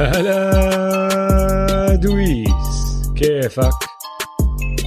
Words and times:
هلا 0.00 1.94
دويس 1.94 3.02
كيفك؟ 3.16 3.70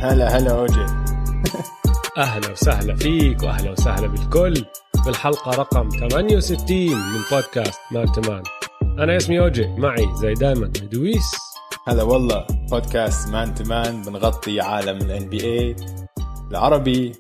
هلا 0.02 0.38
هلا 0.38 0.52
أوجي. 0.52 0.86
أهلا 2.18 2.52
وسهلا 2.52 2.96
فيك 2.96 3.44
وأهلا 3.44 3.72
وسهلا 3.72 4.08
بالكل. 4.08 4.66
بالحلقة 5.06 5.52
رقم 5.52 5.90
68 5.90 6.96
من 6.96 7.22
بودكاست 7.32 7.80
Man 7.92 8.12
to 8.12 8.24
Man 8.24 8.44
أنا 8.84 9.18
اسمي 9.18 9.40
أوجي 9.40 9.68
معي 9.68 10.08
زي 10.16 10.34
دائما 10.34 10.68
دويس. 10.68 11.36
هلا 11.88 12.04
والله 12.04 12.48
بودكاست 12.70 13.30
Man 13.30 13.56
to 13.56 13.74
Man 13.74 14.02
بنغطي 14.02 14.62
عالم 14.62 14.98
ال 14.98 15.30
NBA 15.30 15.76
العربي 16.52 17.16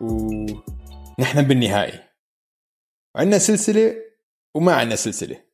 ونحن 0.00 1.42
بالنهائي. 1.42 2.00
عندنا 3.16 3.38
سلسلة 3.38 3.94
وما 4.54 4.74
عندنا 4.74 4.96
سلسلة. 4.96 5.53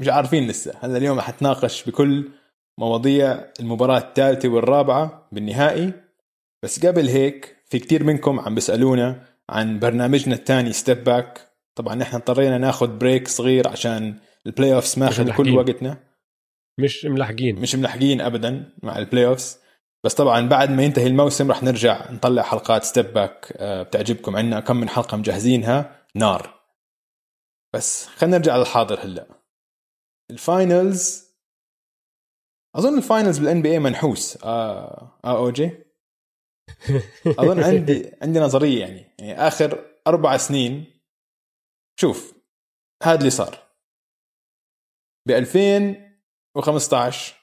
مش 0.00 0.08
عارفين 0.08 0.48
لسه. 0.48 0.74
هلا 0.80 0.96
اليوم 0.96 1.20
حتناقش 1.20 1.84
بكل 1.88 2.28
مواضيع 2.78 3.44
المباراة 3.60 3.98
الثالثة 3.98 4.48
والرابعة 4.48 5.28
بالنهائي. 5.32 5.92
بس 6.62 6.86
قبل 6.86 7.08
هيك 7.08 7.56
في 7.66 7.78
كتير 7.78 8.04
منكم 8.04 8.40
عم 8.40 8.54
بيسألونا 8.54 9.24
عن 9.50 9.78
برنامجنا 9.78 10.34
الثاني 10.34 10.72
Step 10.72 11.04
Back 11.04 11.48
طبعا 11.74 11.94
نحن 11.94 12.16
اضطرينا 12.16 12.58
ناخذ 12.58 12.98
break 12.98 13.28
صغير 13.28 13.68
عشان 13.68 14.18
ال 14.46 14.74
playoffs 14.74 14.98
ماخذ 14.98 15.30
كل 15.36 15.56
وقتنا. 15.56 15.96
مش 16.80 17.04
ملحقين 17.04 17.56
مش 17.56 17.74
ملحقين 17.74 18.20
ابدا 18.20 18.72
مع 18.82 18.98
ال 18.98 19.26
playoffs 19.26 19.58
بس 20.04 20.14
طبعا 20.14 20.48
بعد 20.48 20.70
ما 20.70 20.82
ينتهي 20.82 21.06
الموسم 21.06 21.50
رح 21.50 21.62
نرجع 21.62 22.10
نطلع 22.10 22.42
حلقات 22.42 22.84
Step 22.84 23.12
Back 23.12 23.52
بتعجبكم 23.60 24.36
عندنا 24.36 24.60
كم 24.60 24.76
من 24.76 24.88
حلقة 24.88 25.16
مجهزينها؟ 25.16 26.04
نار. 26.14 26.54
بس 27.74 28.06
خلينا 28.06 28.38
نرجع 28.38 28.56
للحاضر 28.56 29.00
هلأ. 29.00 29.37
ال 30.30 30.44
finals 30.44 31.28
أظن 32.76 32.98
ال 32.98 33.38
finals 33.38 33.62
بال 33.62 33.72
NBA 33.72 33.78
منحوس. 33.78 34.44
آه 34.44 35.20
آه 35.24 35.38
أوجي. 35.38 35.70
أظن 37.38 37.62
عندي 37.62 38.12
عندي 38.22 38.40
نظرية 38.40 38.80
يعني. 38.80 39.14
يعني 39.18 39.34
آخر 39.48 39.98
أربع 40.06 40.36
سنين 40.36 41.00
شوف 42.00 42.34
هذا 43.02 43.18
اللي 43.18 43.30
صار. 43.30 43.68
ب 45.28 45.30
2015 45.30 47.34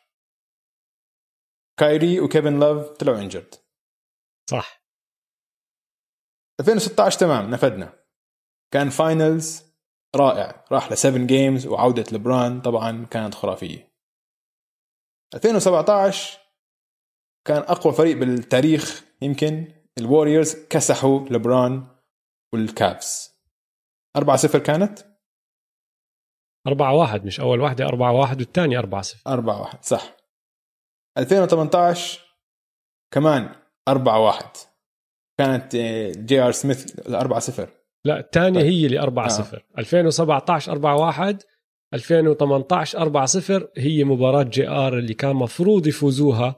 كايري 1.79 2.19
وكيفن 2.19 2.59
لوف 2.59 2.89
طلعوا 2.89 3.17
injured 3.17 3.55
صح. 4.49 4.85
2016 6.59 7.19
تمام 7.19 7.49
نفدنا. 7.49 8.05
كان 8.73 8.89
finals 8.89 9.64
رائع. 10.15 10.65
راح 10.71 10.91
ل 10.91 10.97
7 10.97 11.25
games 11.25 11.67
وعودة 11.67 12.05
لبران 12.11 12.61
طبعا 12.61 13.05
كانت 13.05 13.35
خرافية. 13.35 13.95
2017 15.35 16.39
كان 17.47 17.61
أقوى 17.61 17.93
فريق 17.93 18.17
بالتاريخ 18.17 19.05
يمكن. 19.21 19.73
الوريورز 19.97 20.55
كسحوا 20.69 21.19
لبران 21.19 21.87
والكافز 22.53 23.35
4 24.15 24.35
0 24.35 24.59
كانت؟ 24.59 24.99
4 26.67 26.93
1 26.95 27.25
مش 27.25 27.39
أول 27.39 27.61
واحدة 27.61 27.85
4 27.85 28.11
1 28.11 28.39
والثانية 28.39 28.79
4 28.79 29.01
0 29.01 29.21
4 29.27 29.61
1 29.61 29.83
صح. 29.83 30.15
2018 31.17 32.21
كمان 33.13 33.55
4 33.87 34.19
1 34.19 34.45
كانت 35.39 35.75
جي 36.25 36.41
ار 36.41 36.51
سميث 36.51 37.09
4 37.09 37.39
0 37.39 37.69
لا 38.05 38.19
الثانية 38.19 38.59
طيب. 38.59 38.71
هي 38.71 38.85
اللي 38.85 38.99
4 38.99 39.27
0 39.27 39.57
آه. 39.57 39.79
2017 39.79 40.71
4 40.71 40.95
1 40.97 41.43
2018 41.93 42.97
4 43.01 43.25
0 43.25 43.69
هي 43.77 44.03
مباراة 44.03 44.43
جي 44.43 44.67
آر 44.67 44.99
اللي 44.99 45.13
كان 45.13 45.35
مفروض 45.35 45.87
يفوزوها 45.87 46.55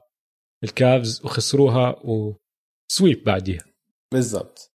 الكافز 0.64 1.26
وخسروها 1.26 1.96
و 2.04 2.24
sweep 2.24 3.24
بعديها. 3.24 3.66
بالضبط. 4.14 4.74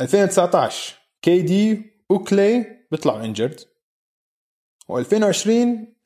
2019 0.00 0.96
كي 1.22 1.42
دي 1.42 1.92
وكلي 2.10 2.86
بيطلعوا 2.90 3.24
injured 3.24 3.60
و2020 4.92 5.50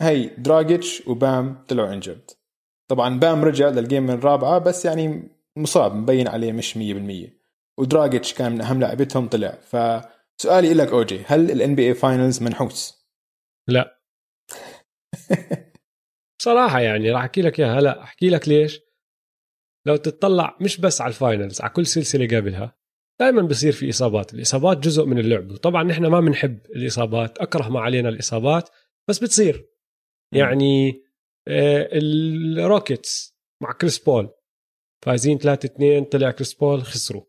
هي 0.03 0.27
دراجيتش 0.27 1.09
وبام 1.09 1.65
طلعوا 1.69 1.93
injured 1.93 2.31
طبعا 2.91 3.19
بام 3.19 3.45
رجع 3.45 3.69
لل 3.69 3.83
game 3.83 4.11
الرابعة 4.11 4.59
بس 4.59 4.85
يعني 4.85 5.29
مصاب 5.57 5.95
مبين 5.95 6.29
عليه 6.29 6.53
مش 6.53 6.79
100% 6.79 7.38
ودراجيتش 7.79 8.35
كان 8.35 8.53
من 8.53 8.61
أهم 8.61 8.81
لاعبتهم 8.81 9.29
طلع. 9.29 9.51
فسؤالي 9.51 10.75
لك 10.75 10.89
أوجي 10.89 11.23
هل 11.27 11.51
ال 11.51 11.57
NBA 11.57 11.75
finals 11.75 12.43
منحوس؟ 12.43 13.09
لا. 13.69 14.01
صراحة 16.43 16.81
يعني 16.81 17.11
راح 17.11 17.21
أحكي 17.21 17.43
لك 17.43 17.61
إياها. 17.61 17.81
لا 17.81 18.03
أحكي 18.03 18.31
لك 18.31 18.49
ليش. 18.49 18.81
لو 19.87 19.97
تتطلع 19.97 20.57
مش 20.61 20.81
بس 20.81 21.01
على 21.01 21.09
ال 21.09 21.16
finals 21.16 21.61
على 21.61 21.71
كل 21.71 21.87
سلسلة 21.87 22.39
قبلها 22.39 22.79
دائما 23.21 23.43
بصير 23.43 23.73
في 23.73 23.91
إصابات. 23.91 24.35
الإصابات 24.35 24.79
جزء 24.79 25.05
من 25.05 25.19
اللعب. 25.19 25.51
وطبعا 25.51 25.83
نحن 25.83 26.07
ما 26.07 26.21
بنحب 26.21 26.59
الإصابات 26.77 27.39
أكره 27.39 27.69
ما 27.69 27.81
علينا 27.81 28.09
الإصابات 28.09 28.69
بس 29.09 29.19
بتصير. 29.19 29.69
يعني 30.35 31.03
آه 31.49 31.89
الروكيتس 31.93 33.39
مع 33.63 33.73
كريس 33.73 33.99
بول. 33.99 34.31
فايزين 35.05 35.39
3 35.39 35.67
2 35.67 36.05
طلع 36.05 36.31
كريس 36.31 36.55
بول 36.55 36.83
خسروا. 36.83 37.25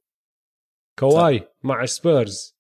كواي 1.00 1.48
مع 1.64 1.86
سبيرز. 1.86 2.58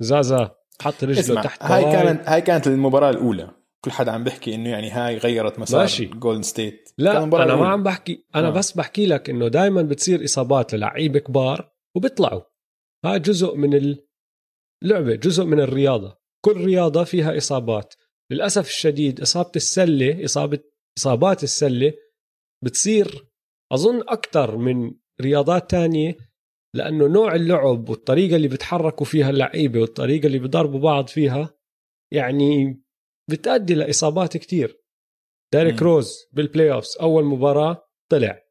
زازا 0.00 0.56
حط 0.82 1.04
رجله 1.04 1.42
تحت 1.42 1.62
هاي 1.62 1.82
كانت 1.82 2.28
هاي 2.28 2.40
كانت 2.40 2.66
المباراة 2.66 3.10
الأولى. 3.10 3.50
كل 3.84 3.90
حدا 3.90 4.12
عم 4.12 4.24
بيحكي 4.24 4.54
إنه 4.54 4.70
يعني 4.70 4.90
هاي 4.90 5.16
غيرت 5.16 5.58
مسار 5.58 5.80
ماشي. 5.80 6.06
جولدن 6.06 6.42
ستيت 6.42 6.90
لا 6.98 7.10
أنا 7.10 7.24
الأولى. 7.24 7.56
ما 7.56 7.68
عم 7.68 7.82
بحكي 7.82 8.24
أنا 8.34 8.48
آه. 8.48 8.50
بس 8.50 8.72
بحكي 8.72 9.06
لك 9.06 9.30
إنه 9.30 9.48
دائما 9.48 9.82
بتصير 9.82 10.24
إصابات 10.24 10.74
للعيبه 10.74 11.18
كبار 11.18 11.72
وبيطلعوا. 11.96 12.42
هاي 13.04 13.18
جزء 13.18 13.54
من 13.54 13.96
اللعبة 14.84 15.14
جزء 15.14 15.44
من 15.44 15.60
الرياضة. 15.60 16.18
كل 16.44 16.64
رياضة 16.64 17.04
فيها 17.04 17.36
إصابات. 17.36 17.94
للأسف 18.30 18.68
الشديد 18.68 19.20
إصابة 19.20 19.52
السلة 19.56 20.24
اصابه 20.24 20.58
إصابات 20.98 21.42
السلة 21.42 21.92
بتصير 22.64 23.26
أظن 23.72 24.00
أكثر 24.00 24.56
من 24.56 24.94
رياضات 25.20 25.70
تانية 25.70 26.27
لأنه 26.74 27.06
نوع 27.06 27.34
اللعب 27.34 27.88
والطريقة 27.88 28.36
اللي 28.36 28.48
بتحركوا 28.48 29.06
فيها 29.06 29.30
اللعيبة 29.30 29.80
والطريقة 29.80 30.26
اللي 30.26 30.38
بيضربوا 30.38 30.80
بعض 30.80 31.08
فيها 31.08 31.54
يعني 32.12 32.82
بتؤدي 33.30 33.74
لإصابات 33.74 34.36
كتير. 34.36 34.82
ديريك 35.52 35.82
روز 35.82 36.16
بال 36.32 36.72
playoffs 36.72 36.96
أول 37.00 37.24
مباراة 37.24 37.88
طلع. 38.10 38.42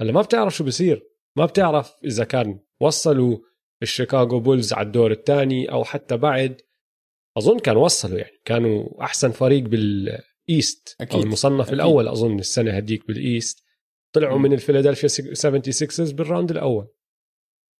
هلأ 0.00 0.12
ما 0.12 0.22
بتعرف 0.22 0.56
شو 0.56 0.64
بصير 0.64 1.06
ما 1.36 1.46
بتعرف 1.46 1.94
إذا 2.04 2.24
كان 2.24 2.60
وصلوا 2.80 3.38
الشيكاغو 3.82 4.40
بولز 4.40 4.72
على 4.72 4.86
الدور 4.86 5.10
الثاني 5.10 5.72
أو 5.72 5.84
حتى 5.84 6.16
بعد. 6.16 6.60
أظن 7.38 7.58
كان 7.58 7.76
وصلوا 7.76 8.18
يعني. 8.18 8.40
كانوا 8.44 9.04
أحسن 9.04 9.30
فريق 9.30 9.62
بال 9.62 10.07
East 10.07 10.96
أكيد. 11.00 11.14
أو 11.16 11.22
المصنف 11.22 11.60
أكيد. 11.60 11.74
الأول 11.74 12.08
أظن 12.08 12.38
السنة 12.38 12.70
هديك 12.70 13.06
بال 13.06 13.25
East 13.25 13.64
طلعوا 14.14 14.38
م. 14.38 14.42
من 14.42 14.52
الفيلادلفيا 14.52 15.08
76 15.08 16.16
بال 16.16 16.26
round 16.26 16.50
الأول. 16.50 16.88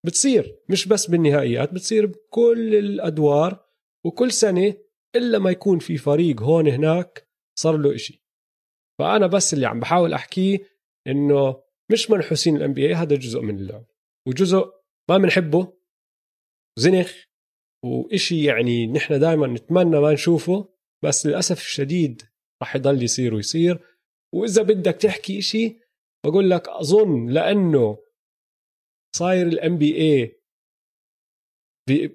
بتصير 0.06 0.58
مش 0.68 0.88
بس 0.88 1.06
بالنهائيات 1.06 1.72
بتصير 1.72 2.06
بكل 2.06 2.74
الأدوار 2.74 3.66
وكل 4.04 4.32
سنة 4.32 4.74
إلا 5.16 5.38
ما 5.38 5.50
يكون 5.50 5.78
في 5.78 5.96
فريق 5.96 6.42
هون 6.42 6.68
هناك 6.68 7.28
صار 7.58 7.76
له 7.76 7.94
إشي. 7.94 8.24
فأنا 8.98 9.26
بس 9.26 9.54
اللي 9.54 9.66
عم 9.66 9.80
بحاول 9.80 10.12
احكيه 10.12 10.58
إنه 11.06 11.62
مش 11.92 12.10
منحوسين 12.10 12.56
ال 12.56 12.74
NBA 12.74 12.94
هذا 12.94 13.16
جزء 13.16 13.40
من 13.40 13.56
اللعب. 13.56 13.86
وجزء 14.28 14.72
ما 15.10 15.18
بنحبه 15.18 15.72
زنخ 16.78 17.12
وإشي 17.84 18.44
يعني 18.44 18.86
نحن 18.86 19.20
دائما 19.20 19.46
نتمنى 19.46 20.00
ما 20.00 20.12
نشوفه 20.12 20.68
بس 21.04 21.26
للأسف 21.26 21.58
الشديد 21.58 22.22
راح 22.62 22.76
يضل 22.76 23.02
يصير 23.02 23.34
ويصير. 23.34 23.78
وإذا 24.34 24.62
بدك 24.62 24.94
تحكي 24.94 25.38
إشي 25.38 25.76
بقول 26.26 26.50
لك 26.50 26.68
أظن 26.68 27.26
لأنه 27.26 27.98
صاير 29.16 29.46
ال 29.46 29.78
NBA 29.78 30.40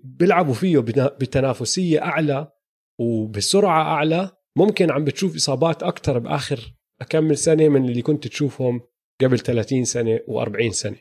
بيلعبوا 0.03 0.53
فيه 0.53 0.79
بتنافسية 1.19 2.01
أعلى 2.01 2.51
وبسرعة 2.99 3.81
أعلى. 3.81 4.31
ممكن 4.57 4.91
عم 4.91 5.03
بتشوف 5.03 5.35
إصابات 5.35 5.83
أكثر 5.83 6.19
بآخر 6.19 6.73
اكمل 7.01 7.37
سنة 7.37 7.69
من 7.69 7.89
اللي 7.89 8.01
كنت 8.01 8.27
تشوفهم 8.27 8.81
قبل 9.21 9.39
30 9.39 9.85
سنة 9.85 10.17
و40 10.17 10.71
سنة. 10.71 10.97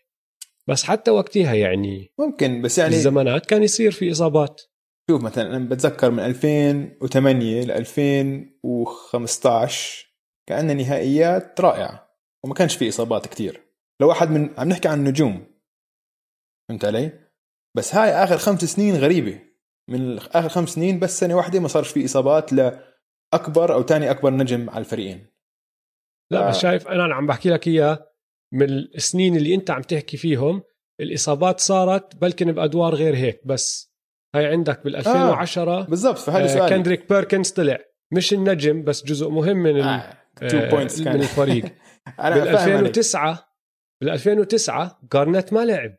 بس 0.68 0.84
حتى 0.84 1.10
وقتها 1.10 1.54
يعني 1.54 2.12
ممكن 2.18 2.62
بس 2.62 2.78
يعني 2.78 2.94
الزمانات 2.94 3.46
كان 3.46 3.62
يصير 3.62 3.92
في 3.92 4.12
إصابات. 4.12 4.62
شوف 5.10 5.22
مثلا 5.22 5.56
أنا 5.56 5.68
بتذكر 5.68 6.10
من 6.10 6.20
2008 6.20 7.64
ل 7.64 7.70
2015 7.70 10.06
كأنها 10.48 10.74
نهائيات 10.74 11.60
رائعة 11.60 12.18
وما 12.44 12.54
كانش 12.54 12.76
في 12.76 12.88
إصابات 12.88 13.26
كتير. 13.26 13.60
لو 14.00 14.08
واحد 14.08 14.30
من 14.30 14.50
عم 14.58 14.68
نحكي 14.68 14.88
عن 14.88 14.98
النجوم. 14.98 15.53
فهمت 16.68 16.84
علي؟ 16.84 17.12
بس 17.76 17.94
هاي 17.94 18.10
آخر 18.10 18.38
خمس 18.38 18.64
سنين 18.64 18.96
غريبة 18.96 19.40
من 19.90 20.18
آخر 20.18 20.48
خمس 20.48 20.68
سنين 20.68 20.98
بس 20.98 21.20
سنة 21.20 21.34
واحدة 21.34 21.60
ما 21.60 21.68
صارش 21.68 21.88
في 21.88 22.04
إصابات 22.04 22.50
اكبر 23.34 23.74
أو 23.74 23.82
ثاني 23.82 24.10
أكبر 24.10 24.30
نجم 24.30 24.70
على 24.70 24.78
الفريقين 24.78 25.26
لا 26.32 26.48
بس 26.48 26.58
شايف 26.58 26.88
أنا 26.88 27.14
عم 27.14 27.26
بحكي 27.26 27.50
لك 27.50 27.68
إياه 27.68 28.10
من 28.52 28.68
السنين 28.70 29.36
اللي 29.36 29.54
أنت 29.54 29.70
عم 29.70 29.82
تحكي 29.82 30.16
فيهم 30.16 30.62
الإصابات 31.00 31.60
صارت 31.60 32.16
بلكن 32.16 32.52
بأدوار 32.52 32.94
غير 32.94 33.16
هيك 33.16 33.46
بس 33.46 33.94
هاي 34.34 34.46
عندك 34.46 34.84
بال 34.84 34.96
2010 34.96 35.82
بالضبط 35.82 36.18
فهذا 36.18 36.44
آه 36.44 36.46
سؤال 36.46 36.70
كندريك 36.70 37.08
بيركنز 37.08 37.50
طلع 37.50 37.78
مش 38.12 38.32
النجم 38.32 38.84
بس 38.84 39.04
جزء 39.04 39.28
مهم 39.28 39.56
من 39.56 39.80
آه. 39.80 40.18
آه، 40.42 40.46
2 40.46 40.70
بوينتس 40.70 41.00
من 41.00 41.14
الفريق 41.14 41.64
بال 42.04 42.14
فاهم 42.18 42.28
عليك. 42.28 42.54
2009 42.54 43.48
بال 44.00 44.10
2009 44.10 45.00
جارنيت 45.12 45.52
ما 45.52 45.64
لعب 45.64 45.96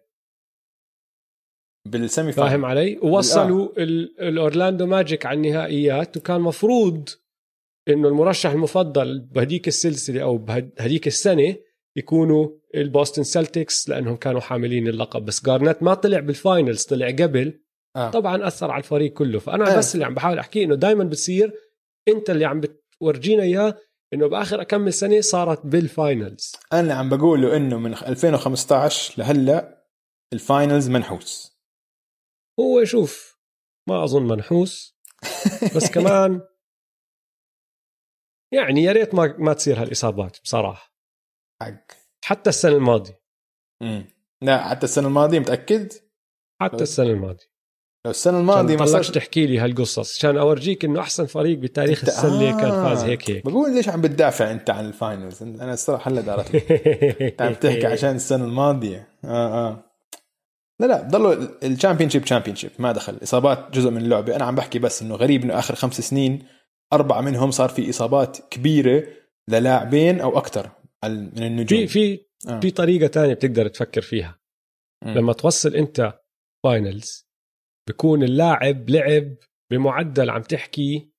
بال 1.86 2.01
semi 2.01 2.32
فاهم 2.32 2.50
فاهم 2.50 2.66
علي؟ 2.66 3.00
ووصلوا 3.02 3.70
ال- 3.78 4.22
الأورلاندو 4.22 4.86
ماجيك 4.86 5.26
على 5.26 5.38
النهائيات 5.38 6.18
وكان 6.18 6.42
مفروض 6.42 7.10
إنه 7.88 8.08
المرشح 8.08 8.50
المفضل 8.52 9.20
بهديك 9.20 9.68
السلسلة 9.68 10.22
أو 10.24 10.38
بهديك 10.38 11.08
السنة 11.08 11.56
يكونوا 11.96 12.50
البوستن 12.76 13.24
سلتكس 13.24 13.90
لأنهم 13.90 14.16
كانوا 14.16 14.42
حاملين 14.42 14.88
اللقب. 14.88 15.26
بس 15.26 15.46
جارنيت 15.46 15.84
ما 15.84 15.94
طلع 15.94 16.20
بال 16.20 16.36
finals 16.36 16.84
طلع 16.84 17.08
قبل. 17.08 17.60
آه. 17.96 18.10
طبعا 18.10 18.48
أثر 18.48 18.72
على 18.72 18.80
الفريق 18.84 19.14
كله. 19.14 19.40
فأنا 19.40 19.74
آه. 19.74 19.78
بس 19.78 19.96
اللي 19.96 20.06
عم 20.06 20.14
بحاول 20.14 20.40
أحكيه 20.40 20.66
إنه 20.66 20.76
دائما 20.76 21.04
بتصير 21.04 21.54
أنت 22.08 22.30
اللي 22.30 22.46
عم 22.46 22.62
بتورجينا 22.62 23.44
إياه 23.44 23.78
إنه 24.14 24.28
بآخر 24.28 24.62
أكمل 24.62 24.94
سنة 24.94 25.22
صارت 25.22 25.66
بال 25.66 25.85
finals. 25.85 26.52
أنا 26.74 26.82
اللي 26.82 26.94
عم 26.94 27.10
بقوله 27.10 27.58
إنه 27.58 27.80
من 27.80 27.94
2015 27.94 29.14
لهلأ 29.18 29.84
ال 30.34 30.42
finals 30.42 30.90
منحوس. 30.90 31.55
هو 32.60 32.84
شوف 32.86 33.40
ما 33.90 34.04
أظن 34.04 34.28
منحوس 34.28 34.98
بس 35.76 35.92
كمان 35.96 36.42
يعني 38.54 38.84
يا 38.84 38.92
ريت 38.92 39.16
ما 39.16 39.36
ما 39.38 39.54
تصير 39.54 39.82
هالإصابات 39.82 40.38
بصراحة. 40.44 40.96
حق. 41.62 41.92
حتى 42.26 42.50
السنة 42.50 42.76
الماضية. 42.76 43.20
مم. 43.82 44.06
لا 44.42 44.70
حتى 44.70 44.84
السنة 44.86 45.08
الماضية 45.08 45.40
متأكد؟ 45.40 45.94
حتى 46.62 46.84
السنة 46.84 47.10
الماضية. 47.12 47.56
لو 48.06 48.12
السنة 48.12 48.40
الماضي 48.40 48.60
الماضية 48.60 48.76
ما 48.76 48.86
ما 48.86 48.92
طلعش 48.92 49.06
صار 49.06 49.16
تحكي 49.16 49.46
لي 49.48 49.60
هالقصص. 49.60 50.18
عشان 50.18 50.38
أورجيك 50.38 50.86
إنه 50.86 51.00
أحسن 51.00 51.26
فريق 51.26 51.58
بتاريخ 51.58 52.04
السله 52.04 52.52
كان 52.52 52.72
آه. 52.72 52.90
فاز 52.90 53.04
هيك 53.04 53.30
هيك. 53.32 53.46
بقول 53.46 53.76
ليش 53.76 53.90
عم 53.90 54.02
بتدافع 54.02 54.52
أنت 54.52 54.70
عن 54.70 54.86
ال 54.86 54.94
finals 54.94 55.44
أنا 55.44 55.74
الصراحة 55.74 56.12
هلا 56.12 56.22
دارت 56.22 56.56
عم 57.42 57.54
تحكي 57.54 57.86
عشان 57.86 58.16
السنة 58.16 58.46
الماضية. 58.46 59.08
آه 59.26 59.68
آه. 59.70 59.85
لا 60.80 60.86
لا 60.86 61.02
ضلوا 61.02 61.34
ال 61.64 61.67
championship 61.67 62.10
championship 62.10 62.72
ما 62.80 62.92
دخل 62.92 63.20
إصابات 63.24 63.72
جزء 63.72 63.90
من 63.90 64.02
اللعبة 64.02 64.36
أنا 64.36 64.46
عم 64.46 64.56
بحكي 64.56 64.80
بس 64.80 65.02
إنه 65.02 65.16
غريب 65.16 65.44
إنه 65.44 65.60
آخر 65.60 65.76
خمس 65.76 66.02
سنين 66.02 66.48
أربعة 66.94 67.22
منهم 67.22 67.52
صار 67.52 67.70
في 67.70 67.90
إصابات 67.90 68.38
كبيرة 68.52 69.08
للاعبين 69.50 70.22
أو 70.22 70.38
أكثر 70.38 70.72
من 71.06 71.44
النجوم 71.44 71.80
في 71.80 71.88
في 71.88 72.26
آه. 72.50 72.60
في 72.60 72.72
طريقة 72.72 73.08
تانية 73.08 73.34
بتقدر 73.34 73.68
تفكر 73.68 74.02
فيها 74.02 74.40
مم. 75.06 75.14
لما 75.14 75.34
توصل 75.34 75.76
أنت 75.76 76.20
finals 76.64 77.28
بكون 77.90 78.24
اللاعب 78.24 78.90
لعب 78.90 79.36
بمعدل 79.72 80.30
عم 80.30 80.42
تحكي 80.42 81.12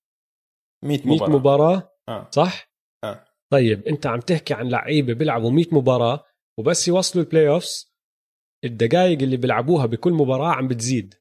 100 0.84 1.00
100 1.04 1.16
مباراة, 1.16 1.36
مباراة 1.36 1.92
آه. 2.08 2.28
صح؟ 2.30 2.72
آه. 3.04 3.24
طيب 3.52 3.86
أنت 3.86 4.06
عم 4.06 4.20
تحكي 4.20 4.54
عن 4.54 4.68
لعيبة 4.68 5.12
بيلعبوا 5.12 5.50
100 5.50 5.64
مباراة 5.72 6.24
وبس 6.58 6.88
يوصلوا 6.88 7.24
ال 7.24 7.48
playoffs 7.48 7.95
الدقائق 8.64 9.22
اللي 9.22 9.36
بيلعبوها 9.36 9.86
بكل 9.86 10.12
مباراة 10.12 10.48
عم 10.52 10.68
بتزيد. 10.68 11.14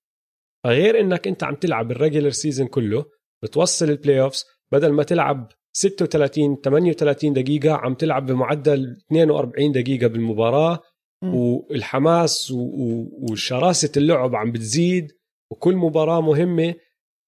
فغير 0.63 0.99
إنك 0.99 1.27
أنت 1.27 1.43
عم 1.43 1.55
تلعب 1.55 1.91
ال 1.91 1.96
regular 1.96 2.29
season 2.29 2.67
كله 2.67 3.05
بتوصل 3.43 3.89
ال 3.89 4.21
playoffs 4.21 4.45
بدل 4.71 4.91
ما 4.91 5.03
تلعب 5.03 5.51
36 5.77 6.61
38 6.61 7.33
دقيقة 7.33 7.71
عم 7.73 7.93
تلعب 7.93 8.25
بمعدل 8.25 8.97
42 9.11 9.71
دقيقة 9.71 10.07
بالمباراة. 10.07 10.79
مم. 11.23 11.35
والحماس 11.35 12.51
و- 12.51 12.57
و- 12.59 13.09
وشراسة 13.31 13.91
اللعب 13.97 14.35
عم 14.35 14.51
بتزيد 14.51 15.11
وكل 15.51 15.75
مباراة 15.75 16.21
مهمة. 16.21 16.75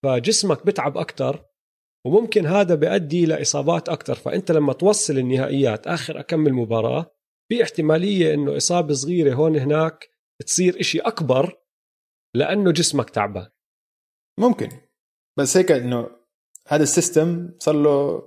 فجسمك 0.04 0.66
بتعب 0.66 0.98
أكتر 0.98 1.46
وممكن 2.06 2.46
هذا 2.46 2.76
بيؤدي 2.76 3.26
لإصابات 3.26 3.90
أكتر. 3.90 4.16
فأنت 4.16 4.52
لما 4.52 4.74
توصل 4.74 5.18
النهائيات 5.18 5.88
آخر 5.88 6.20
أكمل 6.20 6.54
مباراة 6.54 7.06
في 7.50 7.64
احتمالية 7.64 8.34
إنه 8.34 8.58
إصابة 8.58 8.94
صغيرة 8.94 9.34
هون 9.34 9.56
هناك 9.56 10.10
تصير 10.46 10.80
إشي 10.80 11.00
أكبر 11.00 11.60
لأنه 12.36 12.72
جسمك 12.72 13.10
تعبان. 13.10 13.50
ممكن. 14.40 14.70
بس 15.38 15.58
هيك 15.58 15.72
إنه 15.72 16.10
هذا 16.68 16.84
ال 16.84 16.93
system 16.93 17.50
صار 17.60 17.76
له 17.76 18.24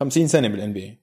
50 0.00 0.26
سنة 0.28 0.48
بالان 0.48 0.72
بي 0.72 1.02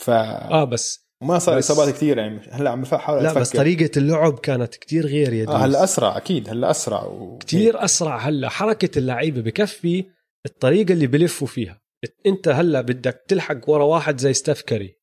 ف 0.00 0.10
آه 0.10 0.64
بس 0.64 1.08
وما 1.22 1.38
صار 1.38 1.58
بس- 1.58 1.70
إصابات 1.70 1.94
كثير 1.94 2.18
يعني 2.18 2.38
هلأ 2.50 2.70
عم 2.70 2.82
بحاول 2.82 3.22
لا 3.22 3.28
أفكر 3.30 3.40
بس 3.40 3.50
طريقة 3.56 3.98
اللعب 3.98 4.38
كانت 4.38 4.74
كتير 4.76 5.06
غير 5.06 5.32
يا 5.32 5.48
آه 5.48 5.56
هلأ 5.56 5.84
أسرع 5.84 6.16
أكيد 6.16 6.48
هلأ 6.48 6.70
أسرع 6.70 7.04
و... 7.04 7.38
كتير 7.38 7.84
أسرع. 7.84 8.16
هلأ 8.18 8.48
حركة 8.48 8.98
اللعيبة 8.98 9.40
بكفي 9.40 10.04
الطريقة 10.46 10.92
اللي 10.92 11.06
بلفوا 11.06 11.46
فيها. 11.48 11.80
أنت 12.26 12.48
هلأ 12.48 12.80
بدك 12.80 13.24
تلحق 13.28 13.70
ورا 13.70 13.84
واحد 13.84 14.18
زي 14.20 14.32
ستيف 14.32 14.62
كيري. 14.62 14.98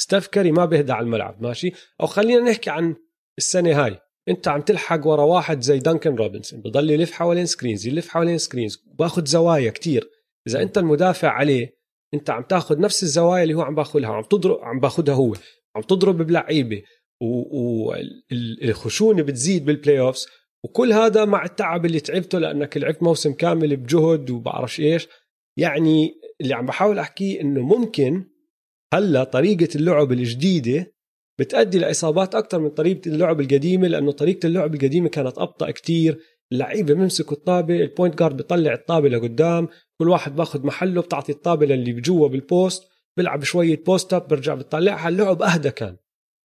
ستيف 0.00 0.26
كيري 0.26 0.52
ما 0.52 0.64
بيهدى 0.64 0.92
على 0.92 1.04
الملعب 1.04 1.42
ماشي؟ 1.42 1.72
أو 2.00 2.06
خلينا 2.06 2.50
نحكي 2.50 2.70
عن 2.70 2.94
السنة 3.38 3.84
هاي. 3.84 3.98
أنت 4.28 4.48
عم 4.48 4.60
تلحق 4.60 5.06
ورا 5.06 5.22
واحد 5.22 5.60
زي 5.60 5.78
دنكن 5.78 6.14
روبنسون 6.14 6.60
بضل 6.60 6.90
يلف 6.90 7.12
حوالين 7.12 7.46
screens 7.46 7.86
يلف 7.86 8.08
حوالين 8.08 8.38
screens 8.38 8.84
باخذ 8.98 9.26
زوايا 9.26 9.70
كتير. 9.70 10.10
إذا 10.46 10.62
أنت 10.62 10.78
المدافع 10.78 11.28
عليه 11.28 11.80
أنت 12.14 12.30
عم 12.30 12.42
تاخذ 12.42 12.80
نفس 12.80 13.02
الزوايا 13.02 13.42
اللي 13.42 13.54
هو 13.54 13.62
عم 13.62 13.74
باخذها 13.74 14.08
عم 14.08 14.22
تضرب 14.22 14.58
عم 14.62 14.80
باخذها 14.80 15.14
هو. 15.14 15.34
عم 15.76 15.82
تضرب 15.82 16.22
بلعيبة 16.22 16.82
والخشونه 18.30 19.22
بتزيد 19.22 19.64
بال 19.64 20.00
playoffs 20.00 20.26
وكل 20.64 20.92
هذا 20.92 21.24
مع 21.24 21.44
التعب 21.44 21.86
اللي 21.86 22.00
تعبته 22.00 22.38
لأنك 22.38 22.76
لعبت 22.76 23.02
موسم 23.02 23.32
كامل 23.32 23.76
بجهد 23.76 24.30
وبعرفش 24.30 24.80
إيش. 24.80 25.08
يعني 25.56 26.14
اللي 26.40 26.54
عم 26.54 26.66
بحاول 26.66 26.98
أحكيه 26.98 27.40
إنه 27.40 27.60
ممكن 27.60 28.24
هلا 28.92 29.24
طريقة 29.24 29.68
اللعب 29.74 30.12
الجديدة 30.12 30.94
بتأدي 31.38 31.78
لاصابات 31.78 32.34
أكثر 32.34 32.58
من 32.58 32.70
طريقة 32.70 33.08
اللعب 33.08 33.40
القديمة 33.40 33.88
لأنه 33.88 34.12
طريقة 34.12 34.46
اللعب 34.46 34.74
القديمة 34.74 35.08
كانت 35.08 35.38
أبطأ 35.38 35.70
كتير 35.70 36.20
اللعيبة 36.52 36.94
بيمسكوا 36.94 37.36
الطابة 37.36 37.76
ال 37.76 37.83
point 37.83 38.18
guard 38.18 38.36
بيطلع 38.36 38.72
الطابة 38.72 39.08
لقدام 39.08 39.68
كل 40.00 40.08
واحد 40.08 40.36
بأخذ 40.36 40.66
محله 40.66 41.02
بتعطي 41.02 41.32
الطابة 41.32 41.66
للي 41.66 41.92
بجوا 41.92 42.28
بال 42.28 42.46
post 42.46 42.82
بيلعب 43.16 43.44
شوية 43.44 43.84
post 43.84 44.14
up 44.14 44.28
برجع 44.28 44.54
بتطلعها 44.54 45.08
اللعب 45.08 45.42
أهدى 45.42 45.70
كان 45.70 45.96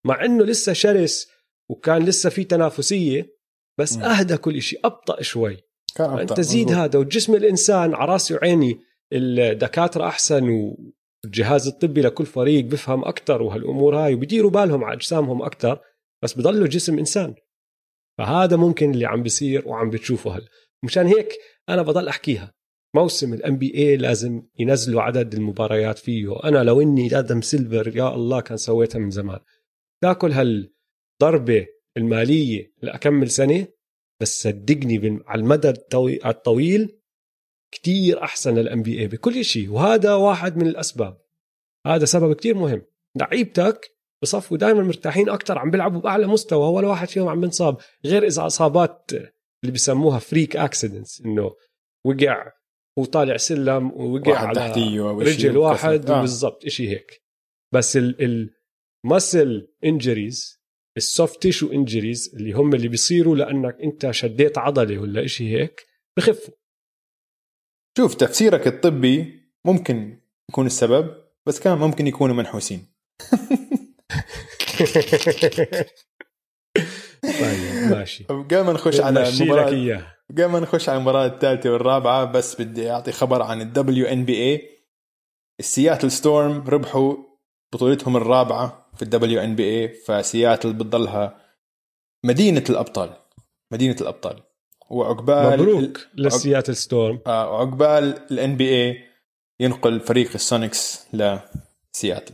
مع 0.06 0.25
إنه 0.25 0.44
لسه 0.44 0.74
شرس 0.74 1.28
وكان 1.70 2.06
لسه 2.06 2.30
في 2.30 2.44
تنافسية 2.44 3.36
بس 3.80 3.98
مم. 3.98 4.04
أهدى 4.04 4.38
كل 4.38 4.62
شيء 4.62 4.80
أبطأ 4.86 5.22
شوي 5.22 5.58
كان 5.96 6.10
أبطأ، 6.10 6.25
فأنت 6.25 6.42
زيد 6.42 6.68
مزبوط. 6.68 6.78
هذا 6.78 7.00
وجسم 7.00 7.36
الإنسان 7.36 7.94
على 7.94 8.12
راسي 8.12 8.34
وعيني 8.34 8.80
الدكاترة 9.14 10.08
أحسن 10.08 10.74
والجهاز 11.25 11.67
الطبي 11.67 12.01
لكل 12.01 12.25
فريق 12.25 12.65
بفهم 12.65 13.05
أكثر 13.05 13.41
وهالأمور 13.41 13.96
هاي 13.98 14.13
وبديروا 14.13 14.51
بالهم 14.51 14.84
على 14.84 14.96
أجسامهم 14.96 15.41
أكثر 15.41 15.79
بس 16.24 16.34
بضلوا 16.34 16.67
جسم 16.67 17.00
إنسان. 17.00 17.36
فهذا 18.17 18.55
ممكن 18.55 18.91
اللي 18.91 19.05
عم 19.05 19.24
بيصير 19.24 19.67
وعم 19.67 19.89
بتشوفه 19.89 20.32
هلا. 20.38 20.48
مشان 20.84 21.08
هيك 21.08 21.34
أنا 21.70 21.82
بضل 21.82 22.08
أحكيها. 22.08 22.53
موسم 22.96 23.34
ال 23.34 23.58
NBA 23.58 23.98
لازم 23.98 24.44
ينزلوا 24.60 25.01
عدد 25.01 25.34
المباريات 25.34 26.00
فيه. 26.00 26.44
أنا 26.44 26.63
لو 26.63 26.82
إني 26.82 27.20
آدم 27.20 27.41
سيلفر 27.41 27.98
يا 27.98 28.15
الله 28.15 28.41
كان 28.41 28.58
سويتها 28.58 29.00
من 29.00 29.10
زمان. 29.10 29.39
تاكل 30.03 30.32
هالضربة 30.32 31.67
المالية 31.98 32.74
لأكمل 32.82 33.29
سنة 33.29 33.67
بس 34.22 34.41
صدقني 34.44 35.20
على 35.27 35.41
المدى 35.41 35.70
الطوي- 35.70 36.25
الطويل 36.25 37.00
كتير 37.75 38.24
أحسن 38.24 38.55
لل 38.56 38.82
NBA 38.82 39.08
بكل 39.08 39.46
شيء 39.46 39.70
وهذا 39.72 40.13
واحد 40.13 40.58
من 40.58 40.67
الأسباب 40.67 41.17
هذا 41.88 42.05
سبب 42.05 42.34
كتير 42.34 42.55
مهم 42.58 42.82
لعيبتك 43.15 43.91
بصفوا 44.22 44.58
دائما 44.58 44.84
مرتاحين 44.84 45.29
أكثر 45.29 45.58
عم 45.60 45.72
بيلعبوا 45.72 46.01
بأعلى 46.01 46.27
مستوى 46.27 46.70
ولا 46.74 46.88
واحد 46.88 47.08
فيهم 47.08 47.27
عم 47.27 47.41
بنصاب 47.41 47.77
غير 48.05 48.25
إذا 48.25 48.46
إصابات 48.46 49.12
اللي 49.13 49.72
بيسموها 49.72 50.20
freak 50.20 50.56
accidents 50.56 51.22
إنه 51.22 51.51
وقع 52.05 52.51
وطالع 52.98 53.38
سلم 53.38 53.91
ووقع 53.91 54.38
على 54.38 54.60
رجل 55.27 55.58
واحد. 55.58 55.77
آه. 56.13 56.22
بالضبط 56.22 56.67
شيء 56.67 56.89
هيك 56.89 57.22
بس 57.74 57.98
ال 59.06 59.14
muscle 59.14 59.68
injuries 59.86 60.62
ال 60.98 61.06
soft 61.06 61.42
tissue 61.42 61.72
injuries 61.72 62.36
اللي 62.36 62.51
هم 62.51 62.74
اللي 62.74 62.88
بيصيروا 62.88 63.36
لأنك 63.36 63.77
أنت 63.84 64.12
شديت 64.12 64.58
عضلة 64.58 64.98
ولا 64.98 65.25
إشي 65.25 65.58
هيك 65.58 65.86
بخفوا 66.17 66.53
شوف 67.98 68.16
تفسيرك 68.16 68.68
الطبي 68.68 69.42
ممكن 69.66 70.20
يكون 70.50 70.66
السبب 70.66 71.16
بس 71.46 71.60
كان 71.60 71.78
ممكن 71.78 72.08
يكونوا 72.08 72.36
منحوسين. 72.36 72.86
طيب 77.24 77.92
ماشي. 77.92 78.24
قبل 78.30 78.62
ما 78.62 78.74
نخش 78.74 79.00
على 79.00 79.24
بمشي 79.24 79.44
لك 79.44 79.50
مباراة 79.52 79.70
إياه. 79.70 80.16
قبل 80.32 80.46
ما 80.46 80.60
نخش 80.60 80.90
على 80.90 80.98
المباراة 80.98 81.25
الثالثة 81.25 81.70
والرابعة 81.70 82.25
بس 82.25 82.62
بدي 82.62 82.92
أعطي 82.92 83.12
خبر 83.12 83.42
عن 83.42 83.62
ال 83.62 84.06
WNBA 84.06 84.70
السياتل 85.60 86.12
ستورم 86.12 86.64
ربحوا 86.68 87.16
بطولتهم 87.74 88.18
الرابعة 88.18 88.92
في 88.96 89.02
ال 89.02 89.42
WNBA 89.42 89.94
فسياتل 89.94 90.74
بتضلها 90.74 91.38
مدينة 92.25 92.64
الأبطال. 92.70 93.14
مدينة 93.72 93.96
الأبطال. 94.02 94.44
وعقبال 94.89 95.60
مبروك 95.60 96.08
للسياتل 96.15 96.75
ستورم. 96.75 97.20
آه 97.27 97.51
وعقبال 97.51 98.32
ال 98.32 98.58
NBA 98.58 99.04
ينقل 99.60 100.00
فريق 100.00 100.32
السونيكس 100.36 101.08
لسياتل. 101.13 102.34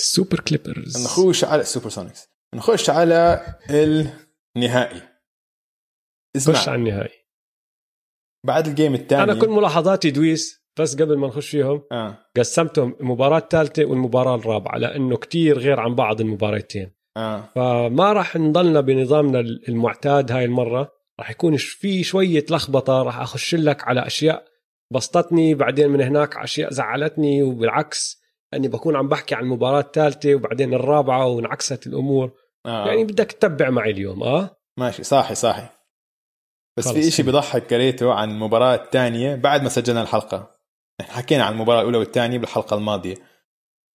السوبر 0.00 0.40
كليبرز. 0.40 1.04
نخش 1.04 1.44
على 1.44 1.60
السوبر 1.60 1.88
سونيكس. 1.88 2.28
نخش 2.54 2.90
على 2.90 3.46
النهائي. 3.70 5.00
خش 6.36 6.36
اسمع 6.36 6.72
على 6.72 6.74
النهائي. 6.74 7.14
بعد 8.46 8.66
ال 8.66 8.72
game 8.72 8.94
الثاني. 8.94 9.22
أنا 9.22 9.40
كل 9.40 9.48
ملاحظاتي 9.48 10.10
دويس 10.10 10.66
بس 10.80 10.94
قبل 11.02 11.18
ما 11.18 11.26
نخش 11.26 11.50
فيهم 11.50 11.82
آه. 11.92 12.18
قسمتهم 12.36 12.96
المباراة 13.00 13.38
الثالثة 13.38 13.84
والمباراة 13.84 14.34
الرابعة 14.34 14.78
لأنه 14.78 15.16
كتير 15.16 15.58
غير 15.58 15.80
عن 15.80 15.94
بعض 15.94 16.20
المباراتين 16.20 16.92
آه. 17.16 17.50
فما 17.54 18.12
راح 18.12 18.36
نضلنا 18.36 18.80
بنظامنا 18.80 19.40
المعتاد 19.40 20.32
هاي 20.32 20.44
المرة. 20.44 20.95
راح 21.20 21.30
يكون 21.30 21.56
في 21.56 22.04
شوية 22.04 22.44
لخبطة 22.50 23.02
راح 23.02 23.20
أخش 23.20 23.54
لك 23.54 23.88
على 23.88 24.06
أشياء 24.06 24.44
بسطتني 24.92 25.54
بعدين 25.54 25.90
من 25.90 26.00
هناك 26.00 26.36
أشياء 26.36 26.70
زعلتني 26.70 27.42
وبالعكس 27.42 28.22
أني 28.54 28.68
بكون 28.68 28.96
عم 28.96 29.08
بحكي 29.08 29.34
عن 29.34 29.42
المباراة 29.44 29.80
الثالثة 29.80 30.34
وبعدين 30.34 30.74
الرابعة 30.74 31.26
وانعكست 31.26 31.86
الأمور 31.86 32.32
آه. 32.66 32.86
يعني 32.86 33.04
بدك 33.04 33.32
تتبع 33.32 33.70
معي 33.70 33.90
اليوم 33.90 34.22
آه 34.22 34.56
ماشي 34.78 35.02
صاحي 35.02 35.34
صاحي 35.34 35.68
بس. 36.78 36.88
في 36.88 37.08
إشي 37.08 37.22
بضحك 37.22 37.74
قريته 37.74 38.14
عن 38.14 38.30
المباراة 38.30 38.74
الثانية 38.74 39.34
بعد 39.34 39.62
ما 39.62 39.68
سجلنا 39.68 40.02
الحلقة 40.02 40.50
إحنا 41.00 41.14
حكينا 41.14 41.44
عن 41.44 41.52
المباراة 41.52 41.80
الأولى 41.80 41.98
والثانية 41.98 42.38
بالحلقة 42.38 42.76
الماضية 42.76 43.16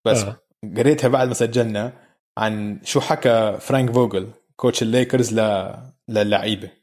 بس 0.05 0.23
آه. 0.23 0.37
قريتها 0.77 1.07
بعد 1.07 1.27
ما 1.27 1.33
سجلنا 1.33 1.93
عن 2.37 2.79
شو 2.83 3.01
حكى 3.01 3.57
فرانك 3.59 3.91
فوجل 3.91 4.31
coach 4.55 4.81
الليكرز 4.81 5.39
ل... 5.39 5.73
للعيبة 6.09 6.80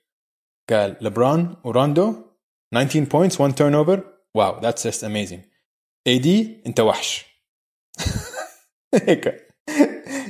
قال 0.70 0.96
لبران 1.00 1.56
وراندو 1.64 2.14
19 2.74 3.04
points 3.04 3.40
1 3.40 3.54
turnover 3.54 4.00
واو 4.34 4.60
that's 4.60 4.84
just 4.84 5.04
amazing 5.04 5.40
AD 6.06 6.62
انت 6.66 6.80
وحش. 6.80 7.26
هيك. 9.06 9.48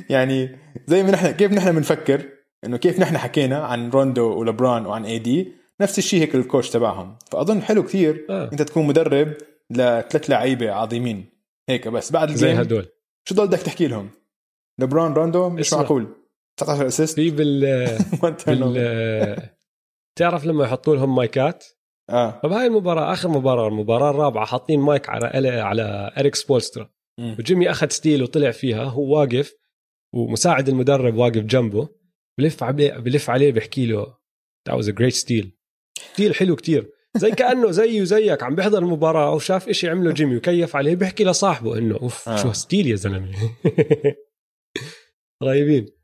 يعني 0.09 0.59
زي 0.87 1.03
ما 1.03 1.11
نحن 1.11 1.31
كيف 1.31 1.51
نحن 1.51 1.71
بنفكر 1.71 2.29
إنه 2.65 2.77
كيف 2.77 2.99
نحن 2.99 3.17
حكينا 3.17 3.65
عن 3.65 3.89
روندو 3.89 4.39
ولبران 4.39 4.85
وعن 4.85 5.05
AD 5.05 5.53
نفس 5.81 5.97
الشيء 5.97 6.21
هيك 6.21 6.35
ال 6.35 6.41
coach 6.41 6.69
تبعهم. 6.69 7.17
فأظن 7.31 7.61
حلو 7.61 7.83
كثير 7.83 8.25
آه. 8.29 8.49
إنت 8.51 8.61
تكون 8.61 8.87
مدرب 8.87 9.33
لثلاث 9.69 10.29
لعيبة 10.29 10.71
عظيمين. 10.71 11.29
هيك 11.69 11.87
بس 11.87 12.11
بعد 12.11 12.31
زي 12.31 12.53
هدول. 12.53 12.87
شو 13.25 13.35
ضل 13.35 13.47
بدك 13.47 13.61
تحكي 13.61 13.87
لهم؟ 13.87 14.09
لبران 14.79 15.13
روندو 15.13 15.49
مش. 15.49 15.73
معقول. 15.73 16.15
19 16.57 16.87
assist 16.87 17.15
في 17.15 17.29
بال 17.29 17.59
بال 18.47 19.49
تعرف 20.19 20.45
لما 20.45 20.63
يحطوا 20.63 20.95
لهم 20.95 21.15
مايكات؟ 21.15 21.65
آه. 22.09 22.39
فبهاي 22.43 22.67
المباراة 22.67 23.13
آخر 23.13 23.29
مباراة 23.29 23.67
المباراة 23.67 24.09
الرابعة 24.09 24.45
حاطين 24.45 24.79
مايك 24.79 25.09
على 25.09 25.49
على 25.49 26.11
إريك 26.17 26.35
سبولسترا. 26.35 26.89
وجيمي 27.19 27.71
أخذ 27.71 27.89
steal 27.89 28.23
وطلع 28.23 28.51
فيها 28.51 28.83
هو 28.83 29.19
واقف 29.19 29.53
ومساعد 30.13 30.69
المدرب 30.69 31.15
واقف 31.15 31.43
جنبه 31.43 31.89
بلف 32.37 32.63
عليه 32.63 32.93
بلف 32.93 33.29
عليه 33.29 33.51
بيحكي 33.51 33.85
له 33.85 34.17
that 34.69 34.73
was 34.73 34.85
a 34.85 34.91
great 34.91 35.15
steal. 35.15 35.47
steal 36.13 36.35
حلو 36.35 36.55
كتير. 36.55 36.91
زي 37.17 37.31
كأنه 37.31 37.71
زيه 37.79 38.01
وزيك 38.01 38.43
عم 38.43 38.55
بيحضر 38.55 38.77
المباراة 38.77 39.33
وشاف 39.33 39.69
إشي 39.69 39.89
عمله 39.89 40.11
جيمي 40.11 40.37
وكيف 40.37 40.75
عليه 40.75 40.95
بيحكي 40.95 41.23
لصاحبه 41.23 41.77
إنه 41.77 41.95
أوف 41.95 42.29
آه. 42.29 42.35
شو 42.35 42.51
steal 42.51 42.87
يا 42.87 42.95
زلمة. 42.95 43.31
طيبين. 45.41 45.98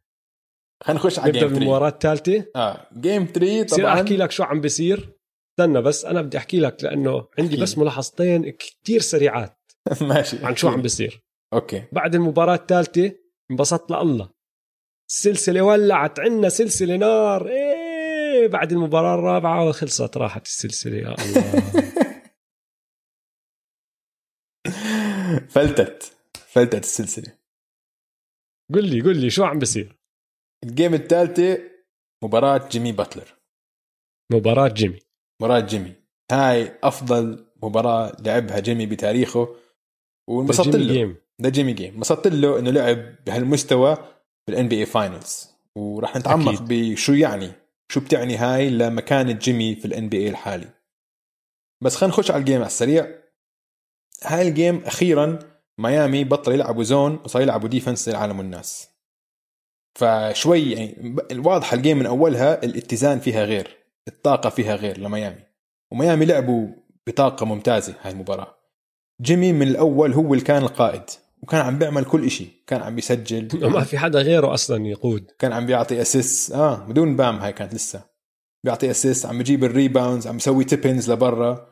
خلينا 0.83 0.99
نخش 0.99 1.19
على 1.19 1.31
3 1.31 1.47
بالمباراة 1.47 1.89
الثالثة 1.89 2.45
آه 2.55 2.87
game 2.97 3.25
3 3.25 3.63
بصير 3.63 3.83
طبعا. 3.85 3.93
أحكي 3.93 4.17
لك 4.17 4.31
شو 4.31 4.43
عم 4.43 4.61
بيصير. 4.61 5.15
استنى 5.51 5.81
بس 5.81 6.05
أنا 6.05 6.21
بدي 6.21 6.37
أحكي 6.37 6.59
لك 6.59 6.83
لأنه 6.83 7.27
عندي 7.39 7.57
بس. 7.57 7.77
ملاحظتين 7.77 8.51
كتير 8.51 9.01
سريعات 9.01 9.61
ماشي 10.01 10.45
عن 10.45 10.55
شو 10.55 10.67
عم 10.67 10.81
بيصير. 10.81 11.21
أوكي. 11.53 11.83
بعد 11.91 12.15
المباراة 12.15 12.55
الثالثة 12.55 13.11
انبسطت 13.51 13.91
لله. 13.91 14.29
السلسلة 15.09 15.61
ولعت 15.61 16.19
عنا 16.19 16.49
سلسلة 16.49 16.95
نار. 16.95 17.47
إيه 17.47 18.47
بعد 18.47 18.71
المباراة 18.71 19.15
الرابعة 19.15 19.67
وخلصت 19.69 20.17
راحت 20.17 20.45
السلسلة 20.45 20.97
يا 20.97 21.15
الله. 21.25 21.61
فلتت 25.49 26.17
فلتت 26.47 26.83
السلسلة. 26.83 27.37
قل 28.73 28.89
لي 28.89 29.01
قل 29.01 29.17
لي 29.17 29.29
شو 29.29 29.43
عم 29.43 29.59
بيصير؟ 29.59 29.95
ال 30.63 30.69
game 30.69 30.93
الثالثه 30.93 31.59
مباراة 32.23 32.69
جيمي 32.69 32.91
باتلر. 32.91 33.35
مباراة 34.33 34.67
جيمي. 34.67 34.99
مباراة 35.41 35.59
جيمي. 35.59 35.93
هاي 36.31 36.79
أفضل 36.83 37.45
مباراة 37.63 38.17
لعبها 38.19 38.59
جيمي 38.59 38.85
بتاريخه. 38.85 39.55
وانبسطت 40.29 40.75
له. 40.75 40.93
game 40.93 41.15
ده 41.39 41.49
جيمي 41.49 41.73
game 41.73 41.93
انبسطت 41.93 42.27
له 42.27 42.59
إنه 42.59 42.71
لعب 42.71 43.25
بهالمستوى 43.25 43.97
بال 44.47 44.55
NBA 44.55 44.67
finals 44.67 45.51
وراح 45.75 46.15
نتعمق. 46.15 46.61
بشو 46.61 47.13
يعني. 47.13 47.51
شو 47.91 47.99
بتعني 47.99 48.35
هاي 48.35 48.69
لمكانة 48.69 49.31
جيمي 49.31 49.75
في 49.75 49.85
ال 49.85 50.09
NBA 50.09 50.29
الحالي. 50.29 50.69
بس 51.83 51.95
خلينا 51.95 52.13
نخش 52.13 52.31
على 52.31 52.39
ال 52.39 52.43
game 52.43 52.57
على 52.57 52.65
السريع. 52.65 53.19
هاي 54.23 54.47
ال 54.47 54.55
game 54.55 54.83
أخيرا 54.85 55.39
ميامي 55.79 56.23
بطل 56.23 56.51
يلعبوا 56.51 56.83
zone 56.83 57.19
وصار 57.25 57.41
يلعبوا 57.41 57.69
defense 57.69 58.09
للعالم 58.09 58.39
والناس 58.39 58.89
فشوي 59.95 60.71
يعني 60.71 61.15
واضحه 61.35 61.75
ال 61.75 61.80
game 61.80 61.99
من 61.99 62.05
أولها 62.05 62.63
الاتزان 62.63 63.19
فيها 63.19 63.43
غير 63.43 63.77
الطاقة 64.07 64.49
فيها 64.49 64.75
غير 64.75 64.99
لميامي. 64.99 65.43
وميامي 65.91 66.25
لعبوا 66.25 66.67
بطاقة 67.07 67.45
ممتازة 67.45 67.93
هاي 68.01 68.11
المباراة. 68.11 68.55
جيمي 69.21 69.53
من 69.53 69.67
الأول 69.67 70.13
هو 70.13 70.33
اللي 70.33 70.45
كان 70.45 70.63
القائد 70.63 71.03
وكان 71.41 71.61
عم 71.61 71.79
بيعمل 71.79 72.05
كل 72.05 72.25
إشي. 72.25 72.47
كان 72.67 72.81
عم 72.81 72.95
بيسجل. 72.95 73.47
ما 73.73 73.83
في 73.83 73.97
حدا 73.97 74.21
غيره 74.21 74.53
أصلا 74.53 74.87
يقود. 74.87 75.31
كان 75.39 75.53
عم 75.53 75.65
بيعطي 75.65 76.01
اسيس 76.01 76.51
آه 76.51 76.75
بدون 76.75 77.15
بام 77.15 77.35
هاي 77.35 77.53
كانت 77.53 77.73
لسه. 77.73 78.01
بيعطي 78.63 78.91
اسيس 78.91 79.25
عم 79.25 79.37
بيجيب 79.37 79.63
ال 79.63 79.71
rebounds 79.71 80.27
عم 80.27 80.33
بيسوي 80.33 80.63
tip-ins 80.63 81.11
لبرا. 81.11 81.67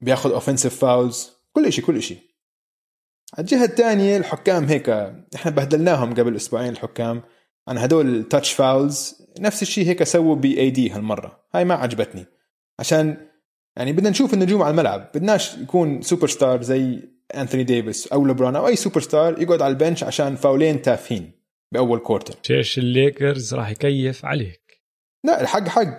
بياخذ 0.00 0.32
offensive 0.32 0.78
fouls 0.78 1.32
كل 1.52 1.66
إشي 1.66 1.82
كل 1.82 1.96
إشي. 1.96 2.33
على 3.32 3.44
الجهة 3.44 3.64
الثانية 3.64 4.16
الحكام 4.16 4.64
هيك 4.64 4.88
إحنا 5.34 5.50
بهدلناهم 5.50 6.14
قبل 6.14 6.36
أسبوعين 6.36 6.68
الحكام 6.68 7.22
عن 7.68 7.78
هدول 7.78 8.16
ال 8.16 8.22
touch 8.22 8.52
fouls 8.52 9.26
نفس 9.40 9.62
الشيء 9.62 9.86
هيك 9.86 10.02
سووا 10.02 10.36
ب 10.36 10.70
AD 10.70 10.90
هالمرة. 10.90 11.44
هاي 11.54 11.64
ما 11.64 11.74
عجبتني. 11.74 12.26
عشان 12.78 13.16
يعني 13.76 13.92
بدنا 13.92 14.10
نشوف 14.10 14.34
النجوم 14.34 14.62
على 14.62 14.70
الملعب. 14.70 15.10
بدناش 15.14 15.58
يكون 15.58 16.02
سوبر 16.02 16.28
ستار 16.28 16.62
زي 16.62 16.98
انثوني 17.34 17.64
ديفيس 17.64 18.06
أو 18.06 18.26
لبران 18.26 18.56
أو 18.56 18.66
أي 18.66 18.76
سوبر 18.76 19.00
ستار 19.00 19.42
يقعد 19.42 19.62
على 19.62 19.72
ال 19.72 19.77
bench 19.77 20.04
عشان 20.04 20.36
فاولين 20.36 20.82
تافهين 20.82 21.32
بأول 21.72 21.98
كورتر 21.98 22.34
شيش 22.42 22.78
الليكرز 22.78 23.54
راح 23.54 23.70
يكيف 23.70 24.24
عليك. 24.24 24.82
لا 25.24 25.40
الحق 25.40 25.68
حق. 25.68 25.96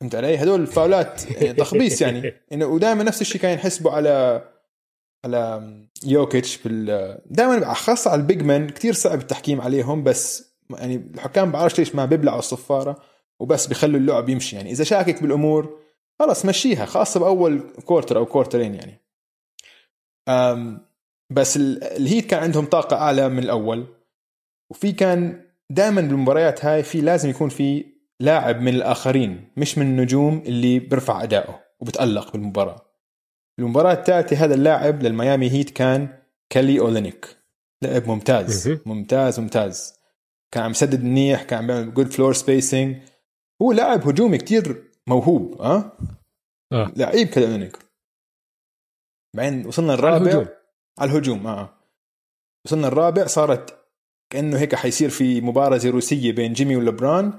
فهمت 0.00 0.14
علي؟ 0.14 0.36
هدول 0.36 0.60
الفاولات 0.60 1.30
يعني 1.30 1.52
تخبيص 1.52 2.02
يعني. 2.02 2.34
إنه 2.52 2.66
ودائما 2.66 3.02
نفس 3.02 3.20
الشيء 3.20 3.40
كان 3.40 3.54
يحسبوا 3.54 3.90
على 3.90 4.44
على 5.24 5.62
يوكيتش 6.04 6.56
بال 6.62 7.18
دائما 7.26 7.74
خاصة 7.74 8.10
على 8.10 8.20
ال 8.20 8.25
big 8.25 8.42
man 8.42 8.70
كثير 8.70 8.92
صعب 8.92 9.18
التحكيم 9.18 9.60
عليهم 9.60 10.04
بس 10.04 10.50
يعني 10.70 11.10
الحكام 11.14 11.52
بعرفش 11.52 11.78
ليش 11.78 11.94
ما 11.94 12.04
بيبلعوا 12.04 12.38
الصفارة 12.38 12.96
وبس 13.40 13.66
بيخلوا 13.66 14.00
اللعب 14.00 14.28
يمشي. 14.28 14.56
يعني 14.56 14.70
إذا 14.70 14.84
شاكك 14.84 15.22
بالأمور 15.22 15.78
خلص 16.18 16.44
مشيها 16.46 16.84
خاصة 16.86 17.20
بأول 17.20 17.62
quarter 17.84 18.16
أو 18.18 18.26
quarter 18.26 18.63
ين 18.63 18.74
يعني. 18.74 19.00
أم 20.28 20.86
بس 21.30 21.56
ال- 21.56 21.84
الهيت 21.84 22.26
كان 22.26 22.42
عندهم 22.42 22.66
طاقة 22.66 22.96
أعلى 22.96 23.28
من 23.28 23.38
الأول. 23.38 23.86
وفي 24.70 24.92
كان 24.92 25.44
دائما 25.70 26.00
بالمباريات 26.00 26.64
هاي 26.64 26.82
في 26.82 27.00
لازم 27.00 27.30
يكون 27.30 27.48
في 27.48 27.84
لاعب 28.20 28.60
من 28.60 28.74
الآخرين 28.74 29.48
مش 29.56 29.78
من 29.78 29.86
النجوم 29.86 30.42
اللي 30.46 30.78
بيرفع 30.78 31.22
اداؤه 31.22 31.60
وبتألق 31.80 32.32
بالمباراة. 32.32 32.89
المباراة 33.58 33.92
الثالثه 33.92 34.36
هذا 34.44 34.54
اللاعب 34.54 35.02
للميامي 35.02 35.50
هيت 35.50 35.70
كان 35.70 36.18
كالي 36.50 36.80
أولينيك. 36.80 37.36
لاعب 37.82 38.08
ممتاز. 38.08 38.68
ممتاز 38.86 39.40
ممتاز. 39.40 39.94
كان 40.54 40.64
عم 40.64 40.70
يسدد 40.70 41.04
منيح 41.04 41.42
كان 41.42 41.58
عم 41.58 41.66
بيعمل 41.66 41.94
good 41.94 42.12
floor 42.12 42.32
spacing 42.32 42.96
هو 43.62 43.72
لاعب 43.72 44.08
هجومي 44.08 44.38
كتير 44.38 44.92
موهوب 45.06 45.62
ها؟ 45.62 45.98
آه. 46.72 46.92
لعيب 46.96 47.28
كالي 47.28 47.46
أولينيك. 47.46 47.78
بعدين 49.36 49.66
وصلنا 49.66 49.92
على 49.92 49.98
الرابع. 49.98 50.26
الهجوم. 50.26 50.46
على 50.98 51.10
الهجوم 51.10 51.46
آه. 51.46 51.74
وصلنا 52.66 52.88
الرابع 52.88 53.26
صارت 53.26 53.76
كأنه 54.32 54.58
هيك 54.58 54.74
حيصير 54.74 55.10
في 55.10 55.40
مباراة 55.40 55.76
زي 55.76 55.90
روسية 55.90 56.32
بين 56.32 56.52
جيمي 56.52 56.76
ولبران 56.76 57.32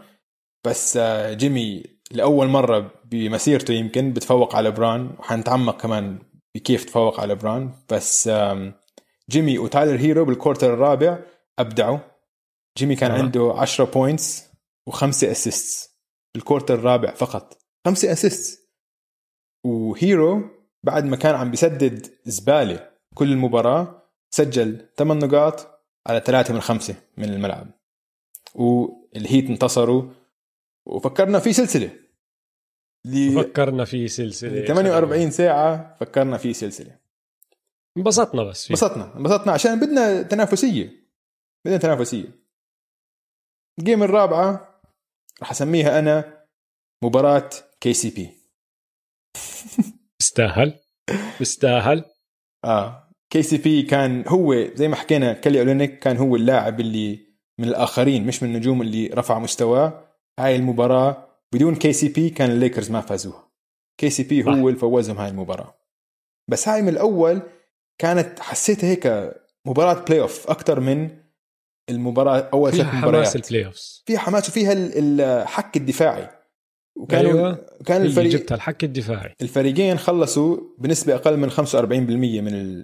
بس 0.66 0.98
آه، 0.98 1.34
جيمي 1.34 1.84
لأول 2.12 2.48
مرة 2.48 2.92
بمسيرته 3.06 3.74
يمكن 3.74 4.14
بتفوق 4.14 4.56
على 4.56 4.72
بران 4.72 5.10
وحنتعمق 5.20 5.82
كمان 5.82 6.20
بكيف 6.56 6.84
تفوق 6.84 7.20
على 7.20 7.36
بران. 7.36 7.72
بس 7.92 8.32
جيمي 9.30 9.58
وتايلر 9.58 10.00
هيرو 10.00 10.26
بال 10.26 10.37
quarter 10.37 10.74
الرابع 10.74 11.20
أبدعوا. 11.60 12.00
جيمي 12.78 12.96
كان 12.96 13.12
آه. 13.12 13.18
عنده 13.18 13.54
10 13.58 13.86
points 13.86 14.50
وخمسة 14.88 15.32
assists 15.32 15.90
بال 16.36 16.44
quarter 16.44 16.74
الرابع 16.74 17.14
فقط. 17.14 17.58
خمسة 17.86 18.12
assists 18.12 18.62
وهيرو 19.66 20.44
بعد 20.84 21.06
ما 21.06 21.16
كان 21.18 21.36
عم 21.36 21.52
بيسدد 21.52 22.08
زبالة 22.26 22.90
كل 23.16 23.32
المباراة 23.32 24.04
سجل 24.34 24.90
8 24.98 25.26
نقاط 25.26 25.68
على 26.08 26.20
3 26.26 26.54
من 26.54 26.62
5 26.62 26.96
من 27.18 27.26
الملعب. 27.26 27.68
والهيت 28.56 29.50
انتصروا 29.50 30.04
وفكرنا 30.86 31.40
في 31.40 31.54
سلسلة. 31.54 32.00
ل 33.08 33.36
فكرنا 33.36 33.86
في 33.86 34.08
سلسلة. 34.08 34.66
48 34.66 35.32
ساعة 35.32 35.96
فكرنا 35.96 36.38
في 36.38 36.54
سلسلة. 36.54 37.00
انبسطنا 37.98 38.44
بس. 38.44 38.68
فيه. 38.68 38.74
انبسطنا 38.74 39.18
انبسطنا 39.18 39.52
عشان 39.52 39.80
بدنا 39.80 40.22
تنافسية. 40.22 41.08
بدنا 41.66 41.78
تنافسية. 41.78 42.42
ال 43.80 43.85
game 43.85 44.04
الرابعة 44.04 44.82
راح 45.40 45.52
أسميها 45.52 46.00
أنا 46.00 46.46
مباراة 47.04 47.50
كي 47.80 47.94
سي 47.94 48.10
بي. 48.10 48.30
بيستاهل 50.20 50.80
بيستاهل 51.40 52.06
آه. 52.66 53.12
KCP 53.30 53.82
كان 53.84 54.28
هو 54.28 54.56
زي 54.76 54.88
ما 54.88 54.96
حكينا 54.96 55.34
كالي 55.34 55.60
أولينيك 55.60 56.00
كان 56.00 56.18
هو 56.18 56.36
اللاعب 56.36 56.80
اللي 56.80 57.28
من 57.60 57.68
الآخرين 57.68 58.28
مش 58.28 58.44
من 58.44 58.50
النجوم 58.56 58.82
اللي 58.82 59.08
رفع 59.08 59.40
مستواه. 59.40 60.11
هاي 60.40 60.56
المباراة 60.56 61.28
بدون 61.54 61.76
KCP 61.76 62.30
كان 62.30 62.52
الليكرز 62.52 62.92
ما 62.92 63.02
فازوها. 63.02 63.52
KCP 63.98 64.44
هو 64.44 64.70
اللي 64.70 64.80
فوزهم 64.80 65.18
هاي 65.18 65.30
المباراة. 65.30 65.76
بس 66.48 66.68
هاي 66.68 66.82
من 66.82 66.90
الأول 66.90 67.42
كانت 67.98 68.40
حسيتها 68.40 68.88
هيك 68.90 69.34
مباراة 69.66 69.94
playoff 70.06 70.50
أكثر 70.50 70.80
من 70.80 71.10
المباراة 71.90 72.50
أول 72.54 72.72
فيها 72.72 72.84
ثلاث 72.84 72.94
حماس 72.96 73.08
مباريات. 73.08 73.36
ال 73.36 73.66
playoffs 73.66 74.04
فيها 74.06 74.20
حماس 74.20 74.50
وفيها 74.50 74.74
ال- 74.74 75.22
الحك 75.22 75.78
الدفاعي. 75.78 76.30
وكانوا 76.96 77.32
أيوة. 77.32 77.66
كان 77.86 78.02
الفريق 78.02 78.32
جبتها 78.32 78.56
الحك 78.56 78.84
الدفاعي. 78.84 79.36
الفريقين 79.42 79.98
خلصوا 79.98 80.58
بنسبة 80.78 81.16
أقل 81.16 81.38
من 81.38 81.50
45% 81.52 82.42
من 82.42 82.78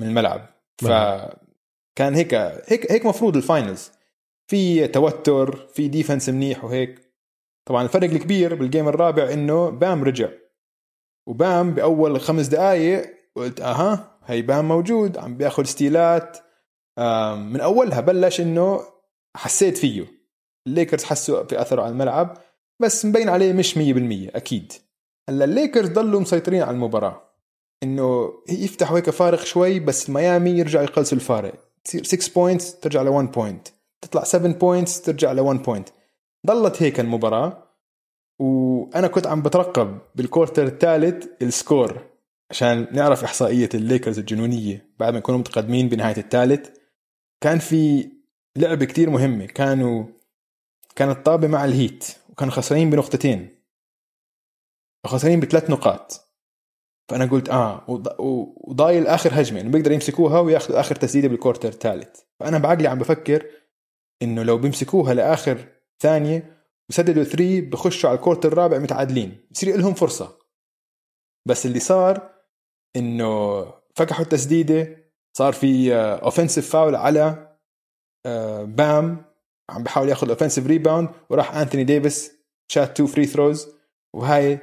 من 0.00 0.06
الملعب. 0.06 0.46
فكان 0.78 2.14
هيك 2.14 2.34
هيك 2.66 2.92
هيك 2.92 3.06
مفروض 3.06 3.36
ال 3.36 3.44
finals 3.44 3.90
في 4.50 4.86
توتر 4.86 5.66
في 5.74 5.88
defense 5.88 6.28
منيح 6.28 6.64
وهيك. 6.64 7.12
طبعا 7.68 7.82
الفرق 7.82 8.10
الكبير 8.10 8.54
بال 8.54 8.65
game 8.65 8.88
الرابع 8.88 9.32
إنه 9.32 9.70
بام 9.70 10.04
رجع. 10.04 10.28
وبام 11.26 11.74
بأول 11.74 12.20
خمس 12.20 12.46
دقائق 12.46 13.14
قلت 13.36 13.60
أها 13.60 14.18
هي 14.24 14.42
بام 14.42 14.68
موجود 14.68 15.18
عم 15.18 15.36
بياخذ 15.36 15.64
steal 15.64 16.26
ات 16.26 16.38
من 17.36 17.60
أولها 17.60 18.00
بلش 18.00 18.40
إنه 18.40 18.80
حسيت 19.36 19.78
فيه. 19.78 20.06
الليكرز 20.66 21.04
حسوا 21.04 21.44
في 21.44 21.60
اثره 21.60 21.82
على 21.82 21.92
الملعب 21.92 22.38
بس 22.80 23.04
مبين 23.04 23.28
عليه 23.28 23.52
مش 23.52 23.74
100% 23.74 24.36
أكيد. 24.36 24.72
هلأ 25.28 25.44
الليكرز 25.44 25.88
ضلوا 25.88 26.20
مسيطرين 26.20 26.62
على 26.62 26.70
المباراة. 26.70 27.22
إنه 27.82 28.32
يفتحوا 28.48 28.96
هيك 28.98 29.10
فارق 29.10 29.44
شوي 29.44 29.80
بس 29.80 30.10
ميامي 30.10 30.50
يرجع 30.50 30.82
يقلصوا 30.82 31.18
الفارق. 31.18 31.54
تصير 31.84 32.04
6 32.04 32.34
points 32.34 32.80
ترجع 32.80 33.02
ل 33.02 33.08
1 33.08 33.32
point 33.32 33.68
تطلع 34.00 34.24
7 34.24 34.52
points 34.52 35.02
ترجع 35.02 35.32
ل 35.32 35.40
1 35.40 35.62
point 35.62 35.88
ضلت 36.46 36.82
هيك 36.82 37.00
المباراة 37.00 37.70
وأنا 38.38 39.06
كنت 39.06 39.26
عم 39.26 39.42
بترقب 39.42 39.98
بال 40.14 40.26
quarter 40.26 40.66
الثالث 40.66 41.26
ال 41.42 41.53
score 41.53 42.10
عشان 42.50 42.86
نعرف 42.92 43.24
إحصائية 43.24 43.68
الليكرز 43.74 44.18
الجنونية 44.18 44.86
بعد 44.98 45.12
ما 45.12 45.18
يكونوا 45.18 45.40
متقدمين 45.40 45.88
بنهاية 45.88 46.16
الثالث. 46.16 46.68
كان 47.40 47.58
في 47.58 48.10
لعبه 48.56 48.84
كتير 48.84 49.10
مهمة 49.10 49.46
كانوا 49.46 50.04
كانت 50.96 51.26
طابة 51.26 51.48
مع 51.48 51.64
الهيت 51.64 52.04
وكانوا 52.30 52.52
خسرانين 52.52 52.90
بنقطتين. 52.90 53.58
خسرانين 55.06 55.40
بثلاث 55.40 55.70
نقاط. 55.70 56.20
فأنا 57.08 57.26
قلت 57.26 57.48
آه 57.48 57.84
وضايل 58.68 59.06
آخر 59.06 59.40
هجمة 59.40 59.60
إنه 59.60 59.70
بيقدروا 59.70 59.94
يمسكوها 59.94 60.40
وياخذوا 60.40 60.80
آخر 60.80 60.94
تسديدة 60.94 61.28
بال 61.28 61.37
quarter 61.37 61.68
الثالث. 61.68 62.20
فأنا 62.40 62.58
بعقلي 62.58 62.88
عم 62.88 62.98
بفكر 62.98 63.46
إنه 64.22 64.42
لو 64.42 64.58
بيمسكوها 64.58 65.14
لآخر 65.14 65.68
ثانية 66.02 66.66
وسددوا 66.90 67.24
3 67.24 67.60
بخشوا 67.60 68.10
على 68.10 68.16
ال 68.16 68.20
quarter 68.20 68.52
الرابع 68.52 68.78
متعادلين 68.78 69.46
بصير 69.50 69.76
لهم 69.76 69.94
فرصة. 69.94 70.38
بس 71.48 71.66
اللي 71.66 71.80
صار 71.80 72.30
إنه 72.96 73.62
فكحوا 73.96 74.24
التسديدة 74.24 75.12
صار 75.36 75.52
في 75.52 75.94
offensive 75.94 76.70
foul 76.70 76.94
على 76.94 77.56
آه، 78.26 78.62
بام 78.62 79.24
عم 79.70 79.82
بحاول 79.82 80.08
ياخذ 80.08 80.28
offensive 80.28 80.66
rebound 80.66 81.08
وراح 81.30 81.54
انتوني 81.54 81.84
ديفيس 81.84 82.32
shot 82.72 82.96
two 82.96 83.06
free 83.06 83.26
throws 83.26 83.68
وهاي 84.14 84.58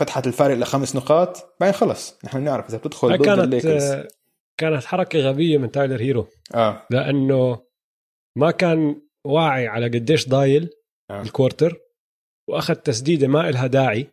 فتحت 0.00 0.26
الفارق 0.26 0.54
لخمس 0.54 0.96
نقاط. 0.96 1.56
بعدين 1.60 1.74
خلص 1.74 2.18
نحن 2.24 2.40
بنعرف 2.40 2.68
إذا 2.68 2.78
بتدخل 2.78 3.18
ضد 3.18 3.24
كانت 3.24 3.40
الليكرز. 3.40 3.82
آه، 3.82 4.08
كانت 4.56 4.84
حركة 4.84 5.18
غبيه 5.18 5.58
من 5.58 5.70
تايلر 5.70 6.00
هيرو. 6.00 6.26
آه. 6.54 6.86
لأنه 6.90 7.62
ما 8.38 8.50
كان 8.50 9.02
واعي 9.26 9.66
على 9.66 9.86
قديش 9.86 10.28
ضايل 10.28 10.70
آه. 11.10 11.22
الكورتر 11.22 11.80
وأخذ 12.48 12.74
تسديدة 12.74 13.28
ما 13.28 13.48
إلها 13.48 13.66
داعي 13.66 14.06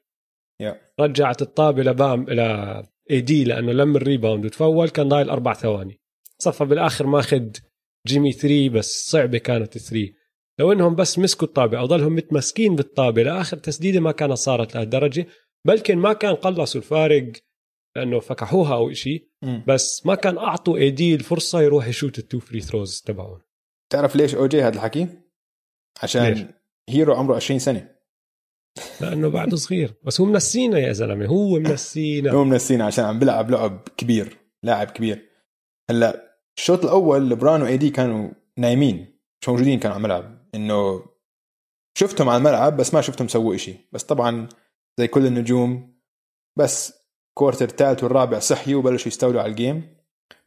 يا. 0.62 0.82
رجعت 1.00 1.42
الطابة 1.42 1.84
لبام 1.84 2.24
إلى 2.24 2.84
اي 3.12 3.22
دي 3.22 3.44
لأنه 3.44 3.72
لم 3.72 3.96
الريباوند 3.96 4.46
وتفول 4.46 4.90
كان 4.90 5.10
ضايل 5.10 5.30
أربع 5.30 5.54
ثواني 5.54 6.00
صفى 6.40 6.66
بالآخر 6.66 7.08
ماخذ 7.08 7.50
جيمي 8.08 8.32
3 8.32 8.70
بس 8.70 9.10
صعبة 9.10 9.38
كانت 9.38 9.78
3 9.78 10.14
لو 10.60 10.72
إنهم 10.72 10.96
بس 10.96 11.20
مسكوا 11.20 11.48
الطابة 11.48 11.80
أو 11.80 11.86
ضلهم 11.86 12.16
متمسكين 12.16 12.76
بالطابة 12.76 13.24
لآخر 13.24 13.58
تسديدة 13.58 14.00
ما 14.00 14.12
كانت 14.12 14.34
صارت 14.34 14.76
لهالدرجة 14.76 15.28
بلكن 15.68 15.98
ما 15.98 16.14
كان 16.14 16.36
قلصوا 16.36 16.82
الفارق 16.82 17.32
لأنه 17.96 18.20
فكحوها 18.20 18.76
أو 18.76 18.94
شيء. 18.94 19.28
بس 19.68 20.06
ما 20.06 20.16
كان 20.16 20.38
أعطوا 20.38 20.78
AD 20.78 21.16
الفرصة 21.16 21.62
يروح 21.62 21.88
يشوت 21.88 22.20
ال 22.20 22.25
two 22.25 22.40
free 22.40 22.62
throws 22.62 23.02
تبعهم 23.02 23.42
تعرف 23.90 24.16
ليش 24.16 24.36
OG 24.36 24.64
هذا 24.64 24.76
الحكي؟ 24.76 25.08
عشان 26.04 26.24
ليش؟ 26.24 26.46
هيرو 26.90 27.14
عمره 27.14 27.36
20 27.36 27.60
سنة. 27.60 27.98
لأنه 29.02 29.30
بعده 29.30 29.58
صغير. 29.58 29.94
بس 30.04 30.22
هو 30.22 30.28
منسينا 30.28 30.80
يا 30.80 30.94
زلمة. 30.94 31.26
هو 31.26 31.60
منسينا 31.60 32.32
هو 32.32 32.44
منسينا 32.44 32.86
عشان 32.86 33.06
عم 33.06 33.20
بيلعب 33.20 33.52
لعب 33.52 33.88
كبير 33.98 34.38
لاعب 34.64 34.88
كبير. 34.88 35.30
هلأ 35.90 36.38
الشوط 36.58 36.84
الأول 36.84 37.30
لبران 37.30 37.62
و 37.62 37.78
AD 37.78 37.90
كانوا 37.90 38.30
نايمين 38.58 39.20
مش 39.42 39.50
موجودين 39.50 39.80
كانوا 39.80 39.96
على 39.96 40.02
الملعب 40.02 40.48
إنه 40.56 41.06
شفتهم 41.98 42.30
على 42.30 42.38
الملعب 42.38 42.78
بس 42.78 42.94
ما 42.94 43.02
شفتهم 43.02 43.28
سووا 43.28 43.56
إشي. 43.56 43.76
بس 43.92 44.04
طبعا 44.04 44.50
زي 45.00 45.08
كل 45.08 45.26
النجوم 45.26 45.98
بس 46.58 46.94
quarter 47.38 47.66
الثالث 47.66 48.04
والرابع 48.04 48.40
صحيوا 48.40 48.80
وبلشوا 48.80 49.08
يستولوا 49.08 49.42
على 49.42 49.52
ال 49.52 49.61
game 49.61 49.98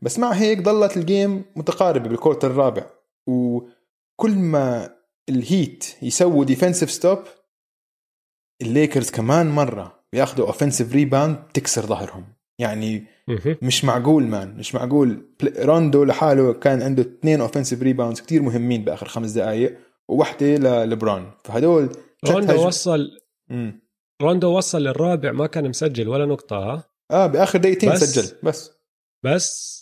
بس 0.03 0.19
مع 0.19 0.33
هيك 0.33 0.63
ضلت 0.63 0.97
ال 0.97 1.06
game 1.06 1.45
متقاربة 1.57 2.09
بال 2.09 2.18
quarter 2.18 2.51
الرابع. 2.51 3.00
وكل 3.29 4.31
ما 4.39 4.97
الهيت 5.29 5.97
يسووا 6.03 6.45
defensive 6.45 6.91
stop 6.91 7.19
الليكرز 8.63 9.11
كمان 9.11 9.47
مرة 9.51 10.05
بياخذوا 10.13 10.47
offensive 10.47 10.93
rebound 10.93 11.37
تكسر 11.55 11.87
ظهرهم. 11.87 12.35
يعني. 12.61 13.07
مش 13.63 13.85
معقول 13.85 14.23
man 14.27 14.57
مش 14.57 14.75
معقول. 14.75 15.35
روندو 15.59 16.05
لحاله 16.05 16.53
كان 16.53 16.83
عنده 16.83 17.03
اثنين 17.03 17.41
offensive 17.41 17.83
rebounds 17.83 18.21
كتير 18.21 18.43
مهمين 18.43 18.85
بآخر 18.85 19.09
خمس 19.09 19.31
دقائق 19.31 19.79
وواحده 20.09 20.47
للبران 20.57 21.31
فهدول 21.45 21.97
روندو 22.29 22.53
هجم- 22.53 22.67
وصل 22.67 23.11
مم. 23.51 23.83
روندو 24.23 24.57
وصل 24.57 24.79
للرابع 24.83 25.33
ما 25.33 25.47
كان 25.47 25.69
مسجل 25.69 26.09
ولا 26.09 26.27
نقطة. 26.27 26.57
ها 26.57 26.85
آه 27.11 27.27
بآخر 27.27 27.59
دقيقتين 27.59 27.93
بس- 27.93 28.05
سجل 28.05 28.39
بس. 28.43 28.71
بس 29.25 29.81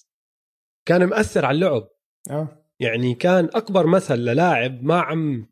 كان 0.88 1.04
مأثر 1.04 1.44
على 1.46 1.54
اللعب. 1.54 1.88
آه. 2.30 2.57
يعني 2.80 3.14
كان 3.14 3.44
أكبر 3.44 3.86
مثل 3.86 4.14
للاعب 4.14 4.82
ما 4.84 5.00
عم 5.00 5.46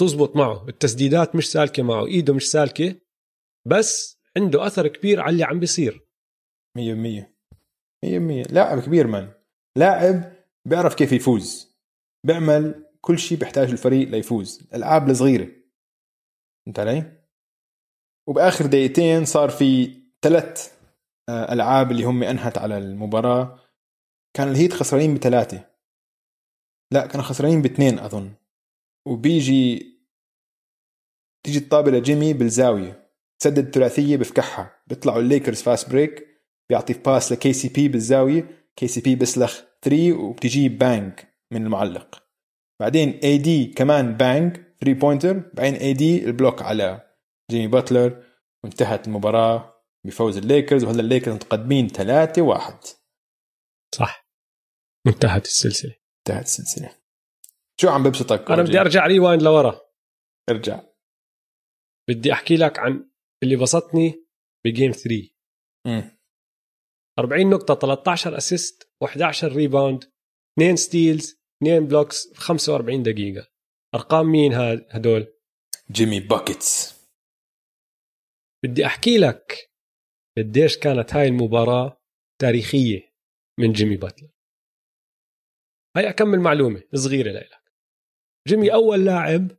تزبط 0.00 0.36
معه. 0.36 0.68
التسديدات 0.68 1.36
مش 1.36 1.52
سالكة 1.52 1.82
معه 1.82 2.06
إيده 2.06 2.34
مش 2.34 2.50
سالكة 2.50 3.00
بس 3.68 4.20
عنده 4.36 4.66
أثر 4.66 4.88
كبير 4.88 5.20
على 5.20 5.30
اللي 5.32 5.44
عم 5.44 5.60
بيصير. 5.60 6.06
100% 6.78 6.80
100% 8.04 8.52
لاعب 8.52 8.80
كبير 8.80 9.06
man 9.06 9.32
لاعب 9.76 10.32
بيعرف 10.68 10.94
كيف 10.94 11.12
يفوز. 11.12 11.76
بيعمل 12.26 12.86
كل 13.00 13.18
شيء 13.18 13.38
بيحتاج 13.38 13.70
الفريق 13.70 14.08
ليفوز. 14.08 14.60
الألعاب 14.62 15.10
الصغيرة. 15.10 15.48
فهمت 16.66 16.78
علي؟ 16.78 17.22
وبآخر 18.28 18.66
دقيقتين 18.66 19.24
صار 19.24 19.50
في 19.50 20.00
ثلاث 20.22 20.78
آه، 21.28 21.52
ألعاب 21.52 21.90
اللي 21.90 22.04
هم 22.04 22.22
أنهت 22.22 22.58
على 22.58 22.78
المباراة. 22.78 23.58
كان 24.36 24.48
الهيت 24.48 24.72
خسرانين 24.72 25.14
بثلاثه 25.14 25.71
لا 26.92 27.06
كانوا 27.06 27.24
خسرانين 27.24 27.62
باثنين 27.62 27.98
أظن. 27.98 28.32
وبيجي 29.06 29.92
تيجي 31.46 31.58
الطابة 31.58 31.90
لجيمي 31.90 32.32
بالزاوية 32.32 33.10
سدد 33.42 33.74
ثلاثية 33.74 34.16
بفكحها. 34.16 34.82
بيطلعوا 34.86 35.20
الليكرز 35.20 35.62
fast 35.62 35.90
break 35.90 36.26
بيعطي 36.70 36.92
pass 36.92 37.32
ل 37.32 37.52
KCP 37.52 37.88
بالزاوية 37.88 38.68
KCP 38.76 39.14
بيسلخ 39.14 39.60
3 39.82 40.12
وبتجي 40.12 40.68
bang 40.68 41.12
من 41.52 41.62
المعلق. 41.62 42.22
بعدين 42.80 43.10
AD 43.24 43.66
كمان 43.66 44.16
bang 44.16 44.56
3 44.56 44.92
pointer 45.00 45.38
بعدين 45.54 45.74
AD 45.74 45.92
ال 45.92 46.24
block 46.24 46.62
على 46.62 47.14
جيمي 47.50 47.66
باتلر. 47.66 48.24
وانتهت 48.64 49.06
المباراة 49.06 49.84
بفوز 50.06 50.36
الليكرز 50.36 50.84
وهلا 50.84 51.00
الليكرز 51.00 51.34
متقدمين 51.34 51.88
3 51.88 52.42
1 52.42 52.78
صح. 53.94 54.28
انتهت 55.06 55.44
السلسلة. 55.44 56.01
انتهت 56.28 56.44
السلسلة. 56.44 56.96
شو 57.80 57.88
عم 57.88 58.02
ببسطك 58.02 58.50
أنا 58.50 58.62
بدي 58.62 58.80
أرجع 58.80 59.06
rewind 59.06 59.42
لورا. 59.42 59.80
ارجع. 60.50 60.82
بدي 62.10 62.32
أحكي 62.32 62.56
لك 62.56 62.78
عن 62.78 63.10
اللي 63.42 63.56
بسطني 63.56 64.26
ب 64.66 64.71
game 64.71 64.92
3 64.92 65.28
امم 65.86 66.18
40 67.18 67.50
نقطة 67.50 67.74
13 67.74 68.36
assist 68.36 68.90
و11 69.04 69.44
rebound 69.44 70.04
2 70.58 70.76
steals 70.76 71.42
2 71.62 71.86
blocks 71.86 72.28
في 72.34 72.40
45 72.40 73.02
دقيقة. 73.02 73.48
أرقام 73.94 74.26
مين 74.26 74.52
هدول؟ 74.90 75.34
جيمي 75.90 76.20
buckets 76.20 77.02
بدي 78.64 78.86
أحكي 78.86 79.18
لك 79.18 79.72
قديش 80.38 80.78
كانت 80.78 81.14
هاي 81.14 81.28
المباراة 81.28 82.02
تاريخية 82.40 83.12
من 83.60 83.72
جيمي 83.72 83.96
باتلر 83.96 84.31
هاي 85.96 86.08
أكمل 86.08 86.40
معلومة 86.40 86.82
صغيرة 86.94 87.32
لك 87.32 87.62
جيمي 88.48 88.72
أول 88.74 89.04
لاعب 89.04 89.50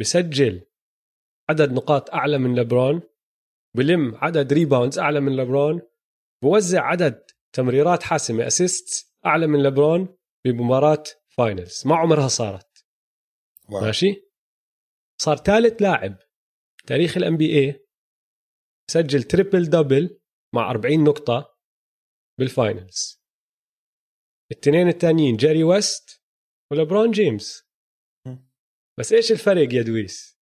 بسجل 0.00 0.66
عدد 1.50 1.72
نقاط 1.72 2.10
أعلى 2.10 2.38
من 2.38 2.54
لبرون 2.58 3.02
بيلم 3.76 4.14
عدد 4.14 4.52
rebounds 4.52 4.98
أعلى 4.98 5.20
من 5.20 5.36
لبرون 5.36 5.82
بوزع 6.42 6.82
عدد 6.82 7.24
تمريرات 7.52 8.02
حاسمة 8.02 8.46
assist 8.46 9.14
أعلى 9.26 9.46
من 9.46 9.62
لبرون 9.62 10.18
بمباراة 10.46 11.04
finals 11.28 11.86
ما 11.86 11.96
عمرها 11.96 12.28
صارت. 12.28 12.86
wow. 13.68 13.80
ماشي؟ 13.80 14.28
صار 15.20 15.36
ثالث 15.36 15.82
لاعب 15.82 16.16
تاريخ 16.86 17.16
ال 17.16 17.36
NBA 17.36 17.86
سجل 18.90 19.22
triple 19.22 19.64
double 19.64 20.20
مع 20.54 20.70
40 20.70 21.04
نقطة 21.04 21.58
بال 22.38 22.59
finals 22.59 23.22
الاثنين 24.52 24.88
الثانيين 24.88 25.36
جيري 25.36 25.64
ويست 25.64 26.22
ولبرون 26.72 27.10
جيمس. 27.10 27.68
بس 28.98 29.12
إيش 29.12 29.32
الفرق 29.32 29.74
يا 29.74 29.82
دويس؟ 29.82 30.38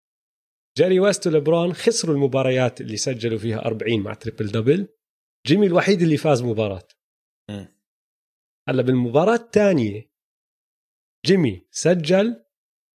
جيري 0.78 1.00
ويست 1.00 1.26
ولبرون 1.26 1.72
خسروا 1.72 2.14
المباريات 2.14 2.80
اللي 2.80 2.96
سجلوا 2.96 3.38
فيها 3.38 3.58
40 3.64 4.00
مع 4.00 4.14
triple 4.14 4.46
double. 4.46 4.88
جيمي 5.46 5.66
الوحيد 5.66 6.02
اللي 6.02 6.16
فاز 6.16 6.42
مباراة. 6.42 6.88
هلأ 8.68 8.82
بالمباراة 8.82 9.34
الثانية 9.34 10.10
جيمي 11.26 11.66
سجل 11.70 12.44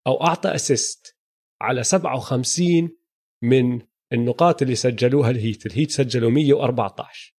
أو 0.07 0.23
أعطى 0.23 0.55
assist 0.55 1.17
على 1.61 1.83
57 1.83 2.97
من 3.43 3.81
النقاط 4.13 4.61
اللي 4.61 4.75
سجلوها 4.75 5.29
الهيت 5.29 5.65
الهيت 5.65 5.91
سجلوا 5.91 6.31
114 6.31 7.35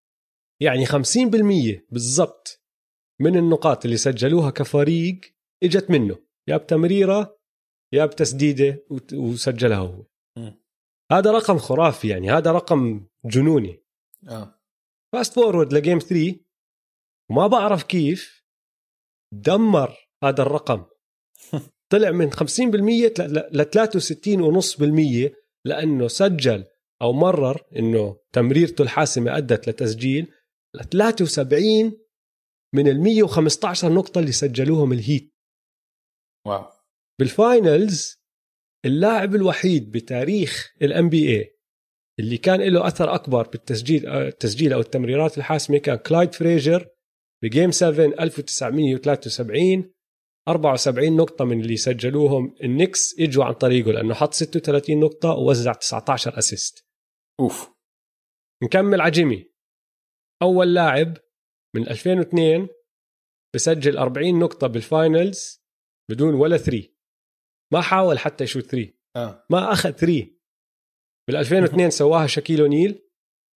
يعني 0.63 0.87
50% 0.87 1.87
بالضبط. 1.91 2.62
من 3.21 3.37
النقاط 3.37 3.85
اللي 3.85 3.97
سجلوها 3.97 4.51
كفريق 4.51 5.21
إجت 5.63 5.91
منه. 5.91 6.19
يا 6.49 6.57
بتمريره 6.57 7.39
يا 7.95 8.07
بتسديده 8.07 8.87
وسجلها 9.13 9.79
هو. 9.79 10.07
م. 10.39 10.51
هذا 11.13 11.31
رقم 11.31 11.59
خرافي 11.59 12.09
يعني 12.09 12.31
هذا 12.31 12.53
رقم 12.53 13.07
جنوني. 13.25 13.83
آه. 14.29 14.61
fast 15.15 15.35
forward 15.35 15.73
ل 15.73 15.78
game 15.78 15.99
3 15.99 16.41
وما 17.31 17.47
بعرف 17.47 17.83
كيف 17.83 18.45
دمر 19.35 20.09
هذا 20.25 20.43
الرقم. 20.43 20.85
طلع 21.93 22.11
من 22.11 22.31
50% 22.33 22.41
ل 23.21 23.65
63.5% 25.31 25.33
لأنه 25.65 26.09
سجل 26.09 26.65
أو 27.03 27.13
مرر 27.13 27.63
إنه 27.77 28.17
تمريرته 28.33 28.83
الحاسمة 28.83 29.37
أدت 29.37 29.69
لتسجيل. 29.69 30.33
ل 30.75 30.85
73 30.85 32.02
من 32.75 32.89
ال 32.89 33.01
115 33.01 33.93
نقطة 33.93 34.19
اللي 34.19 34.33
سجلوهم 34.33 34.93
الهيت. 34.93 35.33
واو. 36.47 36.65
بال 37.21 37.46
finals 37.46 38.23
اللاعب 38.87 39.35
الوحيد 39.35 39.93
بتاريخ 39.93 40.75
ال 40.83 41.09
NBA 41.09 41.59
اللي 42.21 42.39
كان 42.39 42.61
له 42.61 42.87
أثر 42.87 43.15
أكبر 43.15 43.49
بالتسجيل 43.49 44.09
التسجيل 44.09 44.73
أو 44.73 44.81
التمريرات 44.81 45.39
الحاسمة 45.39 45.79
كان 45.79 45.97
كلايد 45.97 46.35
فريجر 46.35 46.89
ب 47.43 47.48
game 47.48 47.71
7 47.71 48.05
1973 48.05 49.93
74 50.49 51.17
نقطة 51.17 51.45
من 51.45 51.61
اللي 51.61 51.77
سجلوهم 51.77 52.55
النكس 52.65 53.21
إجوا 53.21 53.45
عن 53.45 53.53
طريقه 53.53 53.93
لأنه 53.93 54.15
حط 54.15 54.35
36 54.35 55.01
نقطة 55.01 55.29
ووزع 55.31 55.73
19 55.73 56.39
assist 56.39 56.87
أوف. 57.41 57.71
نكمل 58.65 59.01
على 59.01 59.11
جيمي. 59.11 59.53
أول 60.43 60.75
لاعب 60.75 61.17
من 61.77 61.89
2002 61.89 62.69
بسجل 63.55 63.99
40 63.99 64.39
نقطة 64.39 64.67
بال 64.67 64.91
finals 64.91 65.63
بدون 66.11 66.35
ولا 66.35 66.57
3 66.57 66.89
ما 67.73 67.81
حاول 67.81 68.19
حتى 68.19 68.45
يشوت 68.45 68.65
3 68.65 68.93
آه. 69.17 69.47
ما 69.51 69.73
أخذ 69.73 69.91
3 69.91 70.27
بال 71.29 71.37
2002 71.37 71.91
سواها 71.91 72.27
شاكيل 72.27 72.61
اونيل 72.61 73.09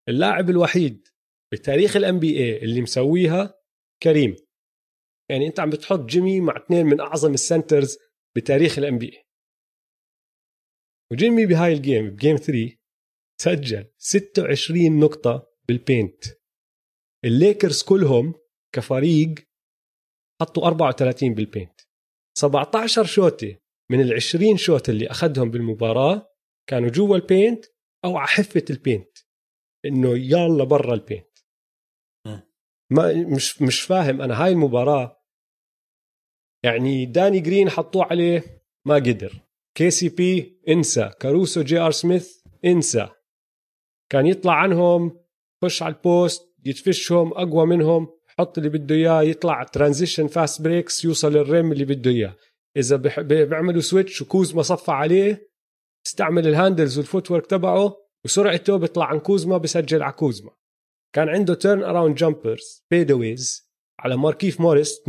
اللاعب 0.09 0.51
الوحيد 0.51 1.09
بتاريخ 1.53 1.97
ال 1.97 2.19
NBA 2.19 2.62
اللي 2.63 2.83
مسويها 2.83 3.55
كريم. 4.03 4.37
يعني 5.31 5.47
أنت 5.47 5.61
عم 5.61 5.71
بتحط 5.71 6.01
جيمي 6.01 6.41
مع 6.41 6.57
اثنين 6.57 6.87
من 6.87 7.01
أعظم 7.01 7.35
ال 7.35 7.43
centers 7.43 7.99
بتاريخ 8.37 8.79
ال 8.79 8.99
NBA 8.99 9.27
وجيمي 11.13 11.47
بهاي 11.47 11.73
ال 11.73 11.80
game 11.80 12.11
ب 12.11 12.16
game 12.16 12.37
3 12.37 12.77
سجل 13.41 13.91
26 13.99 15.01
نقطة 15.01 15.53
بال 15.69 15.85
paint 15.85 16.25
الليكرز 17.27 17.83
كلهم 17.83 18.35
كفريق 18.75 19.35
حطوا 20.41 20.67
34 20.67 21.35
بال 21.35 21.46
paint. 21.46 21.81
17 22.39 23.05
شوطة 23.05 23.59
من 23.91 24.01
ال 24.01 24.15
20 24.15 24.57
شوط 24.57 24.89
اللي 24.89 25.11
أخذهم 25.11 25.51
بالمباراة 25.51 26.33
كانوا 26.69 26.89
جوا 26.89 27.17
ال 27.17 27.25
paint 27.25 27.65
أو 28.05 28.17
على 28.17 28.29
حفة 28.29 28.65
ال 28.71 28.77
paint. 28.77 29.19
إنه 29.85 30.19
يلا 30.19 30.65
برا 30.65 30.95
ال 30.95 31.01
paint. 31.01 31.39
ما 32.93 33.12
مش 33.35 33.62
مش 33.62 33.81
فاهم 33.81 34.23
أنا 34.23 34.45
هاي 34.45 34.53
المباراة. 34.53 35.23
يعني 36.65 37.07
داني 37.07 37.41
جرين 37.41 37.71
حطوه 37.71 38.05
عليه 38.05 38.65
ما 38.87 38.95
قدر. 38.95 39.41
KCP 39.77 40.61
انسى. 40.69 41.11
كاروسو 41.21 41.62
جي 41.62 41.79
آر 41.79 41.91
سميث 41.91 42.47
انسى. 42.65 43.09
كان 44.12 44.27
يطلع 44.27 44.55
عنهم 44.55 45.27
خش 45.65 45.83
على 45.83 45.95
ال 45.95 46.07
post 46.07 46.56
يتفشهم 46.67 47.33
أقوى 47.33 47.67
منهم 47.67 48.09
حط 48.39 48.59
اللي 48.59 48.71
بده 48.71 48.95
إياه 48.95 49.23
يطلع 49.23 49.63
transition 49.62 50.27
fast 50.27 50.62
breaks 50.62 51.05
يوصل 51.05 51.37
ال 51.37 51.46
rim 51.46 51.73
اللي 51.73 51.85
بده 51.85 52.11
إياه. 52.11 52.37
إذا 52.77 52.97
بيعملوا 53.23 53.81
switch 53.81 54.23
وكوزما 54.23 54.63
صفى 54.63 54.93
عليه 54.93 55.51
استعمل 56.07 56.49
ال 56.49 56.54
handles 56.54 56.89
وال 56.89 56.99
footwork 56.99 57.47
تبعه 57.47 57.97
وسرعته 58.25 58.77
بيطلع 58.77 59.07
عن 59.07 59.19
كوزما 59.19 59.59
بسجل 59.59 60.03
على 60.03 60.13
كوزما. 60.13 60.51
كان 61.15 61.29
عنده 61.29 61.55
turnaround 61.55 62.15
jumpers 62.15 62.85
fadeaways 62.91 63.73
على 64.01 64.17
ماركيف 64.17 64.61
موريس 64.61 65.01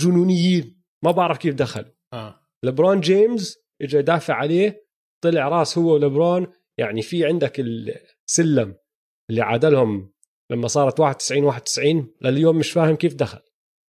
جنونيين. 0.00 0.82
ما 1.02 1.10
بعرف 1.10 1.38
كيف 1.38 1.54
دخلوا. 1.54 1.92
آه. 2.12 2.40
لبرون 2.64 3.00
جيمس 3.00 3.58
اجى 3.82 3.98
يدافع 3.98 4.34
عليه 4.34 4.84
طلع 5.24 5.48
راس 5.48 5.78
هو 5.78 5.94
ولبرون 5.94 6.46
يعني 6.78 7.02
في 7.02 7.26
عندك 7.26 7.60
السلم 7.60 8.74
اللي 9.30 9.42
عادلهم 9.42 10.13
لما 10.50 10.68
صارت 10.68 11.00
91 11.00 11.44
91 11.44 12.14
لليوم 12.22 12.58
مش 12.58 12.72
فاهم 12.72 12.96
كيف 12.96 13.14
دخل. 13.14 13.40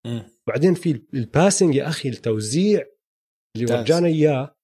م. 0.07 0.21
بعدين 0.47 0.73
في 0.73 1.01
ال 1.13 1.21
passing 1.21 1.75
يا 1.75 1.87
أخي 1.87 2.09
التوزيع 2.09 2.85
اللي 3.55 3.73
ورجانا 3.73 4.07
إياه 4.07 4.55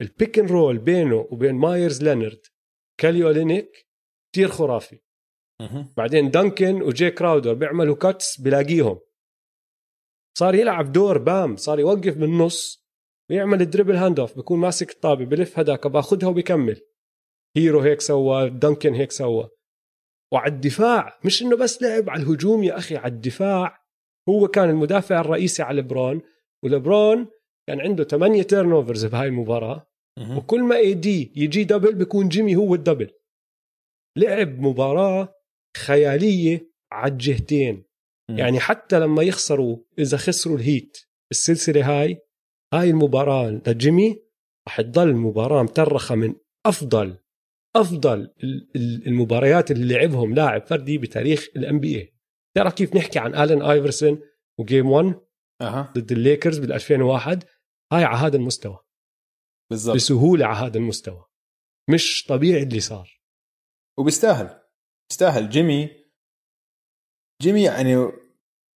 ال 0.00 0.08
pick 0.08 0.38
and 0.38 0.46
roll 0.46 0.78
بينه 0.78 1.28
وبين 1.30 1.54
مايرز 1.54 2.02
لينارد 2.02 2.40
كالي 3.00 3.24
اولينيك 3.24 3.86
كثير 4.32 4.48
خرافي. 4.48 4.98
بعدين 5.96 6.30
دانكن 6.30 6.82
وجي 6.82 7.10
كراودر 7.10 7.54
بيعملوا 7.54 7.96
cuts 7.96 8.40
بلاقيهم. 8.40 9.00
صار 10.38 10.54
يلعب 10.54 10.92
دور 10.92 11.18
بام 11.18 11.56
صار 11.56 11.80
يوقف 11.80 12.16
بالنص 12.16 12.86
ويعمل 13.30 13.60
ال 13.60 13.64
dribble 13.64 13.96
hand 13.96 14.20
off 14.20 14.38
بكون 14.38 14.58
ماسك 14.58 14.90
الطابة 14.90 15.24
بلف 15.24 15.58
هداك 15.58 15.86
باخذها 15.86 16.28
وبكمل 16.28 16.80
هيرو 17.56 17.80
هيك 17.80 18.00
سوى 18.00 18.50
دانكن 18.50 18.94
هيك 18.94 19.12
سوى 19.12 19.50
وعلى 20.32 20.52
الدفاع 20.52 21.18
مش 21.24 21.42
إنه 21.42 21.56
بس 21.56 21.82
لعب 21.82 22.10
على 22.10 22.22
الهجوم 22.22 22.64
يا 22.64 22.78
أخي 22.78 22.96
على 22.96 23.12
الدفاع. 23.12 23.80
هو 24.28 24.48
كان 24.48 24.70
المدافع 24.70 25.20
الرئيسي 25.20 25.62
على 25.62 25.80
لبرون 25.80 26.20
ولبرون 26.64 27.28
كان 27.68 27.80
عنده 27.80 28.04
8 28.04 28.42
turnovers 28.42 29.04
بهاي 29.06 29.28
المباراة. 29.28 29.86
وكل 30.36 30.62
ما 30.62 30.76
اي 30.76 30.94
دي 30.94 31.32
يجي 31.36 31.64
double 31.64 31.94
بيكون 31.94 32.28
جيمي 32.28 32.56
هو 32.56 32.74
ال 32.74 32.79
double. 32.79 33.10
لعب 34.18 34.60
مباراة 34.60 35.34
خيالية 35.76 36.70
على 36.92 37.12
الجهتين. 37.12 37.84
يعني 38.38 38.60
حتى 38.60 39.00
لما 39.00 39.22
يخسروا 39.22 39.76
إذا 39.98 40.16
خسروا 40.16 40.56
الهيت 40.56 40.98
السلسلة 41.30 42.00
هاي 42.02 42.18
هاي 42.74 42.90
المباراة 42.90 43.60
لجيمي 43.66 44.22
رح 44.68 44.80
تضل 44.80 45.08
المباراه 45.08 45.62
مأرخة 45.62 46.14
من 46.14 46.34
أفضل 46.66 47.16
أفضل 47.76 48.34
المباريات 49.06 49.70
اللي 49.70 49.94
لعبهم 49.94 50.34
لاعب 50.34 50.66
فردي 50.66 50.98
بتاريخ 50.98 51.48
ال 51.56 51.80
NBA 51.80 52.14
تعرف 52.56 52.74
كيف 52.74 52.96
نحكي 52.96 53.18
عن 53.18 53.34
الين 53.34 53.62
آيفرسون 53.62 54.20
و 54.58 54.64
game 54.64 54.90
1 54.90 55.20
أه. 55.60 55.92
ضد 55.92 56.12
الليكرز 56.12 56.58
بال 56.58 56.72
2001 56.72 57.44
هاي 57.92 58.04
على 58.04 58.16
هذا 58.16 58.36
المستوى. 58.36 58.78
بالضبط. 59.70 59.96
بسهولة 59.96 60.46
على 60.46 60.66
هذا 60.66 60.78
المستوى. 60.78 61.24
مش 61.90 62.26
طبيعي 62.28 62.62
اللي 62.62 62.80
صار. 62.80 63.20
وبيستاهل. 63.98 64.60
بيستاهل. 65.10 65.48
جيمي 65.48 65.90
جيمي 67.42 67.62
يعني 67.62 67.96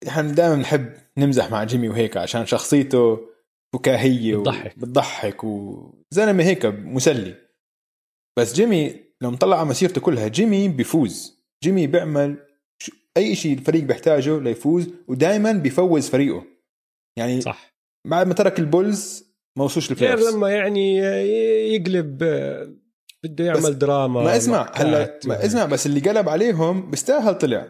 إحنا 0.09 0.33
دائما 0.33 0.57
نحب 0.57 0.95
نمزح 1.19 1.51
مع 1.51 1.65
جيمي 1.65 1.89
وهيك 1.89 2.17
عشان 2.17 2.47
شخصيته 2.47 3.19
فكاهيه 3.75 4.37
بتضحك. 4.37 4.79
بتضحك 4.79 5.45
وزلمه 5.45 6.45
هيك 6.45 6.67
مسلي. 6.67 7.44
بس 8.39 8.55
جيمي 8.55 9.01
لو 9.21 9.31
مطلع 9.31 9.59
على 9.59 9.69
مسيرته 9.69 10.01
كلها 10.01 10.29
جيمي 10.29 10.69
بيفوز. 10.69 11.45
جيمي 11.65 11.87
بيعمل 11.87 12.37
أي 13.17 13.35
شيء 13.35 13.59
الفريق 13.59 13.83
بيحتاجه 13.83 14.41
ليفوز 14.41 14.89
ودائما 15.09 15.53
بيفوز 15.53 16.09
فريقه. 16.09 16.45
يعني 17.19 17.41
صح. 17.41 17.75
بعد 18.07 18.27
ما 18.27 18.35
ترك 18.35 18.59
البولز 18.59 19.25
ما 19.59 19.65
وصلش 19.65 19.93
غير 19.93 20.19
لما 20.19 20.51
يعني 20.51 20.97
يقلب 21.75 22.19
بده 23.25 23.45
يعمل 23.45 23.79
دراما 23.79 24.23
ما 24.23 24.37
اسمع 24.37 24.73
هلا 24.75 25.21
ما 25.25 25.47
اسمع 25.47 25.65
بس 25.65 25.87
اللي 25.87 26.01
قلب 26.01 26.29
عليهم 26.29 26.91
بيستاهل 26.91 27.35
طلع. 27.39 27.69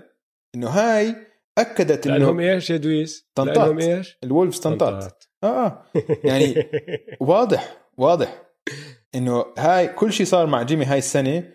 إنه 0.55 0.69
هاي 0.69 1.17
أكدت 1.59 2.07
إنه 2.07 2.17
لأنهم 2.17 2.41
إيش 2.41 2.71
يا 2.71 2.77
دويس؟ 2.77 3.31
لأنهم 3.39 3.79
إيش؟ 3.79 4.19
الولفز 4.25 4.59
طنطات 4.59 5.25
آه 5.45 5.47
آه. 5.67 5.85
يعني 6.25 6.55
واضح 7.21 7.77
واضح. 7.99 8.43
إنه 9.15 9.45
هاي 9.59 9.89
كل 9.89 10.13
شيء 10.13 10.27
صار 10.27 10.47
مع 10.47 10.63
جيمي 10.63 10.85
هاي 10.85 10.99
السنة 10.99 11.51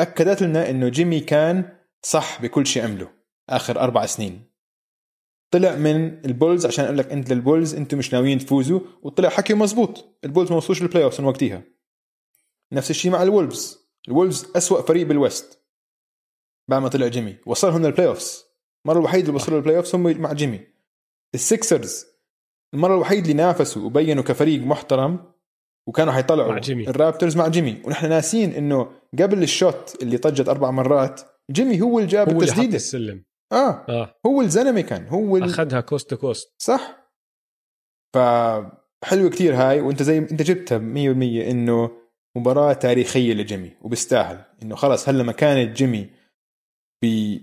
أكدت 0.00 0.42
لنا 0.42 0.70
إنه 0.70 0.88
جيمي 0.88 1.20
كان 1.20 1.78
صح 2.02 2.42
بكل 2.42 2.66
شيء 2.66 2.84
عمله 2.84 3.10
آخر 3.50 3.80
أربع 3.80 4.06
سنين. 4.06 4.48
طلع 5.50 5.74
من 5.74 6.24
البولز 6.24 6.66
عشان 6.66 6.84
أقول 6.84 6.98
لك 6.98 7.12
أنت 7.12 7.32
للبولز 7.32 7.74
أنتم 7.74 7.98
مش 7.98 8.12
ناويين 8.12 8.38
تفوزوا 8.38 8.80
وطلع 9.02 9.28
حكي 9.28 9.54
مزبوط. 9.54 10.18
البولز 10.24 10.50
ما 10.50 10.56
وصلوش 10.56 10.82
ال 10.82 11.04
playoff 11.04 11.20
وقتها. 11.20 11.62
نفس 12.72 12.90
الشيء 12.90 13.10
مع 13.10 13.22
الولفز. 13.22 13.78
الولفز 14.08 14.46
أسوأ 14.56 14.82
فريق 14.82 15.06
بال 15.06 15.25
West 15.25 15.62
بعد 16.68 16.82
ما 16.82 16.88
طلع 16.88 17.06
جيمي. 17.06 17.36
وصلهم 17.46 17.82
لل 17.82 18.06
playoffs 18.06 18.44
المرة 18.86 18.98
الوحيده 18.98 19.26
اللي 19.26 19.36
وصلوا 19.36 19.58
لل 19.58 19.76
playoffs 19.76 19.94
هم 19.94 20.20
مع 20.20 20.32
جيمي. 20.32 20.60
السكسرز 21.34 22.06
المرة 22.74 22.94
الوحيده 22.94 23.22
اللي 23.22 23.32
نافسوا 23.32 23.82
وبينوا 23.82 24.22
كفريق 24.22 24.60
محترم 24.60 25.32
وكانوا 25.88 26.12
حيطلعوا 26.12 26.52
مع 26.52 26.58
جيمي. 26.58 26.88
الرابترز 26.88 27.36
مع 27.36 27.48
جيمي. 27.48 27.82
ونحن 27.84 28.08
ناسين 28.08 28.52
إنه 28.52 28.90
قبل 29.18 29.42
ال 29.42 29.54
shot 29.54 30.02
اللي 30.02 30.18
طجت 30.18 30.48
أربع 30.48 30.70
مرات 30.70 31.20
جيمي 31.50 31.80
هو 31.80 31.98
اللي 31.98 32.10
جاب 32.10 32.28
هو 32.28 32.40
التسديدة. 32.40 32.64
اللي 32.64 32.76
السلم. 32.76 33.24
آه, 33.52 33.84
آه. 33.88 34.14
هو 34.26 34.42
الزلمه 34.42 34.80
كان 34.80 35.06
هو 35.06 35.36
ال... 35.36 35.42
أخذها 35.42 35.80
coast 35.80 36.10
to 36.10 36.16
coast 36.16 36.54
صح؟ 36.58 37.12
فحلوه 38.14 39.30
كتير 39.30 39.54
هاي 39.54 39.80
وأنت 39.80 40.02
زي 40.02 40.18
أنت 40.18 40.42
جبتها 40.42 40.78
100% 40.78 40.82
إنه 41.50 41.90
مباراة 42.36 42.72
تاريخية 42.72 43.34
لجيمي 43.34 43.72
وبيستاهل 43.80 44.44
إنه 44.62 44.76
خلص 44.76 45.08
هلا 45.08 45.22
مكانة 45.22 45.72
جيمي 45.72 46.10
بقمة 47.04 47.42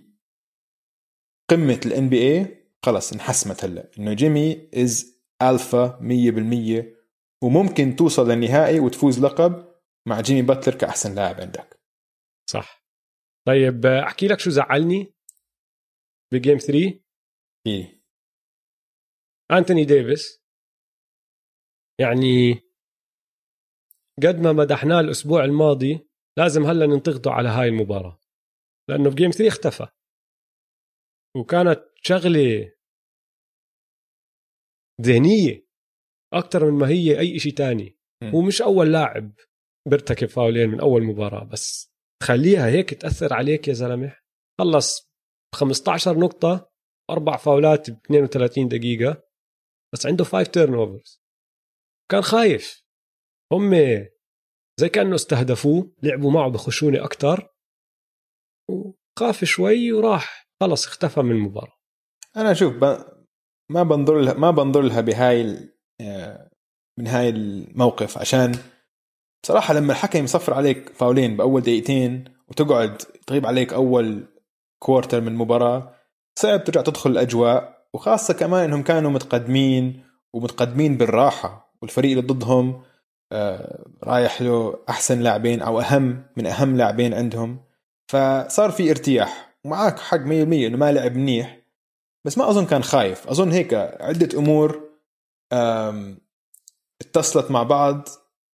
ال 1.86 2.10
NBA 2.10 2.66
خلص 2.86 3.14
انحسمت 3.14 3.64
هلا 3.64 3.90
إنه 4.00 4.14
جيمي 4.14 4.70
is 4.76 5.20
alpha 5.42 6.00
100% 6.02 6.86
وممكن 7.44 7.96
توصل 7.96 8.22
للنهائي 8.30 8.80
وتفوز 8.80 9.20
لقب 9.20 9.76
مع 10.08 10.22
جيمي 10.22 10.42
باتلر 10.42 10.78
كأحسن 10.78 11.16
لاعب 11.16 11.36
عندك. 11.42 11.80
صح. 12.50 12.86
طيب 13.48 13.86
أحكي 13.86 14.28
لك 14.28 14.40
شو 14.40 14.50
زعلني 14.50 15.14
ب 16.34 16.39
game 16.39 16.58
3 16.58 17.04
إيه؟ 17.68 18.02
أنتوني 19.52 19.86
ديفيس. 19.86 20.46
يعني 22.00 22.54
قد 24.24 24.36
ما 24.36 24.52
مدحناه 24.54 25.00
الأسبوع 25.00 25.44
الماضي 25.44 26.10
لازم 26.38 26.64
هلا 26.64 26.86
ننتقده 26.86 27.32
على 27.32 27.50
هاي 27.50 27.68
المباراة. 27.68 28.20
لأنه 28.90 29.10
في 29.10 29.16
game 29.16 29.32
3 29.32 29.48
اختفى. 29.48 29.88
وكانت 31.38 31.80
شغلة 32.04 32.76
ذهنية. 35.02 35.65
أكثر 36.36 36.72
من 36.72 36.80
ما 36.80 36.88
هي 36.90 37.20
أي 37.20 37.40
شيء 37.40 37.54
تاني. 37.54 37.98
هو 38.24 38.42
مش 38.42 38.62
أول 38.62 38.92
لاعب 38.92 39.32
بيرتكب 39.90 40.28
fouls 40.28 40.58
ين 40.58 40.70
من 40.70 40.80
أول 40.80 41.04
مباراة 41.04 41.44
بس 41.44 41.94
خليها 42.24 42.68
هيك 42.68 42.94
تأثر 42.94 43.34
عليك 43.34 43.68
يا 43.68 43.74
زلمة. 43.74 44.16
خلص 44.60 45.12
15 45.56 46.18
نقطة 46.20 46.72
أربع 47.10 47.38
فاولات 47.38 47.90
ب 47.90 48.00
32 48.06 48.68
دقيقة 48.68 49.24
بس 49.94 50.06
عنده 50.06 50.24
5 50.24 50.52
turnovers 50.52 51.22
كان 52.12 52.22
خايف. 52.22 52.86
هم 53.54 53.74
زي 54.80 54.90
كأنه 54.90 55.16
استهدفوه 55.16 55.96
لعبوا 56.04 56.32
معه 56.32 56.50
بخشونة 56.50 57.06
أكثر 57.06 57.50
وخاف 58.70 59.44
شوي 59.44 59.92
وراح. 59.92 60.50
خلص 60.62 60.88
اختفى 60.88 61.22
من 61.22 61.32
المباراة. 61.32 61.78
أنا 62.38 62.54
شوف 62.54 62.74
ما 63.72 63.84
بنظر 63.84 64.22
لها 64.22 64.34
ما 64.34 64.52
بنظر 64.52 64.82
لها 64.82 65.02
بهاي 65.02 65.75
من 66.98 67.08
هاي 67.08 67.30
الموقف. 67.30 68.18
عشان 68.18 68.58
بصراحة 69.44 69.74
لما 69.74 69.92
الحكم 69.92 70.24
يصفر 70.24 70.54
عليك 70.54 70.90
فاولين 70.90 71.38
بأول 71.38 71.62
دقيقتين 71.62 72.24
وتقعد 72.48 72.98
تغيب 73.28 73.46
عليك 73.46 73.74
أول 73.74 74.26
كوارتر 74.80 75.22
من 75.22 75.28
المباراه 75.28 75.94
صعب 76.40 76.64
ترجع 76.64 76.82
تدخل 76.82 77.10
الأجواء. 77.10 77.76
وخاصة 77.94 78.34
كمان 78.34 78.64
إنهم 78.64 78.84
كانوا 78.84 79.12
متقدمين 79.12 80.04
ومتقدمين 80.34 80.98
بالراحة 80.98 81.74
والفريق 81.82 82.18
اللي 82.18 82.34
ضدهم 82.34 82.84
آه، 83.32 83.86
رايح 84.04 84.42
له 84.42 84.80
أحسن 84.90 85.20
لاعبين 85.20 85.62
أو 85.62 85.80
أهم 85.82 86.24
من 86.38 86.46
أهم 86.46 86.78
لاعبين 86.78 87.14
عندهم. 87.14 87.60
فصار 88.12 88.72
في 88.72 88.90
ارتياح. 88.90 89.56
ومعاك 89.66 90.00
حق 90.00 90.18
100% 90.18 90.68
إنه 90.68 90.78
ما 90.78 90.92
لعب 90.92 91.16
منيح. 91.16 91.60
بس 92.26 92.38
ما 92.38 92.50
أظن 92.50 92.66
كان 92.66 92.84
خايف. 92.84 93.28
أظن 93.28 93.52
هيك 93.52 93.74
عدة 94.00 94.40
أمور 94.40 94.90
اتصلت 97.02 97.52
مع 97.52 97.64
بعض 97.64 98.08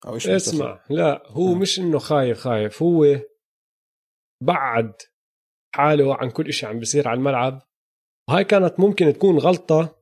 أو 0.05 0.13
إيش 0.13 0.27
اسمع 0.27 0.83
لا 0.89 1.23
هو 1.27 1.51
آه. 1.51 1.55
مش 1.55 1.79
إنه 1.79 1.99
خايف 1.99 2.39
خايف 2.39 2.83
هو 2.83 3.05
بعد 4.43 4.93
حاله 5.75 6.15
عن 6.15 6.29
كل 6.29 6.53
شيء 6.53 6.69
عم 6.69 6.79
بيصير 6.79 7.07
على 7.07 7.17
الملعب 7.17 7.61
وهاي 8.29 8.43
كانت 8.43 8.79
ممكن 8.79 9.13
تكون 9.13 9.37
غلطة 9.37 10.01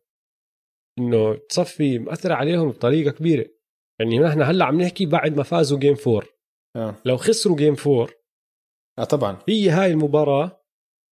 إنه 0.99 1.35
تصفي 1.35 1.99
مأثرة 1.99 2.33
عليهم 2.33 2.69
بطريقة 2.69 3.11
كبيرة. 3.11 3.45
يعني 3.99 4.19
نحن 4.19 4.41
هلأ 4.41 4.65
عم 4.65 4.81
نحكي 4.81 5.05
بعد 5.05 5.37
ما 5.37 5.43
فازوا 5.43 5.79
جيم 5.79 5.95
فور 5.95 6.25
آه. 6.75 6.95
لو 7.05 7.17
خسروا 7.17 7.55
game 7.57 7.75
four 7.75 8.13
آه 8.99 9.03
طبعا. 9.03 9.37
هي 9.49 9.69
هاي 9.69 9.91
المباراة 9.91 10.63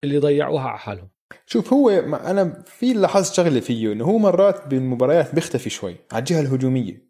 اللي 0.04 0.18
ضيعوها 0.18 0.64
على 0.64 0.80
حالهم. 0.80 1.10
شوف 1.46 1.74
هو 1.74 1.90
أنا 1.90 2.64
في 2.66 2.94
لاحظت 2.94 3.34
شغلة 3.34 3.60
فيه 3.60 3.92
إنه 3.92 4.06
هو 4.06 4.18
مرات 4.18 4.68
بالمباريات 4.68 5.36
بيختفي 5.36 5.70
شوي 5.70 5.96
على 6.12 6.20
الجهة 6.20 6.42
الهجومية. 6.42 7.08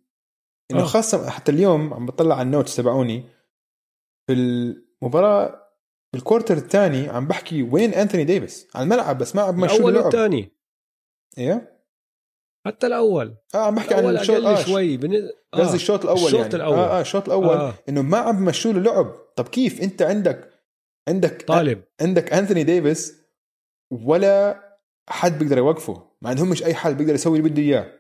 إنه 0.72 0.82
آه. 0.82 0.86
خاصة 0.86 1.30
حتى 1.30 1.52
اليوم 1.52 1.94
عم 1.94 2.06
بطلع 2.06 2.36
على 2.36 2.46
ال 2.46 2.51
notes 2.51 2.76
تبعوني 2.76 3.24
في 4.28 4.34
المباراة 4.34 5.64
بال 6.14 6.24
quarter 6.24 6.58
الثاني 6.58 7.10
عم 7.10 7.28
بحكي 7.28 7.64
وين 7.64 7.94
انثوني 7.94 8.24
ديفيس. 8.24 8.68
على 8.76 8.84
الملعب 8.84 9.18
بس 9.18 9.36
ما 9.36 9.42
عم 9.42 9.60
مشوا 9.60 9.76
الأول 9.76 9.98
والثاني. 9.98 10.52
إيه؟ 11.38 11.78
حتى 12.66 12.88
الأول. 12.88 13.36
آه 13.56 13.58
عم 13.58 13.76
بحكي 13.76 13.94
عن 13.94 14.18
الشوط 14.18 14.46
آه 14.46 14.56
شوي 14.64 14.98
بن... 14.98 15.30
آه. 15.54 15.74
الشوط 15.74 16.04
الأول 16.04 16.26
الشوط 16.26 16.40
يعني. 16.40 16.56
الأول. 16.56 16.78
آه 16.78 16.98
آه 16.98 17.02
الشوط 17.02 17.26
الأول. 17.26 17.58
آه. 17.58 17.74
إنه 17.90 18.02
ما 18.02 18.18
عم 18.18 18.38
بمشوا 18.38 18.74
له 18.74 18.80
لعب 18.80 19.16
طب 19.36 19.48
كيف؟ 19.48 19.82
أنت 19.82 20.02
عندك 20.02 20.50
عندك 21.08 21.42
طالب. 21.42 21.84
عندك 22.02 22.34
انثوني 22.34 22.64
ديفيس 22.64 23.27
ولا 23.92 24.64
حد 25.10 25.40
بيقدر 25.40 25.58
يوقفه 25.58 26.04
ما 26.22 26.30
عندهم 26.30 26.50
مش 26.50 26.64
أي 26.64 26.76
حد 26.76 26.98
بيقدر 26.98 27.14
يسوي 27.14 27.40
اللي 27.40 27.50
بده 27.50 27.62
إياه. 27.62 27.94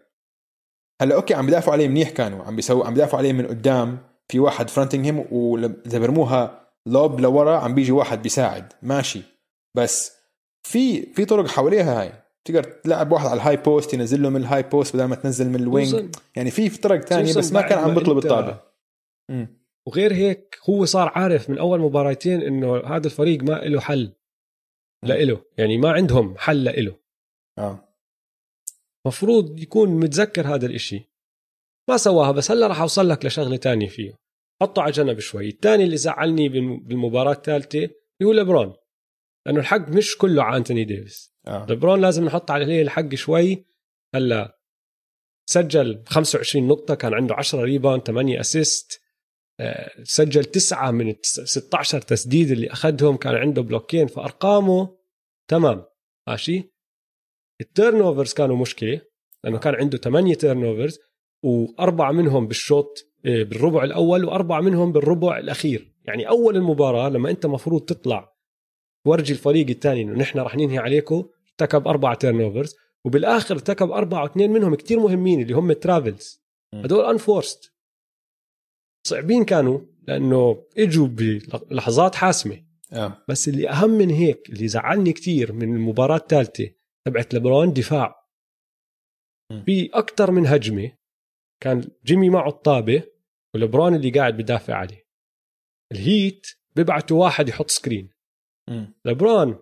هلأ 1.01 1.15
أوكي 1.15 1.33
عم 1.33 1.45
بيدافعوا 1.45 1.73
عليه 1.73 1.87
منيح 1.87 2.09
كانوا 2.09 2.43
عم 2.43 2.55
بيسوي 2.55 2.87
عم 2.87 2.93
بيدافعوا 2.93 3.19
عليه 3.19 3.33
من 3.33 3.47
قدام 3.47 3.97
في 4.29 4.39
واحد 4.39 4.69
fronting 4.69 5.25
واذا 5.31 5.99
برموها 5.99 6.67
lob 6.85 7.19
لورا 7.19 7.57
عم 7.57 7.75
بيجي 7.75 7.91
واحد 7.91 8.21
بيساعد 8.21 8.73
ماشي. 8.81 9.21
بس 9.75 10.17
في 10.63 11.13
في 11.13 11.25
طرق 11.25 11.47
حواليها 11.47 12.01
هاي. 12.01 12.13
تقدر 12.45 12.63
تلعب 12.63 13.11
واحد 13.11 13.25
على 13.25 13.41
ال 13.41 13.57
high 13.57 13.75
post 13.75 13.93
ينزل 13.93 14.21
له 14.21 14.29
من 14.29 14.41
ال 14.41 14.63
high 14.63 14.79
post 14.79 14.95
بدل 14.95 15.05
ما 15.05 15.15
تنزل 15.15 15.49
من 15.49 15.55
ال 15.55 15.65
wing. 15.65 16.15
يعني 16.35 16.51
في 16.51 16.69
طرق 16.69 17.01
ثانية 17.01 17.33
بس 17.33 17.53
ما 17.53 17.61
كان 17.61 17.79
عم 17.79 17.95
بيطلب 17.95 18.17
الطابة. 18.17 18.59
وغير 19.87 20.13
هيك 20.13 20.57
هو 20.69 20.85
صار 20.85 21.11
عارف 21.15 21.49
من 21.49 21.57
أول 21.57 21.79
مباراتين 21.79 22.41
إنه 22.41 22.77
هذا 22.77 23.05
الفريق 23.07 23.43
ما 23.43 23.53
له 23.53 23.79
حل. 23.79 24.13
لإله 25.07 25.41
يعني 25.57 25.77
ما 25.77 25.91
عندهم 25.91 26.37
حل 26.37 26.63
لإله 26.63 26.99
آه. 27.57 27.93
مفروض 29.07 29.59
يكون 29.59 29.89
متذكر 29.89 30.55
هذا 30.55 30.65
الإشي. 30.65 31.09
ما 31.89 31.97
سواها 31.97 32.31
بس 32.31 32.51
هلا 32.51 32.67
راح 32.67 32.81
أوصل 32.81 33.09
لك 33.09 33.25
لشغلة 33.25 33.57
تانية 33.57 33.87
فيه. 33.87 34.13
حطه 34.61 34.81
على 34.81 34.91
جنب 34.91 35.19
شوي. 35.19 35.49
الثاني 35.49 35.83
اللي 35.83 35.97
زعلني 35.97 36.49
بالم- 36.49 36.79
بالمباراة 36.79 37.31
الثالثه 37.31 37.79
اللي 37.79 37.93
هو 38.23 38.31
ليبرون. 38.31 38.73
لأنه 39.45 39.59
الحق 39.59 39.89
مش 39.89 40.17
كله 40.17 40.43
على 40.43 40.57
أنتوني 40.57 40.83
ديفيس. 40.83 41.33
آه. 41.47 41.65
ليبرون 41.69 42.01
لازم 42.01 42.25
نحط 42.25 42.51
عليه 42.51 42.81
الحق 42.81 43.15
شوي. 43.15 43.65
هلا 44.15 44.59
سجل 45.49 46.03
25 46.05 46.67
نقطة 46.67 46.95
كان 46.95 47.13
عنده 47.13 47.35
10 47.35 47.61
rebound 47.63 48.01
8 48.03 48.39
assist. 48.39 49.01
آه، 49.59 49.91
سجل 50.03 50.45
تسعة 50.45 50.91
من 50.91 51.13
التس- 51.13 51.41
16 51.43 52.01
تسديد 52.01 52.51
اللي 52.51 52.71
أخذهم 52.71 53.17
كان 53.17 53.35
عنده 53.35 53.61
block 53.61 53.94
ين 53.94 54.07
فأرقامه 54.07 54.96
تمام. 55.47 55.85
ماشي؟ 56.27 56.71
ال 57.61 58.01
turnovers 58.01 58.33
كانوا 58.33 58.55
مشكلة 58.55 59.01
لأنه 59.43 59.57
كان 59.57 59.75
عنده 59.75 59.97
8 59.97 60.33
turnovers 60.35 60.99
وأربعة 61.43 62.11
منهم 62.11 62.47
بالشوط 62.47 63.03
آه، 63.25 63.43
بالربع 63.43 63.83
الأول 63.83 64.25
وأربعة 64.25 64.61
منهم 64.61 64.91
بالربع 64.91 65.37
الأخير. 65.37 65.93
يعني 66.05 66.29
أول 66.29 66.55
المباراة 66.55 67.09
لما 67.09 67.29
أنت 67.29 67.45
مفروض 67.45 67.81
تطلع 67.81 68.33
تورجي 69.05 69.33
الفريق 69.33 69.69
الثاني 69.69 70.01
إنه 70.01 70.13
نحن 70.13 70.39
رح 70.39 70.55
ننهي 70.55 70.77
عليكم 70.77 71.29
ارتكب 71.49 71.87
أربعة 71.87 72.15
turnovers 72.15 72.75
وبالآخر 73.05 73.55
ارتكب 73.55 73.91
أربعة 73.91 74.23
واثنين 74.23 74.51
منهم 74.51 74.75
كتير 74.75 74.99
مهمين 74.99 75.41
اللي 75.41 75.53
هم 75.53 75.71
travels. 75.73 76.43
هدول 76.73 77.05
unforced 77.05 77.73
صعبين 79.07 79.45
كانوا 79.45 79.79
لأنه 80.07 80.63
إجوا 80.77 81.07
بلحظات 81.07 82.15
حاسمة. 82.15 82.66
آه. 82.93 83.25
بس 83.27 83.47
اللي 83.47 83.69
أهم 83.69 83.89
من 83.89 84.09
هيك 84.09 84.49
اللي 84.49 84.67
زعلني 84.67 85.13
كتير 85.13 85.53
من 85.53 85.75
المباراة 85.75 86.17
الثالثه 86.17 86.69
تبعت 87.05 87.33
لبرون 87.33 87.73
دفاع. 87.73 88.27
م. 89.51 89.63
في 89.63 89.89
أكثر 89.93 90.31
من 90.31 90.47
هجمة 90.47 90.91
كان 91.63 91.89
جيمي 92.05 92.29
معه 92.29 92.49
الطابة 92.49 93.03
ولبرون 93.55 93.95
اللي 93.95 94.09
قاعد 94.09 94.37
بدافع 94.37 94.75
عليه. 94.75 95.07
الهيت 95.91 96.47
بيبعتوا 96.75 97.23
واحد 97.23 97.49
يحط 97.49 97.69
screen. 97.69 98.09
مم. 98.69 98.93
لبرون 99.05 99.59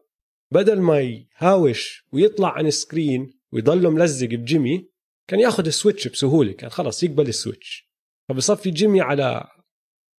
بدل 0.53 0.81
ما 0.81 0.99
يهاوش 0.99 2.05
ويطلع 2.11 2.51
عن 2.51 2.67
ال 2.67 2.78
screen 2.78 3.39
ويضله 3.51 3.89
ملزق 3.89 4.27
بجيمي 4.27 4.89
كان 5.29 5.39
ياخذ 5.39 5.65
ال 5.65 5.71
switch 5.71 6.07
بسهولة 6.07 6.53
كان 6.53 6.69
خلص 6.69 7.03
يقبل 7.03 7.27
ال 7.27 7.35
switch. 7.35 7.91
فبصفي 8.29 8.71
جيمي 8.71 9.01
على 9.01 9.47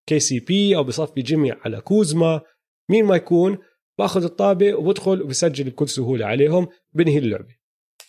كي 0.09 0.19
سي 0.19 0.39
بي 0.39 0.75
أو 0.75 0.83
بصفي 0.83 1.21
جيمي 1.21 1.51
على 1.51 1.81
كوزما 1.81 2.41
مين 2.89 3.05
ما 3.05 3.15
يكون 3.15 3.57
باخذ 3.97 4.23
الطابة 4.23 4.75
وبدخل 4.75 5.21
وبسجل 5.21 5.63
بكل 5.63 5.89
سهولة 5.89 6.25
عليهم 6.25 6.67
بنهي 6.93 7.17
اللعبة. 7.17 7.55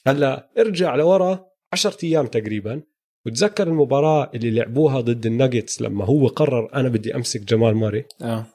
هلأ 0.06 0.50
ارجع 0.58 0.94
لورا 0.94 1.46
10 1.72 1.96
أيام 2.04 2.26
تقريبا 2.26 2.82
وتذكر 3.26 3.68
المباراة 3.68 4.30
اللي 4.34 4.50
لعبوها 4.50 5.00
ضد 5.00 5.26
الناجتس 5.26 5.82
لما 5.82 6.04
هو 6.04 6.26
قرر 6.26 6.74
أنا 6.74 6.88
بدي 6.88 7.14
أمسك 7.16 7.40
جمال 7.40 7.76
ماري 7.76 8.04
آه. 8.22 8.46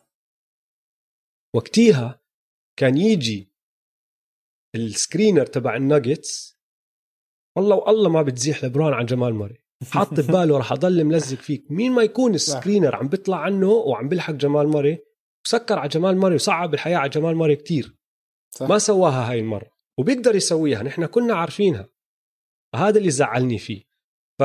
وقتيها 1.56 2.22
كان 2.78 2.98
يجي 2.98 3.54
ال 4.76 4.84
screener 4.84 5.46
تبع 5.46 5.76
الناجتس 5.76 6.60
والله 7.58 7.76
والله 7.76 8.10
ما 8.10 8.22
بتزيح 8.22 8.64
لبرون 8.64 8.94
عن 8.94 9.06
جمال 9.06 9.34
ماري 9.34 9.64
حاط 9.92 10.14
بباله 10.14 10.58
رح 10.58 10.72
أضل 10.72 11.04
ملزق 11.04 11.38
فيك. 11.38 11.72
مين 11.72 11.92
ما 11.92 12.04
يكون 12.04 12.36
ال 12.36 12.42
screener 12.42 12.96
عم 12.96 13.08
بيطلع 13.08 13.38
عنه 13.38 13.70
وعم 13.70 14.10
بيلحق 14.10 14.34
جمال 14.34 14.68
ماري 14.68 14.98
وسكر 15.46 15.80
على 15.80 15.90
جمال 15.90 16.18
ماري 16.18 16.36
وصعب 16.36 16.74
الحياة 16.74 16.98
على 16.98 17.10
جمال 17.10 17.36
ماري 17.36 17.56
كتير. 17.56 17.98
صح. 18.56 18.70
ما 18.70 18.78
سواها 18.78 19.32
هاي 19.32 19.40
المرة. 19.40 19.72
وبيقدر 20.00 20.36
يسويها. 20.36 20.84
نحن 20.84 21.06
كنا 21.06 21.36
عارفينها. 21.36 21.90
هذا 22.76 23.00
اللي 23.00 23.12
زعلني 23.12 23.58
فيه. 23.58 23.84
ف 24.40 24.44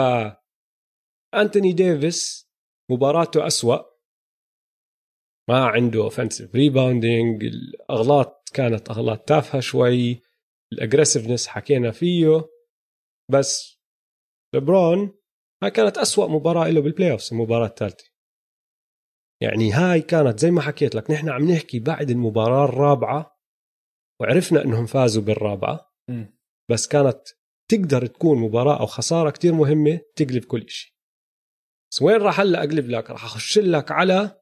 أنتوني 1.35 1.73
ديفيس 1.73 2.49
مباراته 2.91 3.47
أسوأ. 3.47 3.79
ما 5.49 5.67
عنده 5.67 6.03
offensive 6.03 6.55
rebounding 6.55 7.45
الأغلاط 7.45 8.51
كانت 8.55 8.91
أغلاط 8.91 9.29
تافهة 9.29 9.61
شوي. 9.61 10.23
ال 10.73 10.78
aggressiveness 10.78 11.47
حكينا 11.47 11.91
فيه. 11.91 12.49
بس 13.31 13.79
لبرون 14.55 15.19
هاي 15.63 15.71
كانت 15.71 15.99
أسوأ 15.99 16.27
مباراة 16.27 16.69
له 16.69 16.81
بال 16.81 17.13
playoffs 17.13 17.33
المباراة 17.33 17.67
الثالثة. 17.67 18.05
يعني 19.43 19.73
هاي 19.73 20.01
كانت 20.01 20.39
زي 20.39 20.51
ما 20.51 20.61
حكيت 20.61 20.95
لك 20.95 21.11
نحن 21.11 21.29
عم 21.29 21.51
نحكي 21.51 21.79
بعد 21.79 22.11
المباراة 22.11 22.65
الرابعة 22.65 23.39
وعرفنا 24.21 24.65
إنهم 24.65 24.87
فازوا 24.87 25.23
بالرابعة. 25.23 25.93
مم. 26.11 26.39
بس 26.71 26.89
كانت 26.89 27.29
تقدر 27.71 28.07
تكون 28.07 28.39
مباراة 28.39 28.81
أو 28.81 28.87
خسارة 28.87 29.31
كتير 29.31 29.53
مهمة 29.55 30.01
تقلب 30.17 30.45
كل 30.45 30.69
شيء 30.69 30.93
بس 31.93 32.03
وين 32.03 32.17
راح 32.17 32.41
هلا 32.41 32.59
أقلب 32.59 32.91
لك؟ 32.91 33.11
راح 33.11 33.25
أخش 33.25 33.59
لك 33.59 33.91
على 33.91 34.41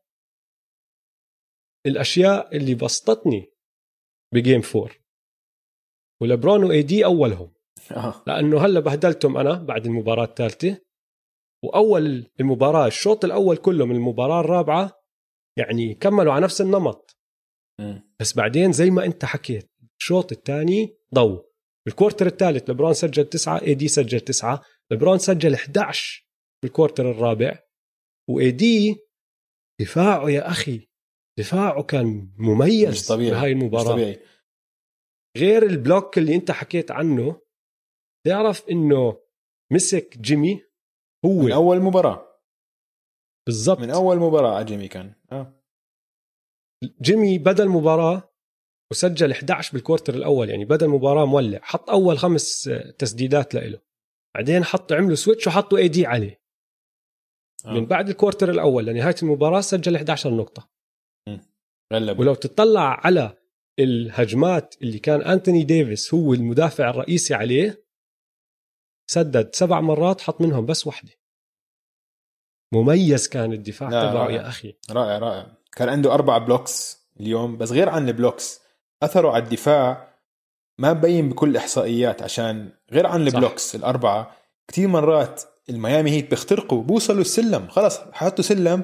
الأشياء 1.87 2.57
اللي 2.57 2.75
بسطتني 2.75 3.53
بجيم 4.35 4.61
فور 4.61 5.01
ولبرون 6.23 6.65
وإي 6.65 6.83
دي 6.83 7.05
أولهم. 7.05 7.55
آه. 7.91 8.25
لأنه 8.27 8.65
هلا 8.67 8.81
بهدلتهم 8.81 9.37
أنا 9.37 9.53
بعد 9.53 9.87
المباراة 9.87 10.25
الثالثة. 10.25 10.81
وأول 11.67 12.31
المباراة 12.41 12.87
الشوط 12.87 13.25
الأول 13.25 13.57
كله 13.57 13.87
من 13.87 13.97
المباراة 13.97 14.41
الرابعة 14.41 15.03
يعني 15.59 15.95
كملوا 15.95 16.33
على 16.33 16.45
نفس 16.45 16.61
النمط. 16.61 17.17
مم. 17.81 18.15
بس 18.21 18.37
بعدين 18.37 18.73
زي 18.73 18.91
ما 18.91 19.05
أنت 19.05 19.25
حكيت 19.25 19.71
الشوط 20.01 20.33
الثاني 20.33 20.97
ضو 21.15 21.43
بال 21.87 21.96
quarter 21.96 22.27
الثالث 22.27 22.71
لبرون 22.71 22.95
سجل 22.95 23.25
تسعة 23.25 23.63
AD 23.63 23.89
سجل 23.89 24.21
تسعة 24.21 24.63
لبرون 24.93 25.19
سجل 25.19 25.55
11 25.55 26.27
بال 26.63 26.74
quarter 26.74 27.11
الرابع. 27.11 27.59
و 28.31 28.51
AD 28.51 28.97
دفاعه 29.81 30.31
يا 30.31 30.49
أخي 30.51 30.89
دفاعه 31.39 31.83
كان 31.83 32.33
مميز 32.39 32.89
مش 32.89 33.07
طبيعي 33.07 33.31
بهاي 33.31 33.55
مش 33.55 33.63
المباراة. 33.63 33.93
طبيعي. 33.93 34.21
غير 35.37 35.63
ال 35.63 35.72
block 35.72 36.19
اللي 36.19 36.35
أنت 36.35 36.51
حكيت 36.51 36.91
عنه 36.91 37.41
تعرف 38.27 38.69
إنه 38.71 39.21
مسك 39.73 40.19
جيمي؟ 40.19 40.66
هو. 41.27 41.43
من 41.43 41.53
أول 41.53 41.81
مباراة. 41.81 42.27
بالضبط. 43.47 43.79
من 43.81 43.91
أول 43.91 44.17
مباراة 44.17 44.55
على 44.55 44.65
جيمي 44.65 44.89
كان. 44.89 45.15
آه. 45.33 45.63
جيمي 47.03 47.39
بدا 47.39 47.65
المباراه 47.65 48.33
وسجل 48.91 49.31
11 49.31 49.73
بال 49.73 49.82
quarter 49.82 50.15
الأول 50.15 50.51
يعني 50.51 50.65
بدا 50.65 50.87
المباراه 50.87 51.25
مولع 51.27 51.59
حط 51.63 51.91
أول 51.91 52.19
خمس 52.19 52.71
تسديدات 52.99 53.55
لإله. 53.55 53.81
بعدين 54.37 54.65
حط 54.65 54.93
عملوا 54.93 55.15
switch 55.15 55.47
وحطوا 55.47 55.79
AD 55.79 56.07
عليه. 56.07 56.41
آه. 57.67 57.71
من 57.71 57.87
بعد 57.87 58.09
ال 58.09 58.14
quarter 58.14 58.51
الأول 58.51 58.87
لنهاية 58.87 59.15
المباراة 59.23 59.61
سجل 59.61 59.97
11 59.97 60.35
نقطه 60.35 60.71
غلب 61.93 62.19
ولو 62.19 62.35
تطلع 62.35 63.07
على 63.07 63.37
الهجمات 63.79 64.75
اللي 64.83 64.99
كان 64.99 65.23
أنتوني 65.23 65.65
ديفيس 65.65 66.15
هو 66.15 66.35
المدافع 66.35 66.91
الرئيسي 66.91 67.35
عليه 67.35 67.86
سدد 69.07 69.55
سبع 69.55 69.81
مرات 69.81 70.21
حط 70.21 70.41
منهم 70.41 70.67
بس 70.67 70.87
واحدة 70.87 71.13
مميز 72.73 73.29
كان 73.29 73.53
الدفاع 73.53 73.89
تبعه. 73.89 74.31
يا 74.31 74.49
أخي. 74.49 74.75
رائع 74.91 75.19
رائع. 75.19 75.47
كان 75.73 75.89
عنده 75.89 76.15
أربعة 76.15 76.39
blocks 76.39 77.07
اليوم 77.21 77.57
بس 77.57 77.73
غير 77.73 77.89
عن 77.89 78.09
ال 78.09 78.15
blocks. 78.15 78.61
أثره 79.03 79.31
على 79.31 79.45
الدفاع 79.45 80.17
ما 80.79 80.93
بين 80.93 81.29
بكل 81.29 81.57
إحصائيات 81.57 82.23
عشان 82.23 82.73
غير 82.93 83.07
عن 83.07 83.31
صح. 83.31 83.35
ال 83.35 83.41
blocks 83.41 83.75
الأربعة 83.75 84.37
كتير 84.69 84.89
مرات 84.89 85.43
الميامي 85.71 86.11
هيت 86.11 86.31
بيخترقوا 86.31 86.83
بوصلوا 86.83 87.21
السلم 87.21 87.69
خلص 87.69 87.99
حطوا 88.13 88.45
سلم 88.45 88.83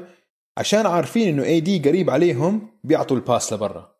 عشان 0.58 0.86
عارفين 0.86 1.28
إنه 1.28 1.44
AD 1.44 1.78
قريب 1.78 2.10
عليهم 2.10 2.78
بيعطوا 2.84 3.16
ال 3.16 3.24
pass 3.24 3.52
لبرا. 3.52 3.96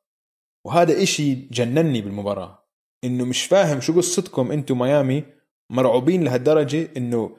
وهذا 0.65 1.03
إشي 1.03 1.35
جنني 1.35 2.01
بالمباراة 2.01 2.69
إنه 3.05 3.25
مش 3.25 3.45
فاهم 3.45 3.81
شو 3.81 3.97
قصتكم 3.97 4.53
أنتم 4.53 4.79
ميامي 4.79 5.25
مرعوبين 5.73 6.25
لهالدرجة 6.25 6.89
إنه 6.97 7.37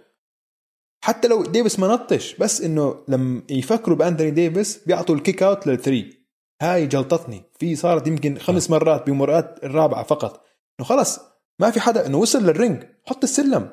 حتى 1.04 1.28
لو 1.28 1.46
ديفيس 1.46 1.80
ما 1.80 1.88
نطش 1.88 2.36
بس 2.36 2.62
إنه 2.62 3.04
لما 3.08 3.42
يفكروا 3.50 3.98
بانتوني 3.98 4.32
ديفيس 4.32 4.78
بيعطوا 4.86 5.16
ال 5.16 5.21
kick 5.21 5.44
out 5.44 5.68
لل 5.68 5.84
three 5.84 6.24
هاي 6.62 6.88
جلطتني. 6.88 7.44
في 7.60 7.76
صارت 7.76 8.08
يمكن 8.08 8.38
خمس 8.38 8.70
مرات 8.70 9.08
بمباريات 9.08 9.60
الرابعة 9.64 10.04
فقط. 10.04 10.46
إنه 10.80 10.88
خلص 10.88 11.20
ما 11.60 11.72
في 11.72 11.80
حدا 11.80 12.06
إنه 12.06 12.18
وصل 12.18 12.44
لل 12.44 12.57
ring 12.57 12.84
حط 13.06 13.24
السلم. 13.24 13.70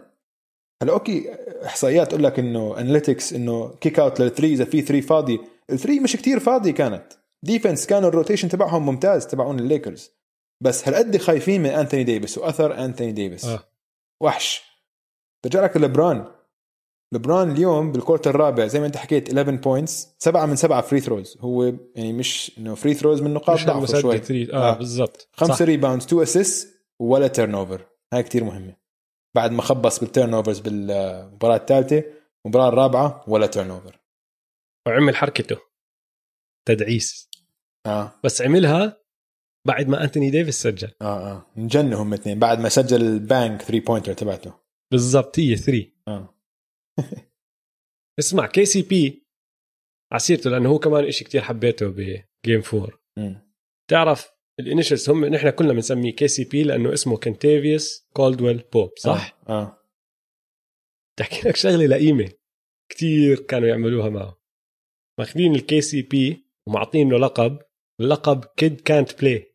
هلا 0.82 0.92
okay 0.92 1.34
إحصائيات 1.64 2.08
تقول 2.10 2.24
لك 2.24 2.38
إنه 2.38 2.78
analytics 2.78 3.32
إنه 3.32 3.74
kick 3.80 3.98
out 3.98 4.20
لل 4.20 4.29
three 4.29 4.52
إذا 4.52 4.64
في 4.64 4.82
three 4.82 5.02
فاضي. 5.02 5.40
ال 5.70 5.75
three 5.75 6.00
مش 6.00 6.16
كتير 6.16 6.40
فاضي 6.40 6.72
كانت. 6.72 7.12
defense 7.42 7.86
كانوا 7.86 8.08
ال 8.08 8.13
rotation 8.13 8.48
تبعهم 8.48 8.86
ممتاز 8.86 9.26
تبعون 9.26 9.58
الليكرز 9.58 10.10
بس 10.62 10.88
هالقد 10.88 11.16
خايفين 11.16 11.62
من 11.62 11.70
انتوني 11.70 12.04
ديفيس 12.04 12.38
وأثر 12.38 12.84
انتوني 12.84 13.12
ديفيس 13.12 13.44
آه. 13.44 13.69
وحش. 14.20 14.62
ترجع 15.42 15.64
لك 15.64 15.76
لبران 15.76 16.32
لبران 17.14 17.50
اليوم 17.50 17.92
بال 17.92 18.01
quarter 18.01 18.30
الرابع 18.30 18.66
زي 18.66 18.80
ما 18.80 18.86
أنت 18.86 18.96
حكيت 18.96 19.28
11 19.28 19.50
points 19.56 20.08
سبعة 20.18 20.46
من 20.46 20.56
سبعة 20.56 20.80
free 20.80 21.00
throws 21.00 21.38
هو 21.40 21.64
يعني 21.94 22.12
مش 22.12 22.52
إنه 22.58 22.74
free 22.74 22.94
throws 22.94 23.22
من 23.22 23.34
نقاط 23.34 23.60
ضعفه 23.60 24.00
شوي. 24.00 24.18
three 24.18 24.52
آه, 24.52 24.72
آه. 24.72 24.76
بالضبط. 24.78 25.28
خمسة. 25.32 25.64
rebounds 25.64 26.06
two 26.06 26.22
assist 26.22 26.84
ولا 26.98 27.26
turnover 27.28 27.86
هاي 28.12 28.22
كتير 28.22 28.44
مهمة. 28.44 28.76
بعد 29.36 29.50
ما 29.52 29.62
خبص 29.62 30.00
بال 30.00 30.34
turnovers 30.34 30.58
بالمباراة 30.58 31.56
الثالثة 31.56 32.04
المباراة 32.46 32.68
الرابعة 32.68 33.24
ولا 33.28 33.46
turnover 33.46 34.00
وعمل 34.86 35.16
حركته. 35.16 35.56
تدعيس. 36.68 37.30
آه. 37.86 38.12
بس 38.24 38.42
عملها 38.42 38.99
بعد 39.66 39.88
ما 39.88 40.04
أنتوني 40.04 40.30
ديفيس 40.30 40.62
سجل. 40.62 40.90
آه 41.02 41.32
آه. 41.32 41.46
انجنوا 41.58 42.02
هم 42.02 42.12
اثنين. 42.12 42.38
بعد 42.38 42.60
ما 42.60 42.68
سجل 42.68 43.02
البانك 43.02 43.62
3 43.62 43.84
pointer 43.84 44.12
تبعته. 44.12 44.54
بالضبط 44.92 45.38
هي 45.38 45.56
3 45.56 45.86
آه. 46.08 46.34
اسمع 48.18 48.46
KCP 48.46 49.26
عسيرته 50.12 50.50
لأنه 50.50 50.68
هو 50.68 50.78
كمان 50.78 51.04
إشي 51.04 51.24
كتير 51.24 51.40
حبيته 51.40 51.88
ب 51.88 52.03
game 52.03 52.62
4 52.74 52.88
مم. 53.16 53.50
تعرف 53.90 54.32
ال 54.60 54.66
initials 54.66 55.10
هم 55.10 55.24
نحن 55.24 55.50
كلنا 55.50 55.72
بنسميه 55.72 56.12
KCP 56.12 56.62
لأنه 56.62 56.92
اسمه 56.92 57.16
كنتيفيوس 57.16 58.08
كولدويل 58.12 58.64
بوب 58.72 58.90
صح؟ 58.98 59.38
آه, 59.48 59.52
آه. 59.52 59.76
تحكي 61.18 61.48
لك 61.48 61.56
شغلة 61.56 61.86
لئيمه 61.86 62.32
كتير 62.88 63.40
كانوا 63.40 63.68
يعملوها 63.68 64.08
معه. 64.08 64.40
ماخذين 65.18 65.54
ال 65.54 65.80
KCP 65.80 66.46
ومعطين 66.66 67.10
له 67.10 67.18
لقب. 67.18 67.58
اللقب 68.00 68.44
كيد 68.44 68.80
كانت 68.80 69.20
بلاي 69.20 69.49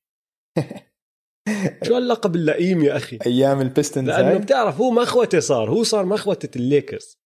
شو 1.83 1.97
اللقب 1.97 2.35
اللئيم 2.35 2.83
يا 2.83 2.97
أخي؟ 2.97 3.19
أيام 3.25 3.61
البيستونز 3.61 4.09
لأنه 4.09 4.29
هاي 4.29 4.39
بتعرف 4.39 4.77
هو 4.81 4.91
مخوته 4.91 5.39
صار 5.39 5.69
هو 5.69 5.83
صار 5.83 6.05
مخوته 6.05 6.49
الليكرز. 6.55 7.17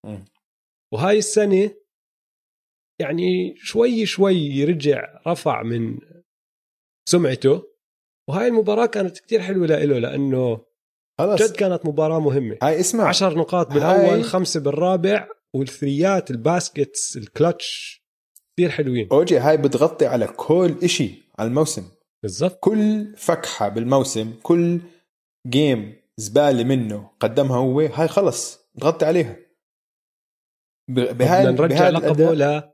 وهاي 0.93 1.17
السنة 1.17 1.71
يعني 3.01 3.55
شوي 3.57 4.05
شوي 4.05 4.63
رجع 4.63 5.21
رفع 5.27 5.63
من 5.63 5.97
سمعته. 7.09 7.63
وهاي 8.29 8.47
المباراة 8.47 8.85
كانت 8.85 9.19
كتير 9.19 9.41
حلوة 9.41 9.67
له 9.67 9.99
لأنه 9.99 10.65
خلص 11.19 11.41
جد 11.41 11.55
كانت 11.55 11.85
مباراة 11.85 12.19
مهمة. 12.19 12.57
هاي 12.63 12.79
اسمع. 12.79 13.07
عشر 13.07 13.37
نقاط 13.37 13.67
بالأول 13.73 14.09
هاي- 14.09 14.23
خمسة 14.23 14.59
بالرابع 14.59 15.27
والثريات 15.55 16.31
ال 16.31 16.42
baskets 16.42 17.17
ال 17.17 17.29
clutch 17.29 17.99
كثير 18.57 18.69
حلوين. 18.69 19.09
أوكي 19.11 19.37
هاي 19.37 19.57
بتغطي 19.57 20.05
على 20.05 20.27
كل 20.27 20.75
إشي 20.83 21.23
على 21.39 21.47
الموسم. 21.47 21.91
بالضبط. 22.23 22.59
كل 22.59 23.15
فكحة 23.17 23.69
بالموسم 23.69 24.33
كل 24.43 24.81
game 25.47 25.95
زبالة 26.17 26.63
منه 26.63 27.11
قدمها 27.19 27.57
هو 27.57 27.79
هاي 27.79 28.07
خلص 28.07 28.69
بتغطي 28.75 29.05
عليها. 29.05 29.35
بهاي 30.89 31.45
نرجع 31.45 31.89
لقبه 31.89 32.33
ل 32.33 32.71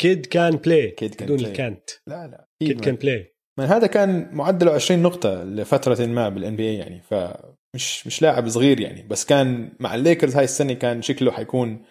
kid 0.00 0.26
can 0.26 0.56
play 0.56 0.96
Kid 1.00 1.14
can 1.14 1.22
بدون. 1.22 1.40
الكانت. 1.40 1.90
لا 2.06 2.26
لا 2.26 2.48
kid 2.62 2.80
can. 2.80 2.94
play 2.94 3.36
من 3.58 3.64
هذا 3.64 3.86
كان 3.86 4.34
معدله 4.34 4.72
20 4.72 5.02
نقطة 5.02 5.44
لفترة 5.44 6.06
ما 6.06 6.28
بال 6.28 6.56
NBA 6.56 6.76
يعني 6.76 7.00
فمش 7.00 8.06
مش 8.06 8.22
لاعب 8.22 8.48
صغير 8.48 8.80
يعني 8.80 9.02
بس 9.02 9.24
كان 9.24 9.76
مع 9.80 9.94
الليكرز 9.94 10.36
هاي 10.36 10.44
السنة 10.44 10.72
كان 10.72 11.02
شكله 11.02 11.32
حيكون 11.32 11.84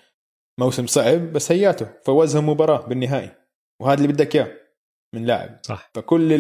موسم 0.60 0.88
صعب 0.88 1.34
بس 1.34 1.52
هياته 1.52 1.88
فوزهم 2.06 2.50
مباراة 2.50 2.88
بالنهائي. 2.88 3.32
وهذا 3.82 4.02
اللي 4.02 4.14
بدك 4.14 4.36
إياه. 4.36 4.61
من 5.16 5.26
لاعب. 5.26 5.60
صح. 5.64 5.92
فكل 5.96 6.34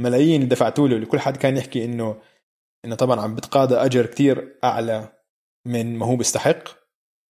الملايين 0.00 0.42
اللي 0.42 0.54
دفعتوا 0.54 0.88
له 0.88 0.94
اللي 0.96 1.06
كل 1.06 1.20
حد 1.20 1.36
كان 1.36 1.56
يحكي 1.56 1.84
إنه 1.84 2.22
إنه 2.84 2.94
طبعا 2.94 3.20
عم 3.20 3.34
بتقاضى 3.34 3.74
أجر 3.74 4.06
كتير 4.06 4.58
أعلى 4.64 5.12
من 5.66 5.96
ما 5.98 6.06
هو 6.06 6.16
بيستحق 6.16 6.64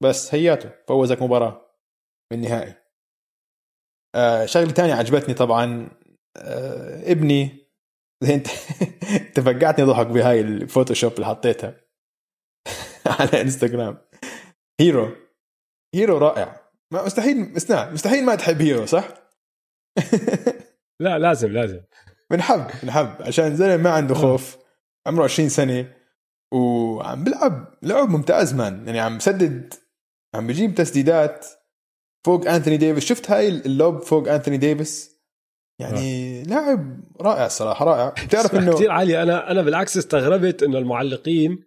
بس 0.03 0.35
هياته 0.35 0.71
فوزك 0.89 1.23
مباراة 1.23 1.71
بالنهائي. 2.33 2.75
آه 4.15 4.47
شغلة 4.47 4.71
تانية 4.71 4.95
عجبتني 4.95 5.35
طبعا 5.35 5.89
آه 6.37 7.13
ابني 7.13 7.69
أنت 8.35 8.47
انت 9.29 9.41
فقعتني 9.41 9.85
ضحك 9.85 10.07
بهاي 10.07 10.41
الفوتوشوب 10.41 11.13
اللي 11.13 11.27
حطيتها 11.27 11.81
على 13.21 13.41
إنستغرام. 13.41 13.99
هيرو. 14.81 15.17
هيرو 15.95 16.19
رائع. 16.19 16.61
ما 16.93 17.05
مستحيل 17.05 17.57
اسمع 17.57 17.91
مستحيل 17.91 18.25
ما 18.25 18.35
تحب 18.35 18.63
هيرو 18.63 18.87
صح؟ 18.87 19.09
لا 21.01 21.19
لازم 21.19 21.53
لازم. 21.53 21.81
بنحب 22.31 22.67
بنحب 22.83 23.11
عشان 23.21 23.57
زلمة 23.57 23.77
ما 23.77 23.91
عنده 23.91 24.15
خوف. 24.15 24.57
عمره 25.07 25.25
20 25.25 25.49
سنة. 25.49 25.93
وعم 26.53 27.25
بلعب 27.25 27.75
لعب 27.83 28.09
ممتاز 28.09 28.55
man. 28.55 28.87
يعني 28.87 29.01
عم 29.01 29.19
بسدد 29.19 29.75
عم 30.35 30.47
بجيب 30.47 30.75
تسديدات 30.75 31.47
فوق 32.25 32.49
انثوني 32.49 32.77
ديفيس. 32.77 33.05
شفت 33.05 33.31
هاي 33.31 33.49
ال 33.49 33.62
lob 33.62 34.03
فوق 34.03 34.29
انثوني 34.29 34.57
ديفيس؟ 34.57 35.15
يعني 35.79 36.43
لاعب 36.43 37.01
رائع 37.21 37.47
الصراحه 37.47 37.85
رائع. 37.85 38.09
بتعرف 38.27 38.55
إنه 38.55 38.75
كثير 38.75 38.91
عالية. 38.91 39.23
أنا 39.23 39.51
أنا 39.51 39.63
بالعكس 39.63 39.97
استغربت 39.97 40.63
إنه 40.63 40.79
المعلقين 40.79 41.65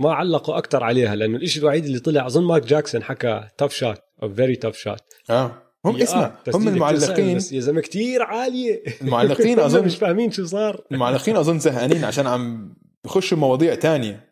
ما 0.00 0.14
علقوا 0.14 0.58
أكثر 0.58 0.84
عليها 0.84 1.14
لأنه 1.14 1.36
الإشي 1.36 1.60
الوحيد 1.60 1.84
اللي 1.84 1.98
طلع 1.98 2.26
أظن 2.26 2.44
مايك 2.44 2.64
جاكسون 2.64 3.02
حكى 3.02 3.48
tough 3.58 3.72
shot 3.72 4.00
أو 4.22 4.34
very 4.34 4.56
tough 4.56 4.76
shot 4.76 5.02
آه. 5.30 5.69
هم 5.86 5.96
اسمع 5.96 6.32
هم 6.54 6.68
المعلقين. 6.68 7.36
بس 7.36 7.52
يا 7.52 7.60
زلمة 7.60 7.80
كثير 7.80 8.22
عالية. 8.22 8.82
المعلقين 9.02 9.60
اظن 9.66 9.84
مش 9.84 9.96
فاهمين 9.96 10.30
شو 10.30 10.44
صار. 10.46 10.84
المعلقين 10.92 11.36
أظن 11.36 11.58
زهقانين 11.58 12.04
عشان 12.04 12.26
عم 12.26 12.74
بخشوا 13.04 13.38
مواضيع 13.38 13.74
تانية. 13.74 14.30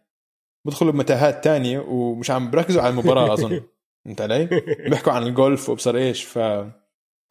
بدخلوا 0.67 0.93
بمتاهات 0.93 1.45
تانية 1.45 1.79
ومش 1.79 2.31
عم 2.31 2.51
بركزوا 2.51 2.83
على 2.83 2.91
المباراة 2.91 3.33
أظن. 3.33 3.61
فهمت 4.05 4.21
علي؟ 4.21 4.49
بيحكوا 4.91 5.13
عن 5.13 5.23
الجولف 5.27 5.69
وابصر 5.69 5.97
إيش 5.97 6.25
ف 6.25 6.39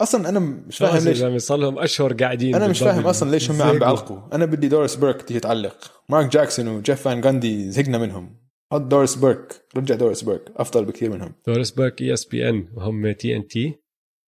أصلا 0.01 0.29
أنا 0.29 0.39
مش 0.39 0.77
فاهم 0.77 1.03
ليش 1.03 1.43
صار 1.43 1.57
لهم 1.57 1.79
أشهر 1.79 2.13
قاعدين 2.13 2.55
أنا 2.55 2.67
مش. 2.67 2.79
فاهم 2.79 3.07
أصلا 3.07 3.31
ليش 3.31 3.51
هم 3.51 3.61
عم. 3.61 3.79
بيعلقوا. 3.79 4.19
أنا 4.33 4.45
بدي 4.45 4.67
دوريس 4.67 4.95
بيرك 4.95 5.21
تيجي 5.21 5.39
تعلق 5.39 5.91
مارك 6.09 6.31
جاكسون 6.31 6.67
وجيف 6.67 7.01
فان 7.01 7.21
جاندي 7.21 7.71
زهقنا 7.71 7.97
منهم. 7.97 8.37
حط 8.73 8.81
دوريس 8.81 9.15
بيرك. 9.15 9.65
رجع 9.77 9.95
دوريس 9.95 10.23
بيرك. 10.23 10.51
أفضل 10.57 10.85
بكثير 10.85 11.09
منهم. 11.11 11.33
دوريس 11.47 11.71
بيرك 11.71 12.01
اي 12.01 12.13
اس 12.13 12.25
بي 12.25 12.49
ان 12.49 12.67
وهم 12.75 13.11
تي 13.11 13.35
ان 13.35 13.47
تي 13.47 13.75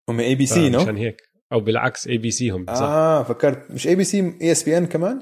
هم 0.09 0.19
اي 0.19 0.35
بي 0.35 0.45
سي 0.45 0.69
نو 0.69 0.79
عشان 0.79 0.97
هيك. 0.97 1.21
أو 1.53 1.59
بالعكس 1.59 2.07
ABC 2.07 2.49
هم 2.49 2.65
صح. 2.65 2.81
آه 2.81 3.23
فكرت. 3.23 3.71
مش 3.71 3.87
اي 3.87 3.95
بي 3.95 4.03
سي 4.03 4.33
اي 4.41 4.51
اس 4.51 4.63
بي 4.63 4.77
ان 4.77 4.85
كمان؟ 4.85 5.21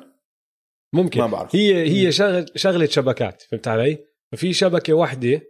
ممكن. 0.96 1.20
ما 1.20 1.28
بعرف. 1.28 1.56
هي 1.56 1.90
هي 1.90 2.12
شغل 2.12 2.46
شغلة 2.56 2.86
شبكات 2.86 3.42
فهمت 3.42 3.68
علي؟ 3.68 3.98
ففي 4.32 4.54
شبكة 4.54 4.94
واحدة 4.94 5.42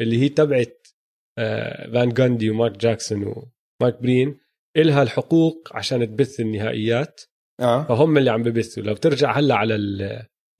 اللي 0.00 0.22
هي 0.22 0.28
تبعت 0.28 0.86
آه، 1.38 1.92
فان 1.92 2.08
جاندي 2.08 2.50
ومارك 2.50 2.76
جاكسون 2.76 3.22
ومارك 3.22 4.02
برين 4.02 4.38
إلها 4.76 5.02
الحقوق 5.02 5.68
عشان 5.72 6.06
تبث 6.06 6.40
النهائيات. 6.40 7.20
آه. 7.60 7.84
فهم 7.84 8.18
اللي 8.18 8.30
عم 8.30 8.42
ببثوا. 8.42 8.82
لو 8.82 8.94
ترجع 8.94 9.32
هلأ 9.38 9.54
على 9.54 9.74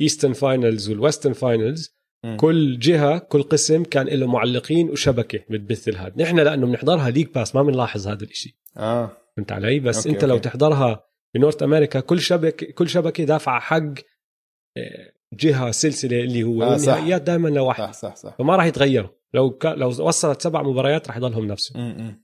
ال 0.00 0.04
Eastern 0.04 0.32
finals 0.32 0.90
وال 0.90 0.99
Western 0.99 1.32
finals 1.32 1.96
كل 2.36 2.78
جهة 2.78 3.18
كل 3.18 3.42
قسم 3.42 3.84
كان 3.84 4.06
له 4.06 4.26
معلقين 4.26 4.90
وشبكة 4.90 5.40
بتبث 5.50 5.88
الهاد 5.88 6.22
نحن 6.22 6.38
لأنه 6.38 6.66
بنحضرها 6.66 7.10
League 7.10 7.26
Pass 7.26 7.54
ما 7.54 7.62
بنلاحظ 7.62 8.08
هذا 8.08 8.24
الإشي. 8.24 8.58
آه. 8.76 9.16
فهمت 9.36 9.52
علي؟ 9.52 9.80
بس 9.80 9.96
okay، 9.96 10.08
okay 10.08 10.16
أنت 10.16 10.24
لو 10.24 10.34
okay. 10.34 10.48
تحضرها 10.48 11.04
ب 11.34 11.39
North 11.39 11.62
America 11.62 12.00
كل 12.00 12.20
شبكة 12.20 12.66
كل 12.72 12.88
شبكة 12.88 13.24
دافعة 13.24 13.60
حق 13.60 13.76
آه، 14.76 15.12
جهة 15.32 15.70
سلسلة 15.70 16.20
اللي 16.20 16.42
هو 16.42 16.62
آه، 16.62 16.76
صح. 16.76 16.92
والنهائيات 16.92 17.22
دائما 17.22 17.48
لواحد 17.48 17.84
صح 17.84 17.92
صح 17.92 18.16
صح. 18.16 18.36
فما 18.38 18.56
راح 18.56 18.64
يتغيروا. 18.64 19.10
لو 19.34 19.50
ك... 19.50 19.66
لو 19.66 19.88
وصلت 19.88 20.42
سبع 20.42 20.62
مباريات 20.62 21.08
راح 21.08 21.16
يضلهم 21.16 21.46
نفسه. 21.46 21.80
م-م. 21.80 22.22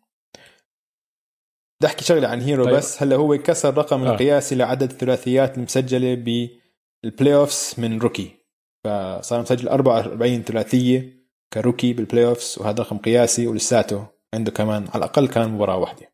بدي 1.80 1.86
أحكي 1.86 2.04
شغلة 2.04 2.28
عن 2.28 2.40
هيرو 2.40 2.64
طيب. 2.64 2.74
بس. 2.74 3.02
هلأ 3.02 3.16
هو 3.16 3.38
كسر 3.38 3.76
رقم 3.78 4.02
آه. 4.02 4.12
القياسي 4.12 4.54
لعدد 4.54 4.90
الثلاثيات 4.90 5.58
المسجلة 5.58 6.14
بال 6.14 7.34
playoffs 7.34 7.78
من 7.78 7.98
rookie 7.98 8.41
فصار 8.84 9.40
مسجل 9.40 9.68
44 9.68 10.42
ثلاثية 10.42 11.22
ك 11.52 11.58
rookie 11.58 11.92
بال 11.92 12.24
playoffs 12.26 12.58
وهذا 12.58 12.82
رقم 12.82 12.98
قياسي 12.98 13.46
ولساته 13.46 14.08
عنده 14.34 14.52
كمان 14.52 14.88
على 14.88 15.04
الأقل 15.04 15.28
كان 15.28 15.48
مباراة 15.48 15.76
واحدة. 15.76 16.12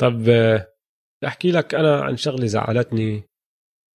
طب 0.00 0.28
آه، 0.28 0.74
أحكي 1.26 1.50
لك 1.50 1.74
أنا 1.74 2.00
عن 2.04 2.16
شغلة 2.16 2.46
زعلتني. 2.46 3.16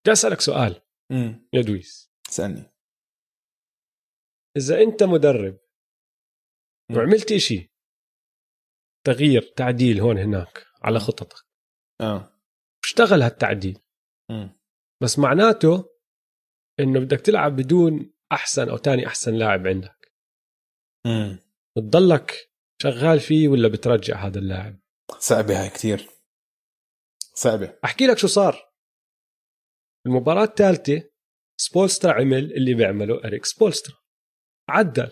بدي 0.02 0.12
أسألك 0.12 0.42
سؤال. 0.42 0.82
امم 1.12 1.48
يا 1.54 1.62
دويس. 1.62 2.12
اسألني. 2.30 2.74
إذا 4.58 4.82
أنت 4.82 5.04
مدرب 5.04 5.60
مم. 6.90 6.98
وعملت 6.98 7.32
إشي 7.32 7.72
تغيير 9.06 9.42
تعديل 9.42 10.00
هون 10.02 10.18
هناك 10.18 10.66
على 10.84 11.00
مم. 11.00 11.06
خططك 11.06 11.46
آه. 12.02 12.34
اشتغل 12.84 13.22
هالتعديل. 13.22 13.80
امم 14.32 14.60
بس 15.04 15.20
معناته 15.20 15.99
إنه 16.80 17.00
بدك 17.00 17.22
تلعب 17.22 17.56
بدون 17.56 18.14
أحسن 18.32 18.70
أو 18.70 18.78
تاني 18.78 19.08
أحسن 19.08 19.34
لاعب 19.34 19.68
عندك. 19.68 20.14
امم 21.06 21.40
بتضلك 21.78 22.52
شغال 22.82 23.20
فيه 23.20 23.48
ولا 23.48 23.68
بترجع 23.68 24.28
هذا 24.28 24.40
اللاعب؟ 24.40 24.80
صعبة 25.20 25.62
هاي 25.62 25.70
كثير 25.70 26.10
صعبة. 27.34 27.80
أحكي 27.86 28.08
لك 28.08 28.18
شو 28.18 28.28
صار. 28.28 28.70
المباراة 30.08 30.44
الثالثة 30.44 31.10
سبولسترا 31.62 32.14
عمل 32.14 32.54
اللي 32.54 32.74
بيعمله 32.74 33.24
إريك 33.26 33.46
سبولسترا. 33.46 33.96
عدل. 34.70 35.12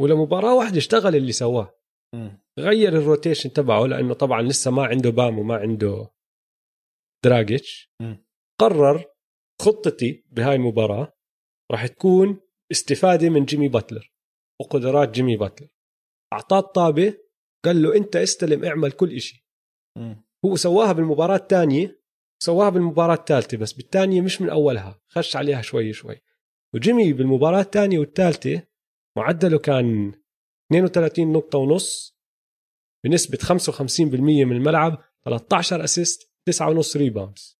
ولمباراة 0.00 0.54
واحدة 0.54 0.78
اشتغل 0.78 1.16
اللي 1.16 1.32
سواه. 1.32 1.78
مم. 2.14 2.44
غير 2.58 2.88
ال 2.88 2.95
rotation 2.95 3.52
تبعه 3.52 3.86
لأنه 3.86 4.14
طبعا 4.14 4.42
لسه 4.42 4.70
ما 4.70 4.86
عنده 4.86 5.10
بام 5.10 5.38
وما 5.38 5.56
عنده 5.56 6.10
دراجيتش. 7.24 7.92
قرر 8.60 9.13
خطتي 9.64 10.24
بهاي 10.30 10.54
المباراة 10.54 11.12
راح 11.70 11.86
تكون 11.86 12.40
استفادة 12.72 13.28
من 13.28 13.44
جيمي 13.44 13.68
باتلر 13.68 14.12
وقدرات 14.60 15.10
جيمي 15.10 15.36
باتلر. 15.36 15.68
أعطاه 16.32 16.58
الطابة 16.58 17.18
قال 17.64 17.82
له 17.82 17.96
أنت 17.96 18.16
استلم 18.16 18.64
اعمل 18.64 18.92
كل 18.92 19.12
إشي. 19.12 19.46
هو 20.44 20.56
سواها 20.56 20.92
بالمباراة 20.92 21.36
الثانية 21.36 22.00
سواها 22.42 22.68
بالمباراة 22.68 23.14
الثالثة 23.14 23.56
بس 23.56 23.72
بالثانية 23.72 24.20
مش 24.20 24.40
من 24.42 24.50
أولها 24.50 25.00
خش 25.08 25.36
عليها 25.36 25.62
شوي 25.62 25.92
شوي. 25.92 26.20
وجيمي 26.74 27.12
بالمباراة 27.12 27.60
الثانية 27.60 27.98
والثالثة 27.98 28.62
معدله 29.16 29.58
كان 29.58 30.08
32 30.72 31.32
نقطة 31.32 31.58
ونص 31.58 32.18
بنسبة 33.04 33.38
55% 33.38 34.00
من 34.20 34.52
الملعب 34.52 35.02
13 35.24 35.84
assist 35.84 36.30
9 36.46 36.70
ونص 36.70 36.96
rebounds 36.96 37.53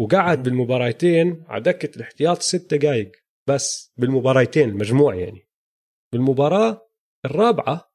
وقعد 0.00 0.42
بالمباراتين 0.42 1.44
على 1.48 1.62
دكة 1.62 1.96
الاحتياط 1.96 2.38
ست 2.42 2.74
دقائق 2.74 3.12
بس 3.48 3.92
بالمباراتين 3.96 4.68
المجموع 4.68 5.14
يعني. 5.14 5.48
بالمباراة 6.12 6.88
الرابعة 7.24 7.92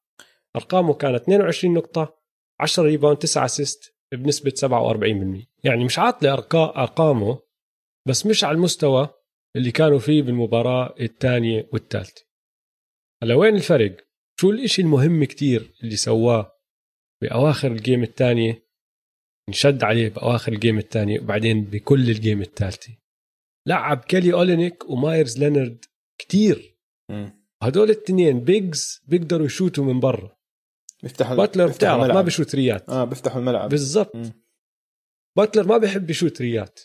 أرقامه 0.56 0.94
كانت 0.94 1.22
22 1.22 1.74
نقطة 1.74 2.18
10 2.60 2.82
rebound 2.82 3.18
9 3.18 3.44
assist 3.44 3.94
بنسبة 4.12 4.50
47% 4.50 5.46
يعني 5.64 5.84
مش 5.84 5.98
عاطلة 5.98 6.34
أرقامه 6.54 7.42
بس 8.08 8.26
مش 8.26 8.44
على 8.44 8.54
المستوى 8.54 9.08
اللي 9.56 9.70
كانوا 9.70 9.98
فيه 9.98 10.22
بالمباراة 10.22 10.94
الثانية 11.00 11.68
والثالثة. 11.72 12.26
هلا 13.22 13.34
وين 13.34 13.54
الفرق؟ 13.54 13.96
شو 14.40 14.50
الإشي 14.50 14.82
المهم 14.82 15.24
كتير 15.24 15.72
اللي 15.82 15.96
سواه 15.96 16.52
باواخر 17.22 17.72
ال 17.72 17.78
game 17.78 18.02
الثانية؟ 18.02 18.65
انشد 19.48 19.84
عليه 19.84 20.08
بأواخر 20.08 20.52
ال 20.52 20.57
game 20.57 20.78
الثانية 20.78 21.20
وبعدين 21.20 21.64
بكل 21.64 22.10
ال 22.10 22.16
game 22.16 22.42
الثالثة. 22.42 22.96
لعب 23.68 24.04
كيلي 24.04 24.32
أولينيك 24.32 24.90
ومايرز 24.90 25.38
لينارد 25.38 25.84
كتير. 26.18 26.78
هدول 27.62 27.90
الاثنين 27.90 28.40
bigs 28.44 29.00
بيقدروا 29.04 29.46
يشوتوا 29.46 29.84
من 29.84 30.00
برا. 30.00 30.36
بيفتحوا 31.02 31.36
باتلر 31.36 31.66
بيفتحوا 31.66 31.94
بتعرف 31.94 32.00
ما 32.00 32.06
الملعب. 32.06 32.24
بشوت 32.24 32.54
threeات. 32.54 32.88
آه 32.88 33.04
بيفتحوا 33.04 33.40
الملعب. 33.40 33.70
بالضبط. 33.70 34.16
باتلر 35.36 35.66
ما 35.66 35.78
بيحب 35.78 36.10
يشوت 36.10 36.42
threeات. 36.42 36.80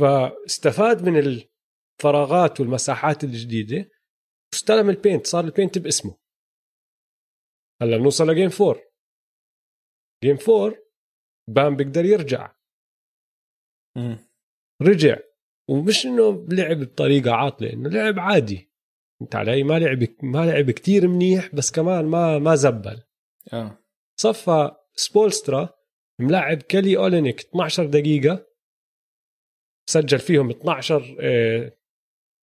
فاستفاد 0.00 1.08
من 1.08 1.18
الفراغات 1.18 2.60
والمساحات 2.60 3.24
الجديدة. 3.24 3.90
واستلم 4.52 4.90
ال 4.90 4.96
paint 4.96 5.26
صار 5.26 5.44
ال 5.44 5.50
paint 5.50 5.78
باسمه. 5.78 6.18
هلأ 7.82 7.96
بنوصل 7.96 8.30
ل 8.30 8.34
game 8.34 8.48
four 8.48 8.82
game 10.24 10.36
four 10.36 10.87
بام 11.48 11.76
بيقدر 11.76 12.04
يرجع. 12.04 12.52
رجع. 14.82 15.16
ومش 15.68 16.06
إنه 16.06 16.46
لعب 16.48 16.80
بطريقة 16.80 17.32
عاطلة 17.32 17.72
إنه 17.72 17.88
لعب 17.90 18.18
عادي. 18.18 18.72
أنت 19.22 19.36
علي 19.36 19.62
ما 19.62 19.78
لعب 19.78 20.04
ما 20.22 20.46
لعب 20.46 20.70
كتير 20.70 21.08
منيح 21.08 21.54
بس 21.54 21.70
كمان 21.70 22.04
ما 22.04 22.38
ما 22.38 22.54
زبل. 22.54 23.02
آه. 23.52 23.78
صفى 24.20 24.70
سبولسترا 24.94 25.68
ملاعب 26.20 26.62
كيلي 26.62 26.96
أولينيك 26.96 27.40
12 27.40 27.86
دقيقة. 27.86 28.46
سجل 29.90 30.18
فيهم 30.18 30.50
12 30.50 31.16
آه، 31.20 31.72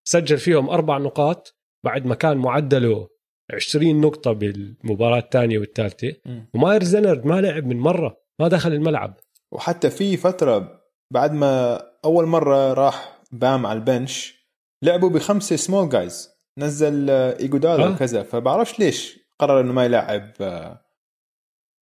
سجل 0.07 0.37
فيهم 0.37 0.69
أربع 0.69 0.97
نقاط. 0.97 1.59
بعد 1.83 2.05
ما 2.05 2.15
كان 2.15 2.37
معدله 2.37 3.09
20 3.53 4.01
نقطة 4.01 4.31
بالمباراة 4.31 5.19
الثانية 5.19 5.59
والثالثة. 5.59 6.15
مم. 6.25 6.49
وماير 6.53 6.83
زينرد 6.83 7.25
ما 7.25 7.41
لعب 7.41 7.65
من 7.65 7.77
مرة. 7.77 8.24
ما 8.41 8.47
دخل 8.47 8.73
الملعب. 8.73 9.13
وحتى 9.51 9.89
في 9.89 10.17
فترة 10.17 10.81
بعد 11.13 11.31
ما 11.33 11.81
أول 12.05 12.25
مرة 12.25 12.73
راح 12.73 13.21
بام 13.31 13.65
على 13.65 13.79
البنش 13.79 14.45
لعبوا 14.83 15.09
بخمسة 15.09 15.55
سمول 15.55 15.89
جايز 15.89 16.29
نزل 16.59 17.09
آه، 17.09 17.39
إيجودالا 17.39 17.85
آه. 17.87 17.91
وكذا. 17.91 18.23
فبعرفش 18.23 18.79
ليش 18.79 19.19
قرر 19.39 19.59
إنه 19.61 19.73
ما 19.73 19.85
يلعب 19.85 20.31
آه، 20.41 20.85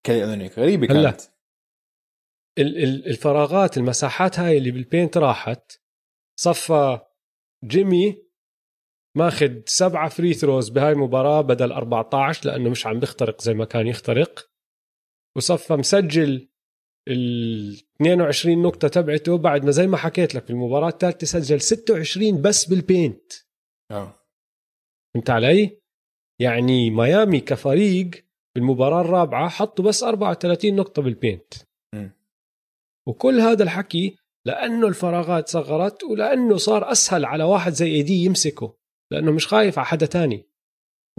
كيلي 0.06 0.24
اولينيك 0.24 0.60
غريبة 0.60 0.88
هلا. 0.92 1.10
كانت. 1.10 1.22
ال- 2.60 2.84
ال- 2.84 3.08
الفراغات 3.08 3.78
المساحات 3.78 4.40
هاي 4.40 4.58
اللي 4.58 4.72
بال 4.72 4.85
paint 4.85 5.18
راحت 5.18 5.82
صفى 6.40 7.00
جيمي 7.66 8.24
ماخذ 9.18 9.52
سبعة 9.66 10.10
free 10.10 10.34
throws 10.34 10.70
بهاي 10.70 10.92
المباراة 10.92 11.42
بدل 11.42 11.72
14 11.72 12.46
لأنه 12.50 12.70
مش 12.70 12.88
عم 12.88 13.00
بيخترق 13.00 13.42
زي 13.42 13.54
ما 13.54 13.66
كان 13.66 13.88
يخترق. 13.88 14.50
وصفى 15.38 15.74
مسجل 15.74 16.48
ال 17.10 17.74
22 17.96 18.62
نقطة 18.62 18.88
تبعته 18.88 19.38
بعد 19.38 19.66
ما 19.66 19.72
زي 19.72 19.88
ما 19.88 19.98
حكيت 19.98 20.36
لك 20.36 20.44
في 20.46 20.50
المباراة 20.50 20.90
الثالثة 20.90 21.26
سجل 21.28 21.62
26 21.62 22.42
بس 22.42 22.66
بال 22.66 22.85
paint 22.85 23.34
آه 23.92 24.20
فهمت 25.14 25.30
علي؟ 25.30 25.82
يعني 26.42 26.90
ميامي 26.90 27.40
كفريق 27.40 28.10
بالمباراة 28.56 29.02
الرابعة 29.02 29.50
حطوا 29.50 29.86
بس 29.86 30.04
34 30.04 30.76
نقطة 30.76 31.02
بال 31.02 31.17
paint 31.17 31.54
مم. 31.96 32.12
وكل 33.08 33.40
هذا 33.40 33.64
الحكي 33.64 34.18
لأنه 34.46 34.88
الفراغات 34.88 35.48
صغرت 35.50 36.04
ولأنه 36.04 36.58
صار 36.58 36.92
أسهل 36.92 37.26
على 37.26 37.44
واحد 37.44 37.72
زي 37.74 37.88
ايدي 37.88 38.14
يمسكه 38.14 38.78
لأنه 39.12 39.32
مش 39.32 39.48
خايف 39.48 39.78
على 39.80 39.86
حدا 39.88 40.06
تاني 40.06 40.46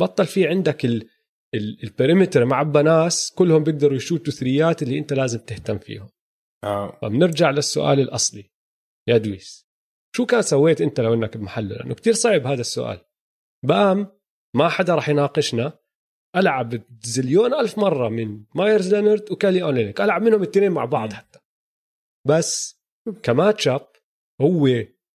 بطل 0.00 0.26
في 0.26 0.48
عندك 0.48 0.84
ال- 0.84 1.08
ال 1.54 1.63
perimeter 1.63 2.44
معبى 2.44 2.82
ناس 2.82 3.32
كلهم 3.32 3.64
بيقدروا 3.64 3.96
يشوتوا 3.96 4.32
threeات 4.32 4.82
اللي 4.82 4.98
انت 4.98 5.12
لازم 5.12 5.38
تهتم 5.38 5.78
فيهم. 5.78 6.08
آه. 6.64 6.98
فبنرجع 7.02 7.50
للسؤال 7.50 8.00
الأصلي. 8.00 8.50
يا 9.08 9.18
دويس 9.18 9.68
شو 10.16 10.26
كان 10.26 10.42
سويت 10.42 10.80
انت 10.80 11.00
لو 11.00 11.14
انك 11.14 11.36
بمحله؟ 11.36 11.76
لأنه 11.76 11.94
كتير 11.94 12.12
صعب 12.12 12.46
هذا 12.46 12.60
السؤال. 12.60 13.00
بام 13.64 14.06
ما 14.56 14.68
حدا 14.68 14.94
رح 14.94 15.08
يناقشنا. 15.08 15.78
ألعب 16.36 16.82
zillion 17.02 17.54
ألف 17.54 17.78
مرة 17.78 18.08
من 18.08 18.44
مايرز 18.54 18.94
لينارد 18.94 19.32
وكيلي 19.32 19.62
أولينيك 19.62 20.00
ألعب 20.00 20.22
منهم 20.22 20.42
الاثنين 20.42 20.72
مع 20.72 20.84
بعض. 20.84 21.12
حتى. 21.12 21.38
بس 22.26 22.80
ك 23.22 23.68
matchup 23.68 23.88
هو 24.40 24.68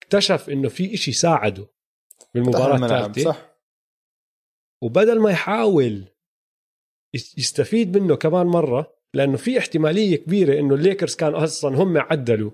اكتشف 0.04 0.50
إنه 0.50 0.70
في 0.70 0.94
إشي 0.94 1.12
ساعده 1.12 1.68
بالمباراة 2.34 2.76
الثالثه 2.76 3.32
صح؟ 3.32 3.50
وبدل 4.84 5.20
ما 5.20 5.32
يحاول 5.32 6.08
يستفيد 7.14 7.98
منه 7.98 8.16
كمان 8.16 8.46
مرة 8.48 8.94
لأنه 9.14 9.38
في 9.38 9.58
احتمالية 9.60 10.16
كبيرة 10.16 10.60
إنه 10.60 10.76
الليكرز 10.76 11.16
كانوا 11.16 11.44
أصلا 11.44 11.78
هم 11.78 11.98
عدلوا 11.98 12.52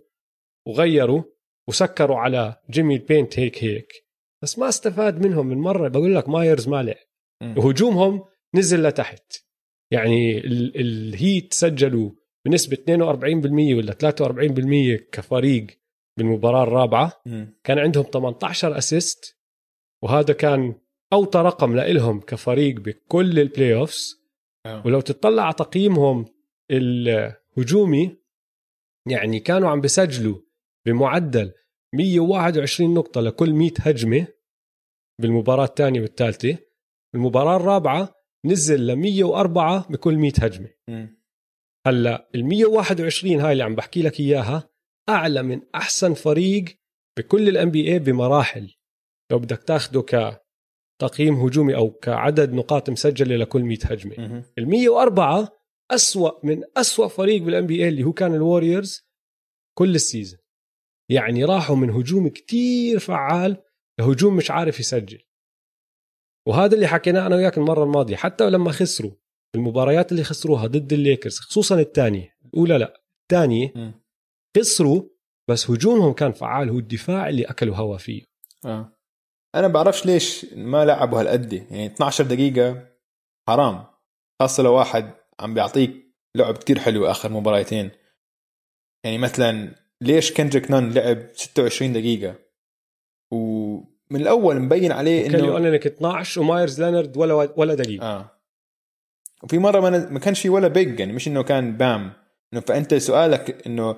وغيروا 0.67 1.23
وسكروا 1.69 2.17
على 2.17 2.55
جيمي 2.69 2.95
ال 2.95 3.03
paint 3.03 3.39
هيك 3.39 3.63
هيك 3.63 3.93
بس 4.43 4.59
ما 4.59 4.69
استفاد 4.69 5.25
منهم 5.25 5.47
من 5.47 5.57
مرة 5.57 5.87
بقول 5.87 6.15
لك 6.15 6.29
مايرز 6.29 6.67
ما 6.67 6.83
لعب 6.83 6.95
مم. 7.41 7.55
وهجومهم 7.57 8.23
نزل 8.55 8.83
لتحت 8.83 9.33
يعني 9.91 10.37
ال- 10.37 10.79
الهيت 10.81 11.53
سجلوا 11.53 12.11
بنسبة 12.45 12.77
42% 12.77 13.75
ولا 13.77 13.93
43% 13.93 15.09
كفريق 15.11 15.67
بالمباراة 16.17 16.63
الرابعة 16.63 17.21
مم. 17.25 17.57
كان 17.63 17.79
عندهم 17.79 18.03
18 18.13 18.77
assist 18.77 19.38
وهذا 20.03 20.33
كان 20.33 20.75
أوطى 21.13 21.39
رقم 21.39 21.75
لإلهم 21.75 22.19
كفريق 22.21 22.75
بكل 22.79 23.39
ال 23.39 23.75
playoffs. 23.75 24.24
ولو 24.66 25.01
تطلع 25.01 25.43
على 25.43 25.53
تقييمهم 25.53 26.26
الهجومي 26.72 28.18
يعني 29.09 29.39
كانوا 29.39 29.70
عم 29.70 29.82
بسجلوا 29.82 30.41
بمعدل 30.86 31.53
121 31.95 32.93
نقطة 32.93 33.22
لكل 33.22 33.53
100 33.53 33.72
هجمة 33.80 34.28
بالمباراة 35.22 35.66
الثانية 35.66 36.01
والثالثة. 36.01 36.57
المباراة 37.16 37.55
الرابعة 37.55 38.16
نزل 38.45 38.88
ل 38.88 38.95
104 38.95 39.88
بكل 39.91 40.16
100 40.16 40.32
هجمة. 40.41 40.70
هلا 41.88 42.30
ال 42.36 42.45
121 42.45 43.39
هاي 43.39 43.51
اللي 43.51 43.63
عم 43.63 43.76
بحكي 43.76 44.01
لك 44.01 44.20
إياها 44.20 44.70
أعلى 45.09 45.43
من 45.43 45.61
أحسن 45.76 46.13
فريق 46.13 46.66
بكل 47.18 47.49
الان 47.49 47.72
بي 47.72 47.91
اي 47.93 47.99
بمراحل. 47.99 48.76
لو 49.32 49.39
بدك 49.39 49.63
تاخده 49.63 50.01
كتقييم 50.99 51.35
هجومي 51.35 51.75
أو 51.75 51.91
كعدد 51.91 52.53
نقاط 52.53 52.89
مسجله 52.89 53.35
لكل 53.35 53.63
100 53.63 53.77
هجمة. 53.83 54.43
ال 54.57 54.69
104 54.69 55.49
أسوأ 55.91 56.45
من 56.45 56.63
أسوأ 56.77 57.07
فريق 57.07 57.41
بال 57.41 57.67
NBA 57.67 57.89
اللي 57.89 58.03
هو 58.03 58.13
كان 58.13 58.33
الوريورز 58.33 59.01
كل 59.77 59.95
ال 59.95 60.01
season. 60.01 60.39
يعني 61.09 61.45
راحوا 61.45 61.75
من 61.75 61.89
هجوم 61.89 62.27
كتير 62.27 62.99
فعال 62.99 63.57
لهجوم 63.99 64.35
مش 64.35 64.51
عارف 64.51 64.79
يسجل. 64.79 65.21
وهذا 66.47 66.75
اللي 66.75 66.87
حكيناه 66.87 67.27
أنا 67.27 67.35
وياك 67.35 67.57
المرة 67.57 67.83
الماضية. 67.83 68.15
حتى 68.15 68.49
لما 68.49 68.71
خسروا 68.71 69.11
المباريات 69.55 70.11
اللي 70.11 70.23
خسروها 70.23 70.67
ضد 70.67 70.93
الليكرز 70.93 71.39
خصوصا 71.39 71.79
الثانية. 71.79 72.35
الأولى 72.45 72.77
لا 72.77 73.03
الثانية. 73.21 73.73
خسروا 74.57 75.03
بس 75.49 75.69
هجومهم 75.71 76.13
كان 76.13 76.31
فعال. 76.31 76.69
هو 76.69 76.79
الدفاع 76.79 77.29
اللي 77.29 77.43
أكلوا 77.43 77.75
هوا 77.75 77.97
فيه. 77.97 78.25
آه. 78.65 78.94
أنا 79.55 79.67
بعرفش 79.67 80.05
ليش 80.05 80.45
ما 80.53 80.85
لعبوا 80.85 81.19
هالقد. 81.21 81.53
يعني 81.53 81.85
12 81.85 82.23
دقيقة 82.23 82.87
حرام. 83.47 83.85
خاصة 84.41 84.63
لو 84.63 84.73
واحد 84.73 85.11
عم 85.39 85.53
بيعطيك 85.53 86.05
لعب 86.35 86.57
كتير 86.57 86.79
حلو 86.79 87.05
آخر 87.05 87.31
مباراتين. 87.31 87.91
يعني 89.03 89.17
مثلا 89.17 89.75
ليش 90.01 90.33
كندريك 90.33 90.71
نان 90.71 90.91
لعب 90.91 91.27
26 91.33 91.93
دقيقة؟ 91.93 92.35
ومن 93.31 94.21
الأول 94.21 94.59
مبين 94.59 94.91
عليه 94.91 95.25
إنه 95.25 95.31
كان 95.37 95.65
انه 95.65 95.75
12 95.75 96.41
ومايرز 96.41 96.81
لينارد 96.81 97.17
ولا 97.17 97.53
ولا 97.57 97.73
دقيقة. 97.75 98.05
آه. 98.05 98.31
وفي 99.43 99.57
مرة 99.57 99.79
ما, 99.79 100.09
ما 100.09 100.19
كانش 100.19 100.41
في 100.41 100.49
ولا 100.49 100.67
big 100.67 100.99
يعني 100.99 101.13
مش 101.13 101.27
إنه 101.27 101.43
كان 101.43 101.77
بام. 101.77 102.13
إنه 102.53 102.61
فأنت 102.61 102.93
سؤالك 102.93 103.67
إنه 103.67 103.97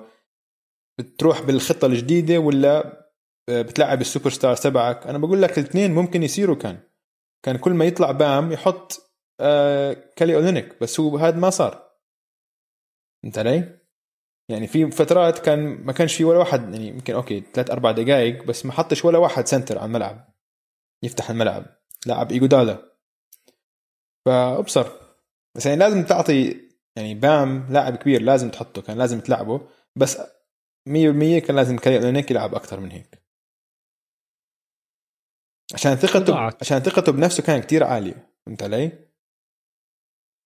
بتروح 0.98 1.42
بالخطة 1.42 1.86
الجديدة 1.86 2.38
ولا 2.38 3.07
بتلعب 3.48 4.00
السوبر 4.00 4.30
ستار 4.30 4.56
تبعك. 4.56 5.06
أنا 5.06 5.18
بقول 5.18 5.42
لك 5.42 5.58
الاثنين 5.58 5.94
ممكن 5.94 6.22
يصيروا 6.22 6.56
كان. 6.56 6.78
كان 7.42 7.58
كل 7.58 7.72
ما 7.72 7.84
يطلع 7.84 8.10
بام 8.10 8.52
يحط 8.52 9.10
آه 9.40 9.92
كيلي 10.16 10.34
أولينيك 10.34 10.80
بس 10.80 11.00
هو 11.00 11.18
هذا 11.18 11.36
ما 11.36 11.50
صار. 11.50 11.88
انت 13.24 13.38
علي؟ 13.38 13.78
يعني 14.50 14.66
في 14.66 14.90
فترات 14.90 15.38
كان 15.38 15.58
ما 15.84 15.92
كانش 15.92 16.16
في 16.16 16.24
ولا 16.24 16.38
واحد 16.38 16.74
يعني 16.74 16.88
يمكن 16.88 17.14
okay 17.14 17.40
ثلاث 17.54 17.70
أربع 17.70 17.90
دقائق 17.90 18.44
بس 18.44 18.66
ما 18.66 18.72
حطش 18.72 19.04
ولا 19.04 19.18
واحد 19.18 19.46
center 19.46 19.78
على 19.78 19.86
الملعب 19.86 20.34
يفتح 21.02 21.30
الملعب 21.30 21.66
لاعب 22.06 22.32
ايجودالا 22.32 22.78
فأبصر. 24.26 24.86
بس 25.54 25.66
يعني 25.66 25.78
لازم 25.78 26.04
تعطي 26.04 26.68
يعني 26.96 27.14
بام 27.14 27.66
لاعب 27.70 27.96
كبير 27.96 28.22
لازم 28.22 28.50
تحطه 28.50 28.82
كان 28.82 28.98
لازم 28.98 29.20
تلعبه 29.20 29.68
بس 29.96 30.16
100% 30.16 30.22
كان 31.38 31.56
لازم 31.56 31.76
كيلي 31.76 31.96
أولينيك 31.96 32.30
يلعب 32.30 32.54
أكثر 32.54 32.80
من 32.80 32.90
هيك. 32.90 33.17
عشان 35.74 35.94
ثقته 35.96 36.32
ضاعت. 36.32 36.62
عشان 36.62 36.78
ثقته 36.78 37.12
بنفسه 37.12 37.42
كانت 37.42 37.64
كتير 37.64 37.84
عاليه 37.84 38.30
فهمت 38.46 38.62
علي؟ 38.62 38.92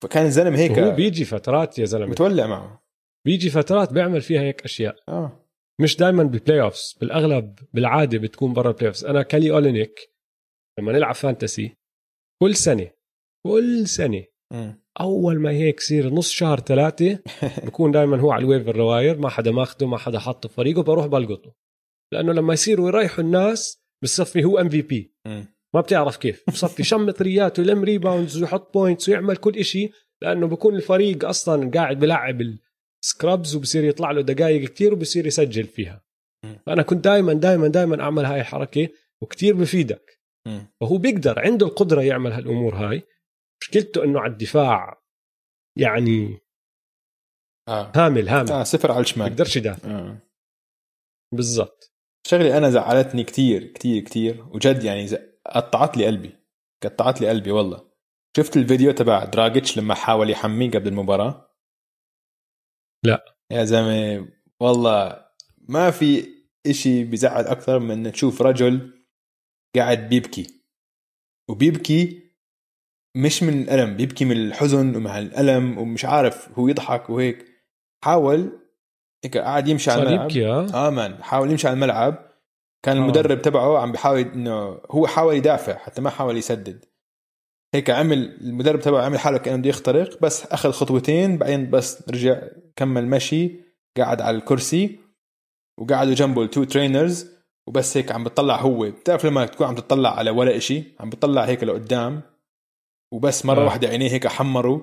فكان 0.03 0.27
الزلمه 0.27 0.59
هيك 0.59 0.79
هو 0.79 0.91
بيجي 0.91 1.25
فترات 1.25 1.79
يا 1.79 1.85
زلمة. 1.85 2.07
متولع 2.07 2.47
معه. 2.47 2.83
بيجي 3.27 3.51
فترات 3.51 3.93
بيعمل 3.93 4.20
فيها 4.20 4.41
هيك 4.41 4.64
أشياء. 4.64 4.97
آه. 5.09 5.47
مش 5.81 5.97
دائما 5.97 6.23
بال 6.22 6.61
playoffs 6.61 6.97
بالأغلب 7.01 7.59
بالعادة 7.75 8.18
بتكون 8.18 8.53
برا 8.53 8.68
ال 8.70 8.86
playoffs 8.86 9.05
أنا 9.05 9.23
كيلي 9.22 9.51
أولينيك 9.51 10.12
لما 10.79 10.93
نلعب 10.93 11.14
fantasy 11.14 11.76
كل 12.43 12.55
سنة 12.55 12.91
كل 13.47 13.87
سنة 13.89 14.25
م. 14.53 14.73
أول 15.01 15.41
ما 15.41 15.51
هيك 15.51 15.81
يصير 15.81 16.11
نص 16.11 16.31
شهر 16.31 16.61
ثلاثة 16.61 17.18
بكون 17.66 17.91
دائما 17.91 18.20
هو 18.20 18.33
على 18.33 18.41
ال 18.45 18.48
waiver 18.48 18.68
wire 18.68 19.18
ما 19.18 19.29
حدا 19.29 19.51
ماخده 19.51 19.87
ما 19.87 19.99
حدا 19.99 20.18
حاطه 20.18 20.49
فريقه 20.49 20.83
بروح 20.83 21.07
بلقطه. 21.07 21.55
لأنه 22.12 22.33
لما 22.33 22.53
يصيروا 22.53 22.89
يريحوا 22.89 23.25
الناس 23.25 23.83
بصفي 24.03 24.45
هو 24.45 24.59
MVP 24.59 25.11
ما 25.75 25.81
بتعرف 25.81 26.16
كيف. 26.16 26.45
بصفي 26.49 26.83
شمط 26.85 27.23
threeات 27.22 27.59
ويلم 27.59 27.85
rebounds 27.84 28.43
ويحط 28.43 28.75
points 28.74 29.09
ويعمل 29.09 29.37
كل 29.37 29.64
شيء 29.64 29.93
لأنه 30.23 30.47
بكون 30.47 30.75
الفريق 30.75 31.25
أصلا 31.25 31.70
قاعد 31.70 31.99
بلعب 31.99 32.41
ال 33.05 33.12
scrubs 33.12 33.57
وبصير 33.57 33.85
يطلع 33.85 34.11
له 34.11 34.23
دقائق 34.23 34.68
كثير 34.68 34.93
وبصير 34.93 35.27
يسجل 35.27 35.64
فيها. 35.64 36.05
فأنا 36.66 36.83
كنت 36.83 37.05
دائما 37.05 37.33
دائما 37.33 37.68
دائما 37.68 38.03
أعمل 38.03 38.25
هاي 38.25 38.41
الحركة 38.41 38.89
وكثير 39.23 39.55
بفيدك. 39.55 40.20
فهو 40.81 40.99
بيقدر 40.99 41.39
عنده 41.39 41.66
القدرة 41.66 42.03
يعمل 42.03 42.33
هالأمور 42.33 42.75
هاي. 42.75 43.03
مشكلته 43.62 44.05
إنه 44.05 44.20
على 44.20 44.33
الدفاع 44.33 45.03
يعني 45.79 46.39
آه. 47.68 47.93
هامل 47.97 48.29
هامل. 48.29 48.51
آه 48.51 48.62
صفر 48.62 48.93
على 48.93 49.01
الشمال. 49.01 49.29
بيقدرش 49.29 49.57
يدافع. 49.57 49.91
آه. 49.91 50.18
بالضبط. 51.35 51.91
شغلي 52.27 52.59
أنا 52.59 52.70
زعلتني 52.70 53.25
كتير 53.25 53.64
كتير 53.64 54.03
كتير 54.03 54.45
وجد 54.55 54.85
يعني 54.85 55.09
قطعت 55.47 55.97
لي 55.97 56.07
قلبي 56.07 56.37
قطعت 56.83 57.20
لي 57.20 57.29
قلبي 57.29 57.51
والله. 57.51 57.93
شفت 58.37 58.57
الفيديو 58.57 58.93
تبع 58.93 59.25
دراجيتش 59.25 59.79
لما 59.79 59.95
حاول 59.95 60.31
يحميه 60.31 60.70
قبل 60.70 60.89
المباراة؟ 60.89 61.49
لا. 63.05 63.25
يا 63.51 63.64
زلمة 63.64 64.29
والله 64.61 65.27
ما 65.68 65.91
في 65.91 66.29
إشي 66.66 67.05
بزعل 67.05 67.45
أكثر 67.45 67.79
من 67.79 68.07
ان 68.07 68.12
تشوف 68.12 68.43
رجل 68.43 69.05
قاعد 69.77 70.09
بيبكي. 70.09 70.47
وبيبكي 71.51 72.23
مش 73.16 73.43
من 73.43 73.62
الألم 73.62 73.97
بيبكي 73.97 74.25
من 74.25 74.37
الحزن 74.37 74.97
ومع 74.97 75.18
الالم 75.18 75.79
ومش 75.79 76.05
عارف 76.05 76.59
هو 76.59 76.68
يضحك 76.68 77.11
وهيك. 77.11 77.47
حاول 78.05 78.61
قاعد 79.35 79.68
يمشي 79.68 79.91
على 79.91 80.03
الملعب. 80.03 80.31
يبكي 80.31 80.49
آه 80.49 80.91
man 80.90 81.24
حاول 81.25 81.51
يمشي 81.51 81.68
على 81.68 81.75
الملعب. 81.75 82.33
كان 82.85 82.97
المدرب 82.97 83.39
آه. 83.39 83.43
تبعه 83.43 83.79
عم 83.79 83.93
بيحاول 83.93 84.20
إنه 84.20 84.81
هو 84.91 85.07
حاول 85.07 85.35
يدافع 85.35 85.77
حتى 85.77 86.01
ما 86.01 86.11
حاول 86.11 86.37
يسدد. 86.37 86.85
هيك 87.75 87.91
عمل 87.91 88.39
المدرب 88.41 88.81
تبعه 88.81 89.03
عمل 89.05 89.18
حاله 89.18 89.39
كأنه 89.39 89.57
بده 89.57 89.68
يخترق 89.68 90.20
بس 90.23 90.47
أخذ 90.47 90.70
خطوتين 90.70 91.39
بعدين 91.39 91.70
بس 91.70 92.09
رجع 92.11 92.43
كمل 92.77 93.07
مشي 93.07 93.53
قاعد 93.97 94.20
على 94.20 94.37
الكرسي 94.37 94.99
وقعدوا 95.79 96.14
جنبه 96.14 96.43
ال 96.43 96.48
two 96.48 96.64
trainers 96.64 97.30
وبس 97.66 97.97
هيك 97.97 98.12
عم 98.12 98.25
بتطلع 98.25 98.57
هو. 98.61 98.91
بتعرف 98.91 99.27
لما 99.27 99.47
تكون 99.47 99.66
عم 99.66 99.75
تطلع 99.75 100.18
على 100.18 100.31
ولا 100.31 100.57
إشي 100.57 100.85
عم 101.01 101.11
بتطلع 101.11 101.45
هيك 101.45 101.64
لقدام 101.64 102.23
وبس 103.12 103.47
مرة 103.47 103.61
آه. 103.61 103.64
واحدة 103.64 103.89
عينيه 103.89 104.11
هيك 104.11 104.27
حمروا. 104.27 104.81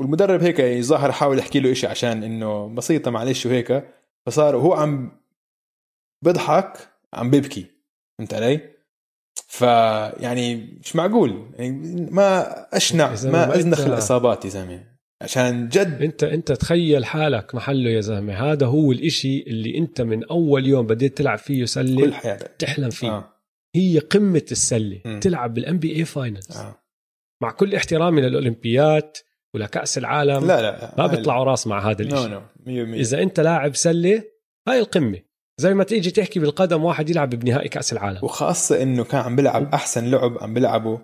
والمدرب 0.00 0.42
هيك 0.42 0.82
ظاهر 0.84 1.12
حاول 1.12 1.38
يحكي 1.38 1.60
له 1.60 1.72
إشي 1.72 1.86
عشان 1.86 2.22
إنه 2.22 2.68
بسيطة 2.68 3.10
معلش 3.10 3.46
وهيك 3.46 3.84
فصار 4.26 4.56
وهو 4.56 4.72
عم 4.74 5.20
بضحك 6.24 6.72
عم 7.14 7.30
بيبكي 7.30 7.66
فهمت 8.18 8.34
علي؟ 8.34 8.60
فيعني 9.48 10.54
مش 10.56 10.96
معقول 10.96 11.50
يعني 11.58 11.70
ما 12.10 12.56
أشنع 12.76 13.08
ما 13.24 13.56
أزنخ 13.56 13.80
الإصابات 13.80 14.44
يا 14.44 14.50
زلمة 14.50 14.84
عشان 15.22 15.68
جد 15.68 16.02
انت 16.02 16.24
أنت 16.24 16.52
تخيل 16.52 17.04
حالك 17.04 17.54
محله 17.54 17.90
يا 17.90 18.00
زلمة 18.00 18.34
هذا 18.34 18.66
هو 18.66 18.92
الإشي 18.92 19.42
اللي 19.42 19.78
أنت 19.78 20.00
من 20.00 20.24
أول 20.24 20.66
يوم 20.66 20.86
بديت 20.86 21.18
تلعب 21.18 21.38
فيه 21.38 21.64
سله 21.64 22.00
كل 22.00 22.14
حياتك 22.14 22.50
تحلم 22.58 22.90
فيه 22.90 23.08
آه. 23.08 23.34
هي 23.76 23.98
قمة 23.98 24.44
السلة 24.50 25.00
م. 25.04 25.20
تلعب 25.20 25.54
بال 25.54 25.64
NBA 25.64 25.78
Finals 25.78 26.56
آه. 26.56 26.76
مع 27.42 27.50
كل 27.50 27.74
احترامي 27.74 28.20
للأولمبيات 28.20 29.18
ولكاس 29.54 29.98
العالم؟ 29.98 30.46
لا 30.46 30.62
لا. 30.62 30.94
ما 30.98 31.06
بيطلعوا 31.06 31.44
راس 31.44 31.66
مع 31.66 31.90
هذا 31.90 32.02
الشيء 32.02 32.28
no. 32.28 32.42
no 32.66 32.94
إذا 32.94 33.22
أنت 33.22 33.40
لاعب 33.40 33.76
سلة 33.76 34.24
هاي 34.68 34.78
القمة. 34.78 35.20
زي 35.60 35.74
ما 35.74 35.84
تيجي 35.84 36.10
تحكي 36.10 36.40
بالقدم 36.40 36.84
واحد 36.84 37.10
يلعب 37.10 37.30
بنهائي 37.30 37.68
كأس 37.68 37.92
العالم. 37.92 38.18
وخاصة 38.22 38.82
إنه 38.82 39.04
كان 39.04 39.20
عم 39.20 39.36
بيلعب 39.36 39.74
أحسن 39.74 40.10
لعب 40.10 40.38
عم 40.40 40.54
بيلعبه. 40.54 41.00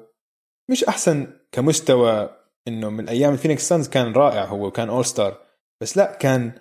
مش 0.70 0.84
أحسن 0.84 1.26
كمستوى 1.52 2.30
إنه 2.68 2.90
من 2.90 3.08
أيام 3.08 3.32
الفينيكس 3.32 3.68
سانز 3.68 3.88
كان 3.88 4.12
رائع 4.12 4.44
هو 4.44 4.66
وكان 4.66 4.88
All-Star 4.88 5.38
بس 5.82 5.96
لا 5.96 6.16
كان 6.20 6.52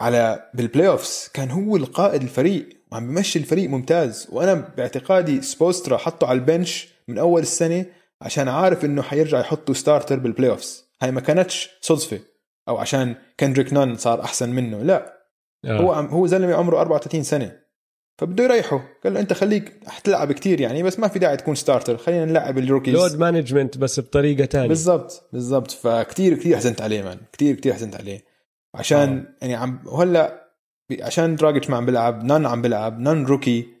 على 0.00 0.50
بال 0.54 0.88
playoffs 0.88 1.30
كان 1.34 1.50
هو 1.50 1.76
القائد 1.76 2.22
الفريق. 2.22 2.68
وعم 2.92 3.06
بمشي 3.06 3.38
الفريق 3.38 3.70
ممتاز. 3.70 4.28
وأنا 4.32 4.54
باعتقادي 4.54 5.42
سبولسترا 5.42 5.96
حطه 5.96 6.26
على 6.26 6.38
ال 6.38 6.46
bench 6.46 6.88
من 7.08 7.18
أول 7.18 7.42
السنة 7.42 7.86
عشان 8.22 8.48
عارف 8.48 8.84
إنه 8.84 9.02
حيرجع 9.02 9.40
يحطه 9.40 9.74
starter 9.74 10.18
بال 10.18 10.50
playoffs 10.50 10.84
هاي 11.02 11.10
ما 11.10 11.20
كانتش 11.20 11.70
صدفة. 11.80 12.20
أو 12.68 12.76
عشان 12.76 13.14
كندريك 13.40 13.72
نان 13.72 13.96
صار 13.96 14.20
أحسن 14.20 14.50
منه. 14.50 14.82
لا. 14.82 15.12
آه. 15.64 15.78
هو 15.78 15.92
هو 15.92 16.26
زلمة 16.26 16.54
عمره 16.54 16.80
34 16.80 17.22
سنة. 17.22 17.58
فبده 18.18 18.44
يريحه. 18.44 18.82
قال 19.04 19.14
له 19.14 19.20
أنت 19.20 19.32
خليك 19.32 19.80
حتلعب 19.86 20.32
كتير 20.32 20.60
يعني 20.60 20.82
بس 20.82 20.98
ما 20.98 21.08
في 21.08 21.18
داعي 21.18 21.36
تكون 21.36 21.54
starter 21.54 21.96
خلينا 21.96 22.24
نلعب 22.24 22.58
ال 22.58 22.62
rookies 22.62 22.94
load 22.94 23.18
management 23.18 23.78
بس 23.78 24.00
بطريقة 24.00 24.46
ثانية 24.46 24.68
بالضبط 24.68 25.28
بالضبط. 25.32 25.70
فكتير 25.70 26.34
كتير 26.34 26.56
حزنت 26.56 26.80
عليه 26.82 27.02
man 27.02 27.18
كتير 27.32 27.54
كتير 27.54 27.74
حزنت 27.74 27.96
عليه. 27.96 28.24
عشان 28.74 29.18
آه. 29.18 29.46
يعني 29.46 29.54
عم 29.54 29.80
وهلأ 29.86 30.46
عشان 31.00 31.36
دراجيتش 31.36 31.70
ما 31.70 31.76
عم 31.76 31.86
بيلعب 31.86 32.24
نان 32.24 32.46
عم 32.46 32.62
بيلعب 32.62 33.00
نان 33.00 33.26
rookie 33.26 33.75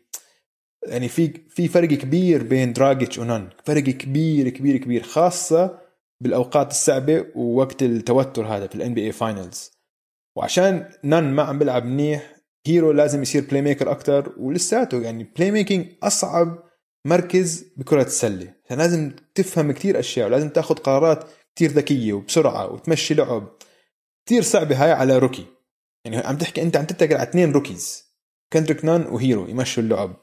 يعني 0.86 1.08
في 1.08 1.32
في 1.48 1.68
فرق 1.68 1.88
كبير 1.88 2.42
بين 2.42 2.72
دراجيتش 2.72 3.18
ونان. 3.18 3.48
فرق 3.64 3.82
كبير 3.82 4.48
كبير 4.48 4.76
كبير 4.76 5.02
خاصة 5.02 5.78
بالأوقات 6.20 6.70
الصعبة 6.70 7.26
ووقت 7.34 7.82
التوتر 7.82 8.46
هذا 8.46 8.66
في 8.66 8.74
ال 8.74 8.79
NBA 8.79 8.94
Finals 8.94 9.70
وعشان 10.36 10.88
نان 11.02 11.32
ما 11.32 11.42
عم 11.42 11.58
بيلعب 11.58 11.84
منيح 11.84 12.36
هيرو 12.66 12.92
لازم 12.92 13.22
يصير 13.22 13.44
playmaker 13.50 13.90
أكثر 13.90 14.32
ولساته 14.38 15.00
يعني 15.00 15.24
playmaking 15.36 15.86
أصعب 16.02 16.62
مركز 17.06 17.64
بكرة 17.76 18.02
السله 18.02 18.54
فلازم 18.68 19.12
تفهم 19.34 19.72
كثير 19.72 19.98
أشياء 19.98 20.26
ولازم 20.26 20.48
تاخذ 20.48 20.74
قرارات 20.74 21.24
كثير 21.56 21.70
ذكية 21.70 22.12
وبسرعة 22.12 22.72
وتمشي 22.72 23.14
لعب. 23.14 23.48
كثير 24.26 24.42
صعبة 24.42 24.84
هاي 24.84 24.92
على 24.92 25.18
rookie. 25.18 25.46
يعني 26.04 26.16
عم 26.16 26.36
تحكي 26.36 26.62
أنت 26.62 26.76
عم 26.76 26.84
تتقل 26.84 27.14
على 27.14 27.28
اثنين 27.28 27.52
rookies 27.52 28.04
كندريك 28.52 28.84
نان 28.84 29.06
وهيرو 29.06 29.46
يمشوا 29.46 29.82
اللعب. 29.82 30.16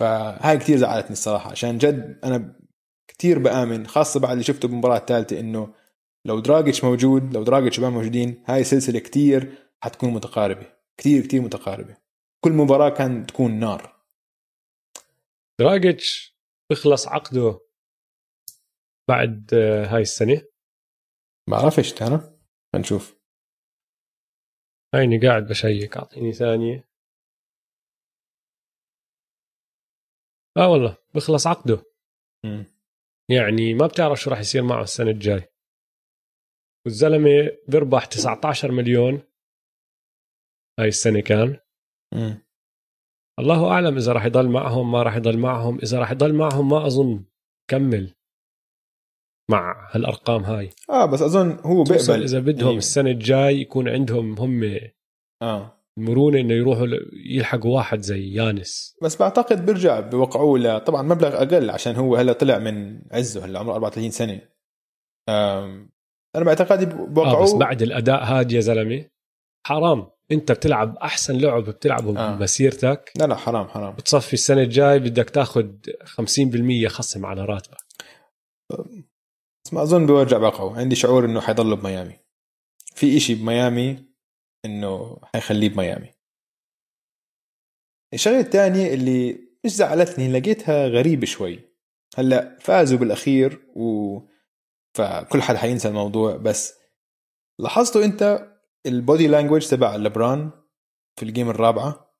فهاي 0.00 0.58
كثير 0.58 0.76
زعلتني 0.76 1.12
الصراحة 1.12 1.50
عشان 1.50 1.78
جد 1.78 2.20
أنا 2.24 2.56
كثير 3.08 3.38
بآمن 3.38 3.86
خاصة 3.86 4.20
بعد 4.20 4.32
اللي 4.32 4.44
شفته 4.44 4.68
بالمباراه 4.68 4.96
الثالثة 4.96 5.40
إنه 5.40 5.74
لو 6.24 6.40
دراجيتش 6.40 6.84
موجود 6.84 7.34
لو 7.34 7.42
دراجيتش 7.42 7.78
وبام 7.78 7.92
موجودين 7.92 8.44
هاي 8.46 8.64
سلسلة 8.64 8.98
كثير 8.98 9.68
حتكون 9.82 10.10
متقاربة 10.10 10.76
كثير 10.98 11.26
كثير 11.26 11.42
متقاربة. 11.42 11.96
كل 12.44 12.52
مباراة 12.52 12.88
كان 12.88 13.26
تكون 13.26 13.58
نار. 13.58 14.02
دراجيتش 15.60 16.36
بخلص 16.70 17.08
عقده 17.08 17.60
بعد 19.08 19.54
آه، 19.54 19.86
هاي 19.86 20.02
السنة. 20.02 20.42
بعرفش 21.50 21.92
ترى 21.92 22.38
نشوف. 22.76 23.16
هيني 24.94 25.28
قاعد 25.28 25.46
بشيك 25.46 25.96
أعطيني 25.96 26.32
ثانية. 26.32 26.88
آه 30.56 30.68
والله 30.68 30.96
بخلص 31.14 31.46
عقده. 31.46 31.82
مم. 32.44 32.64
يعني 33.30 33.74
ما 33.74 33.86
بتعرف 33.86 34.20
شو 34.20 34.30
راح 34.30 34.40
يصير 34.40 34.62
معه 34.62 34.82
السنة 34.82 35.10
الجاي. 35.10 35.48
والزلمة 36.86 37.50
بيربح 37.68 38.04
19 38.04 38.72
مليون. 38.72 39.22
هاي 40.80 40.88
السنة 40.88 41.20
كان 41.20 41.58
مم. 42.14 42.38
الله 43.38 43.70
أعلم 43.72 43.96
إذا 43.96 44.12
راح 44.12 44.24
يضل 44.24 44.48
معهم 44.48 44.92
ما 44.92 45.02
راح 45.02 45.16
يضل 45.16 45.38
معهم. 45.38 45.78
إذا 45.78 45.98
راح 45.98 46.10
يضل 46.10 46.34
معهم 46.34 46.68
ما 46.68 46.86
أظن. 46.86 47.24
كمل. 47.70 48.14
مع 49.50 49.90
هالأرقام 49.94 50.42
هاي. 50.44 50.70
آه 50.90 51.06
بس 51.06 51.22
أظن 51.22 51.50
هو 51.50 51.82
بيقبل. 51.84 52.22
إذا 52.22 52.38
بدهم 52.40 52.66
يعني- 52.66 52.78
السنة 52.78 53.10
الجاي 53.10 53.60
يكون 53.60 53.88
عندهم 53.88 54.38
هم. 54.38 54.80
آه. 55.42 55.75
المرونه 55.98 56.40
إنه 56.40 56.54
يروحوا 56.54 56.86
يلحقوا 57.26 57.76
واحد 57.76 58.00
زي 58.00 58.32
يانس. 58.32 58.96
بس 59.02 59.16
بعتقد 59.16 59.66
بيرجع 59.66 60.00
بوقعوه 60.00 60.58
ل 60.58 60.80
طبعا 60.80 61.02
مبلغ 61.02 61.36
أقل 61.36 61.70
عشان 61.70 61.96
هو 61.96 62.16
هلا 62.16 62.32
طلع 62.32 62.58
من 62.58 63.02
عزه 63.12 63.44
هلا 63.44 63.58
عمره 63.58 63.72
34 63.74 64.10
سنة. 64.10 64.40
أنا 66.36 66.44
باعتقادي 66.44 66.84
آه 66.84 67.06
بوقعوه 67.06 67.42
بس 67.42 67.52
بعد 67.52 67.82
الأداء 67.82 68.24
هاد 68.24 68.52
يا 68.52 68.60
زلمة 68.60 69.04
حرام. 69.66 70.06
أنت 70.32 70.52
بتلعب 70.52 70.96
أحسن 70.96 71.38
لعب 71.38 71.64
بتلعبه 71.64 72.18
آه. 72.18 72.36
بمسيرتك. 72.36 73.12
لا 73.16 73.24
لا 73.24 73.36
حرام 73.36 73.68
حرام. 73.68 73.94
بتصفي 73.94 74.34
السنة 74.34 74.62
الجاي 74.62 74.98
بدك 74.98 75.30
تاخذ 75.30 75.66
50% 76.04 76.86
خصم 76.86 77.26
على 77.26 77.44
راتبك. 77.44 77.76
بس 79.64 79.72
ما 79.72 79.82
أظن 79.82 80.06
بيرجع 80.06 80.38
بوقعه 80.38 80.76
عندي 80.76 80.94
شعور 80.94 81.24
إنه 81.24 81.40
حيضل 81.40 81.76
بميامي. 81.76 82.18
في 82.94 83.16
إشي 83.16 83.34
بميامي 83.34 84.05
إنه 84.64 85.20
حيخليه 85.24 85.68
بميامي. 85.68 86.12
الشغلة 88.14 88.40
الثانية 88.40 88.94
اللي 88.94 89.48
مش 89.64 89.70
زعلتني 89.70 90.32
لقيتها 90.32 90.88
غريبة 90.88 91.26
شوي. 91.26 91.60
هلأ 92.16 92.58
فازوا 92.60 92.98
بالأخير 92.98 93.66
و 93.76 94.18
فكل 94.94 95.42
حد 95.42 95.56
حينسى 95.56 95.88
الموضوع 95.88 96.36
بس 96.36 96.78
لاحظتوا 97.58 98.04
أنت 98.04 98.52
ال 98.86 98.94
body 98.94 99.26
language 99.26 99.68
تبع 99.68 99.96
لبران 99.96 100.50
في 101.16 101.22
ال 101.22 101.28
game 101.28 101.50
الرابعة؟ 101.50 102.14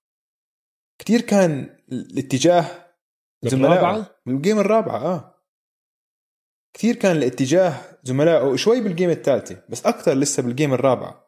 كتير 0.99 1.21
كان 1.21 1.79
الاتجاه 1.93 2.65
زملائه؟ 3.43 4.19
بال 4.27 4.38
game 4.38 4.59
الرابعة 4.59 4.97
آه. 4.97 5.43
كثير 6.75 6.97
كان 6.97 7.17
الاتجاه 7.17 7.99
زملائه 8.03 8.57
شوي 8.57 8.81
بال 8.81 8.91
game 8.91 9.11
الثالثة 9.11 9.65
بس 9.69 9.87
أكثر 9.87 10.15
لسه 10.15 10.43
بال 10.43 10.54
game 10.54 10.75
الرابعة. 10.75 11.26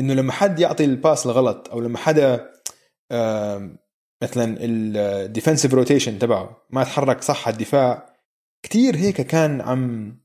إنه 0.00 0.14
لما 0.14 0.32
حد 0.32 0.60
يعطي 0.60 0.84
ال 0.84 0.92
pass 0.92 1.26
الغلط 1.26 1.68
أو 1.68 1.80
لما 1.80 1.98
حدا 1.98 2.50
مثلا 4.22 4.56
ال 4.60 4.71
defensive 4.71 5.74
rotation 5.74 6.18
تبعه 6.18 6.66
ما 6.70 6.84
تحرك 6.84 7.22
صح 7.22 7.48
الدفاع 7.48 8.16
كثير 8.62 8.96
هيك 8.96 9.20
كان 9.20 9.60
عم 9.60 10.16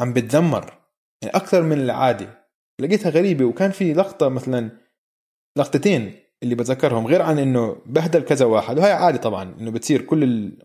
عم 0.00 0.12
بتذمر. 0.12 0.78
يعني 1.22 1.36
أكثر 1.36 1.62
من 1.62 1.80
العادة. 1.80 2.44
لقيتها 2.80 3.10
غريبة 3.10 3.44
وكان 3.44 3.70
في 3.70 3.94
لقطة 3.94 4.28
مثلا 4.28 4.70
لقطتين 5.58 6.16
اللي 6.42 6.54
بتذكرهم 6.54 7.06
غير 7.06 7.22
عن 7.22 7.38
إنه 7.38 7.76
بهدل 7.86 8.20
كذا 8.20 8.46
واحد. 8.46 8.78
وهي 8.78 8.92
عادي 8.92 9.18
طبعا 9.18 9.54
إنه 9.60 9.70
بتصير 9.70 10.02
كل 10.02 10.22
ال... 10.22 10.58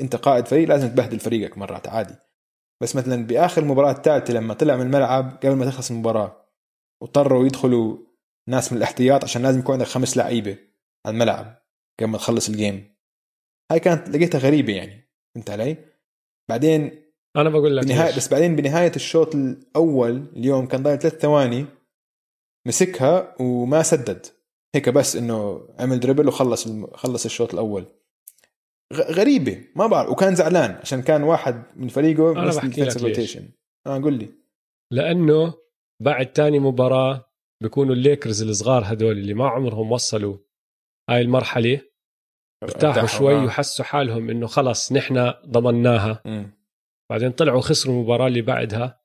أنت 0.00 0.16
قائد 0.16 0.46
فريق 0.46 0.68
لازم 0.68 0.88
تبهدل 0.88 1.18
فريقك 1.18 1.58
مرات 1.58 1.88
عادي. 1.88 2.14
بس 2.82 2.96
مثلا 2.96 3.26
بآخر 3.26 3.62
المباراه 3.62 3.90
الثالثة 3.90 4.34
لما 4.34 4.54
طلع 4.54 4.76
من 4.76 4.82
الملعب 4.82 5.38
قبل 5.42 5.52
ما 5.52 5.64
تخلص 5.64 5.90
المباراة 5.90 6.45
واضطروا 7.02 7.46
يدخلوا 7.46 7.98
ناس 8.48 8.72
من 8.72 8.78
الاحتياط 8.78 9.24
عشان 9.24 9.42
لازم 9.42 9.58
يكون 9.58 9.72
عندك 9.72 9.86
خمس 9.86 10.16
لعيبة 10.16 10.58
على 11.06 11.14
الملعب 11.14 11.62
قبل 12.00 12.10
ما 12.10 12.18
تخلص 12.18 12.48
الجيم 12.48 12.96
هاي 13.72 13.80
كانت 13.80 14.08
لقيتها 14.08 14.38
غريبة 14.38 14.72
يعني 14.72 15.10
فهمت 15.34 15.50
علي؟ 15.50 15.76
بعدين 16.48 17.02
أنا 17.36 17.50
بقول 17.50 17.76
لك 17.76 17.84
بنهاية. 17.84 18.16
بس 18.16 18.28
بعدين 18.28 18.56
بنهاية 18.56 18.92
الشوط 18.96 19.34
الأول 19.34 20.26
اليوم 20.36 20.66
كان 20.66 20.82
ضايل 20.82 20.98
ثلاث 20.98 21.14
ثواني 21.14 21.66
مسكها 22.66 23.34
وما 23.40 23.82
سدد 23.82 24.26
هيك 24.74 24.88
بس 24.88 25.16
إنه 25.16 25.68
عمل 25.78 26.00
دربل 26.00 26.28
وخلص. 26.28 26.68
خلص 26.94 27.24
الشوط 27.24 27.52
الأول 27.52 27.84
غ... 28.92 29.00
غريبة 29.00 29.64
ما 29.76 29.86
بعرف 29.86 30.10
وكان 30.10 30.34
زعلان 30.34 30.70
عشان 30.70 31.02
كان 31.02 31.22
واحد 31.22 31.62
من 31.76 31.88
فريقه 31.88 32.32
بس 32.46 32.56
بحكي 32.56 32.84
لك 32.84 33.02
ليش. 33.02 33.38
آه 33.86 34.02
قول 34.02 34.14
لي 34.14 34.28
لأنه 34.92 35.54
بعد 36.02 36.32
تاني 36.32 36.58
مباراة 36.58 37.32
بيكونوا 37.62 37.94
الليكرز 37.94 38.42
الصغار 38.42 38.82
هدول 38.92 39.18
اللي 39.18 39.34
ما 39.34 39.48
عمرهم 39.48 39.92
وصلوا 39.92 40.38
هاي 41.10 41.20
المرحلة 41.20 41.80
ارتاحوا 42.62 43.06
شوي 43.06 43.34
آه. 43.34 43.44
وحسوا 43.44 43.84
حالهم 43.84 44.30
إنه 44.30 44.46
خلص 44.46 44.92
نحن 44.92 45.32
ضمناها. 45.46 46.22
مم. 46.24 46.52
بعدين 47.10 47.32
طلعوا 47.32 47.60
خسروا 47.60 47.94
المباراة 47.94 48.26
اللي 48.26 48.42
بعدها. 48.42 49.00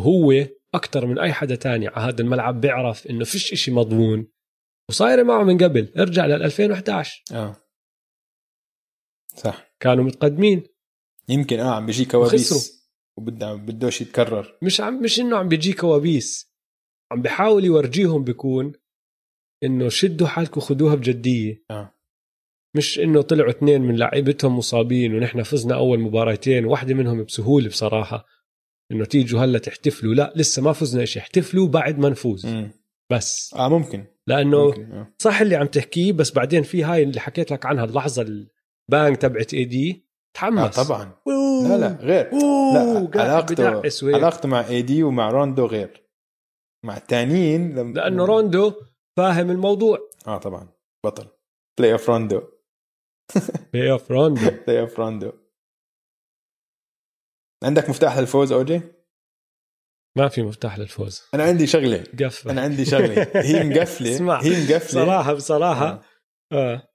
هو 0.00 0.32
أكثر 0.74 1.06
من 1.06 1.18
أي 1.18 1.32
حدا 1.32 1.54
تاني 1.54 1.88
على 1.88 2.12
هذا 2.12 2.22
الملعب 2.22 2.60
بيعرف 2.60 3.06
إنه 3.06 3.24
فيش 3.24 3.52
إشي 3.52 3.70
مضمون. 3.70 4.28
وصايره 4.90 5.22
معه 5.22 5.42
من 5.42 5.58
قبل 5.58 5.92
ارجع 5.98 6.26
لل 6.26 6.42
2011 6.42 7.22
آه. 7.32 7.56
صح. 9.36 9.74
كانوا 9.80 10.04
متقدمين. 10.04 10.62
يمكن 11.28 11.60
آه 11.60 11.74
عم 11.74 11.86
بيجي 11.86 12.04
كوابيس. 12.04 12.81
وبده 13.18 13.54
بدوش 13.54 14.00
يتكرر. 14.00 14.58
مش 14.62 14.80
عم 14.80 15.02
مش 15.02 15.20
إنه 15.20 15.36
عم 15.36 15.48
بيجي 15.48 15.72
كوابيس. 15.72 16.52
عم 17.12 17.22
بحاول 17.22 17.64
يورجيهم 17.64 18.24
بيكون 18.24 18.72
إنه 19.64 19.88
شدوا 19.88 20.26
حالكم 20.26 20.60
خدوها 20.60 20.94
بجدية. 20.94 21.64
آه. 21.70 21.94
مش 22.76 22.98
إنه 22.98 23.22
طلعوا 23.22 23.50
اثنين 23.50 23.82
من 23.82 23.96
لعيبتهم 23.96 24.58
مصابين 24.58 25.14
ونحن 25.14 25.42
فزنا 25.42 25.74
أول 25.74 25.98
مباراتين 26.00 26.64
واحدة 26.64 26.94
منهم 26.94 27.24
بسهولة 27.24 27.68
بصراحة. 27.68 28.26
إنه 28.92 29.04
تيجوا 29.04 29.40
هلأ 29.40 29.58
تحتفلوا. 29.58 30.14
لا 30.14 30.32
لسه 30.36 30.62
ما 30.62 30.72
فزنا 30.72 31.04
شيء 31.04 31.22
احتفلوا 31.22 31.68
بعد 31.68 31.98
ما 31.98 32.08
نفوز. 32.08 32.46
مم. 32.46 32.70
بس. 33.12 33.54
آه 33.54 33.68
ممكن. 33.68 34.04
لأنه 34.26 34.66
ممكن 34.66 34.92
آه. 34.92 35.14
صح 35.18 35.40
اللي 35.40 35.56
عم 35.56 35.66
تحكيه 35.66 36.12
بس 36.12 36.30
بعدين 36.32 36.62
في 36.62 36.84
هاي 36.84 37.02
اللي 37.02 37.20
حكيت 37.20 37.50
لك 37.52 37.66
عنها 37.66 37.84
اللحظة 37.84 38.22
ال 38.22 38.41
bang 38.41 39.16
تبعت 39.16 39.54
اي 39.54 39.64
دي 39.64 40.06
تحمس 40.34 40.78
آه 40.78 40.84
طبعا. 40.84 41.12
لا 41.68 41.78
لا 41.78 41.96
غير. 42.00 42.30
لا 42.74 43.08
لا 43.14 43.22
علاقته 43.22 43.82
علاقته 44.14 44.48
مع 44.48 44.68
اي 44.68 44.82
دي 44.82 45.02
ومع 45.02 45.30
روندو 45.30 45.66
غير. 45.66 46.02
مع 46.84 46.96
الثانيين 46.96 47.78
لم... 47.78 47.92
لأنه 47.92 48.24
روندو 48.24 48.72
فاهم 49.16 49.50
الموضوع. 49.50 49.98
آه 50.26 50.38
طبعا. 50.38 50.68
بطل. 51.06 51.26
playoff 51.78 52.08
روندو 52.10 52.42
playoff 53.72 54.10
روندو 54.10 54.50
playoff 54.66 54.98
روندو 55.00 55.32
عندك 57.64 57.90
مفتاح 57.90 58.18
للفوز 58.18 58.52
اوجي؟ 58.52 58.80
ما 60.18 60.28
في 60.28 60.42
مفتاح 60.42 60.78
للفوز. 60.78 61.22
أنا 61.34 61.44
عندي 61.44 61.66
شغلة. 61.66 62.04
قفل. 62.20 62.50
أنا 62.50 62.60
عندي 62.60 62.84
شغلة. 62.84 63.30
هي 63.34 63.64
مقفلة. 63.64 64.10
اسمع، 64.14 64.42
هي 64.42 64.50
مقفلة. 64.50 65.04
صراحة 65.04 65.32
بصراحة. 65.32 65.86
آه. 65.86 66.02
آه. 66.52 66.88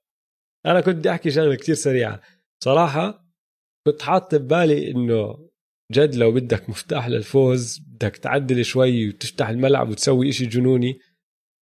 أنا 0.66 0.80
كنت 0.80 0.96
بدي 0.96 1.10
أحكي 1.10 1.30
شغلة 1.30 1.54
كتير 1.54 1.74
سريعة. 1.74 2.20
صراحة 2.64 3.27
كنت 3.86 4.02
حاط 4.02 4.34
ببالي 4.34 4.90
إنه 4.90 5.48
جد 5.92 6.14
لو 6.14 6.32
بدك 6.32 6.70
مفتاح 6.70 7.08
للفوز 7.08 7.78
بدك 7.78 8.16
تعدل 8.16 8.64
شوي 8.64 9.08
وتفتح 9.08 9.48
الملعب 9.48 9.88
وتسوي 9.88 10.28
إشي 10.28 10.46
جنوني 10.46 10.98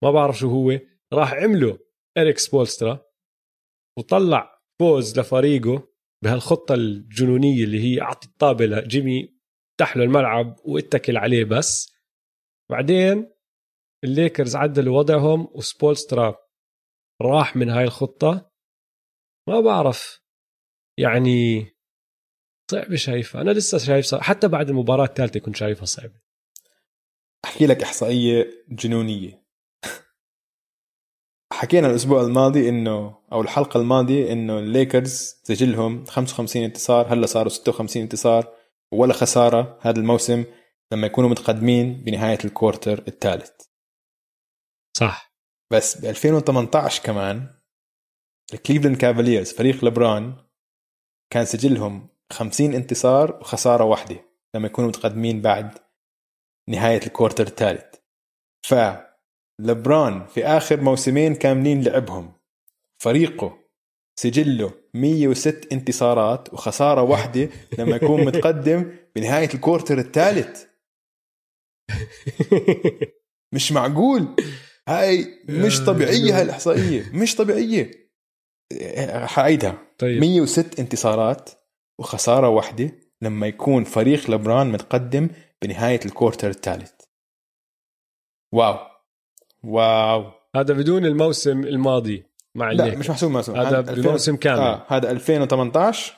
ما 0.04 0.10
بعرف 0.10 0.38
شو 0.38 0.50
هو 0.50 0.80
راح 1.12 1.32
عمله 1.34 1.78
إريك 2.18 2.38
سبولسترا 2.38 3.06
وطلع 3.98 4.60
فوز 4.80 5.18
لفريقه 5.18 5.88
بهالخطة 6.24 6.74
الجنونية 6.74 7.64
اللي 7.64 7.80
هي 7.80 8.00
أعطي 8.00 8.28
الطابة 8.28 8.66
لجيمي 8.66 9.36
افتح 9.70 9.96
له 9.96 10.04
الملعب 10.04 10.56
واتكل 10.64 11.16
عليه 11.16 11.44
بس. 11.44 11.92
بعدين 12.70 13.32
الليكرز 14.04 14.56
عدلوا 14.56 14.98
وضعهم 14.98 15.48
وسبولسترا 15.54 16.36
راح 17.22 17.56
من 17.56 17.70
هاي 17.70 17.84
الخطة. 17.84 18.52
ما 19.48 19.60
بعرف 19.60 20.20
يعني 20.98 21.66
صعبة 22.70 22.96
شايفها. 22.96 23.40
أنا 23.40 23.50
لسه 23.50 23.78
شايف 23.78 24.06
صعب. 24.06 24.20
حتى 24.20 24.48
بعد 24.48 24.68
المباراة 24.68 25.04
الثالثة 25.04 25.40
كنت 25.40 25.56
شايفها 25.56 25.84
صعبة 25.84 26.20
أحكي 27.44 27.66
لك 27.66 27.82
إحصائية 27.82 28.64
جنونية. 28.68 29.46
حكينا 31.52 31.86
الأسبوع 31.90 32.22
الماضي 32.22 32.68
إنه 32.68 33.18
أو 33.32 33.40
الحلقة 33.40 33.80
الماضية 33.80 34.32
إنه 34.32 34.58
الليكرز 34.58 35.40
سجلهم 35.42 36.04
55 36.04 36.62
انتصار 36.62 37.12
هلا 37.12 37.26
صاروا 37.26 37.48
56 37.48 38.02
انتصار 38.02 38.56
ولا 38.92 39.12
خسارة 39.12 39.78
هذا 39.82 39.98
الموسم 40.00 40.44
لما 40.92 41.06
يكونوا 41.06 41.30
متقدمين 41.30 42.04
بنهاية 42.04 42.38
ال 42.44 42.52
quarter 42.52 43.04
الثالث. 43.08 43.50
صح. 44.96 45.36
بس 45.72 45.98
ب 45.98 46.04
2018 46.04 47.02
كمان 47.02 47.50
الكليفلاند 48.54 48.96
كافاليرز 48.96 49.52
فريق 49.52 49.84
لبران 49.84 50.36
كان 51.30 51.44
سجلهم 51.44 52.15
50 52.32 52.74
انتصار 52.74 53.38
وخسارة 53.40 53.84
واحدة 53.84 54.16
لما 54.54 54.66
يكونوا 54.66 54.88
متقدمين 54.88 55.40
بعد 55.42 55.78
نهاية 56.68 57.06
ال 57.06 57.11
quarter 57.11 57.46
الثالث. 57.46 57.94
ف 58.66 58.74
لبران 59.60 60.26
في 60.26 60.46
آخر 60.46 60.80
موسمين 60.80 61.34
كاملين 61.34 61.82
لعبهم. 61.82 62.32
فريقه 63.02 63.58
سجله 64.18 64.72
106 64.94 65.68
انتصارات 65.72 66.52
وخسارة 66.54 67.02
واحدة 67.02 67.48
لما 67.78 67.96
يكون 67.96 68.24
متقدم 68.24 68.96
بنهاية 69.16 69.54
ال 69.54 69.60
quarter 69.60 69.98
الثالث. 69.98 70.64
مش 73.54 73.72
معقول. 73.72 74.36
هاي 74.88 75.44
مش 75.48 75.84
طبيعية 75.84 76.36
هاي 76.36 76.42
الاحصائيه 76.42 77.10
مش 77.14 77.34
طبيعية. 77.36 78.06
حاعيدها 79.26 79.78
طيب. 79.98 80.20
106 80.20 80.80
انتصارات 80.80 81.50
وخسارة 82.00 82.48
واحدة 82.48 82.92
لما 83.22 83.46
يكون 83.46 83.84
فريق 83.84 84.30
لبران 84.30 84.72
متقدم 84.72 85.28
بنهاية 85.62 86.00
الكورتر 86.06 86.50
الثالث. 86.50 86.92
واو. 88.52 88.78
واو. 89.64 90.32
هذا 90.56 90.74
بدون 90.74 91.06
الموسم 91.06 91.60
الماضي 91.60 92.26
مع 92.54 92.72
لا 92.72 92.98
مش 92.98 93.10
محسوب 93.10 93.30
موسم 93.30 93.56
هذا 93.56 93.80
بموسم 93.80 94.36
كامل. 94.36 94.60
آه 94.60 94.86
هذا 94.88 95.10
2018 95.10 96.14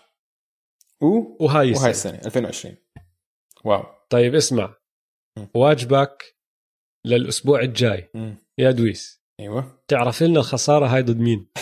و 1.01 1.07
وهاي 1.45 1.73
وهاي 1.73 1.91
السنة. 1.91 2.15
السنة 2.15 2.27
2020 2.27 2.77
wow. 3.65 3.85
طيب 4.11 4.35
اسمع. 4.35 4.75
واجبك 5.55 6.37
للأسبوع 7.07 7.61
الجاي. 7.61 8.11
مم. 8.15 8.37
يا 8.59 8.71
دويس. 8.71 9.23
أيوه. 9.41 9.79
تعرف 9.89 10.23
لنا 10.23 10.41
الخسارة 10.41 10.87
هاي 10.87 11.03
ضد 11.03 11.19
مين؟ 11.19 11.47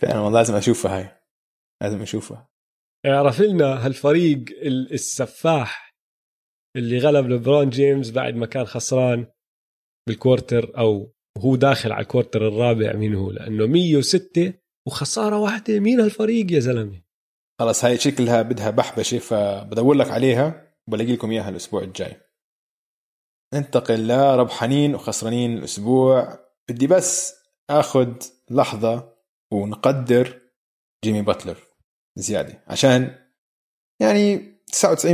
فعلا 0.00 0.20
والله 0.20 0.38
لازم 0.38 0.54
أشوفها 0.54 0.98
هاي. 0.98 1.23
لازم 1.82 2.02
اشوفها 2.02 2.48
اعرف 3.06 3.40
لنا 3.40 3.86
هالفريق 3.86 4.44
ال- 4.62 4.92
السفاح 4.92 5.94
اللي 6.76 6.98
غلب 6.98 7.26
لبرون 7.30 7.70
جيمس 7.70 8.10
بعد 8.10 8.34
ما 8.34 8.46
كان 8.46 8.64
خسران 8.64 9.26
بال 10.08 10.24
quarter 10.24 10.78
أو 10.78 11.14
هو 11.38 11.56
داخل 11.56 11.92
على 11.92 12.02
ال 12.02 12.08
quarter 12.08 12.48
الرابع 12.48 12.92
مين 12.92 13.14
هو 13.14 13.30
لأنه 13.30 13.66
106 13.66 14.54
وخسارة 14.86 15.38
واحدة 15.38 15.80
مين 15.80 16.00
هالفريق 16.00 16.52
يا 16.52 16.60
زلمة. 16.60 17.02
خلاص 17.60 17.84
هاي 17.84 17.98
شكلها 17.98 18.42
بدها 18.42 18.70
بحبشه 18.70 19.18
فبدور 19.18 19.94
لك 19.94 20.10
عليها 20.10 20.74
وبلاقي 20.88 21.12
لكم 21.12 21.30
إياها 21.30 21.48
الأسبوع 21.48 21.82
الجاي. 21.82 22.20
ننتقل 23.54 24.06
لربحانين 24.08 24.94
وخسرانين 24.94 25.58
الأسبوع. 25.58 26.38
بدي 26.70 26.86
بس 26.86 27.34
آخذ 27.70 28.14
لحظة 28.50 29.14
ونقدر 29.52 30.40
جيمي 31.04 31.22
باتلر 31.22 31.58
زيادة. 32.16 32.62
عشان 32.66 33.18
يعني 34.00 34.36
99% 34.72 35.06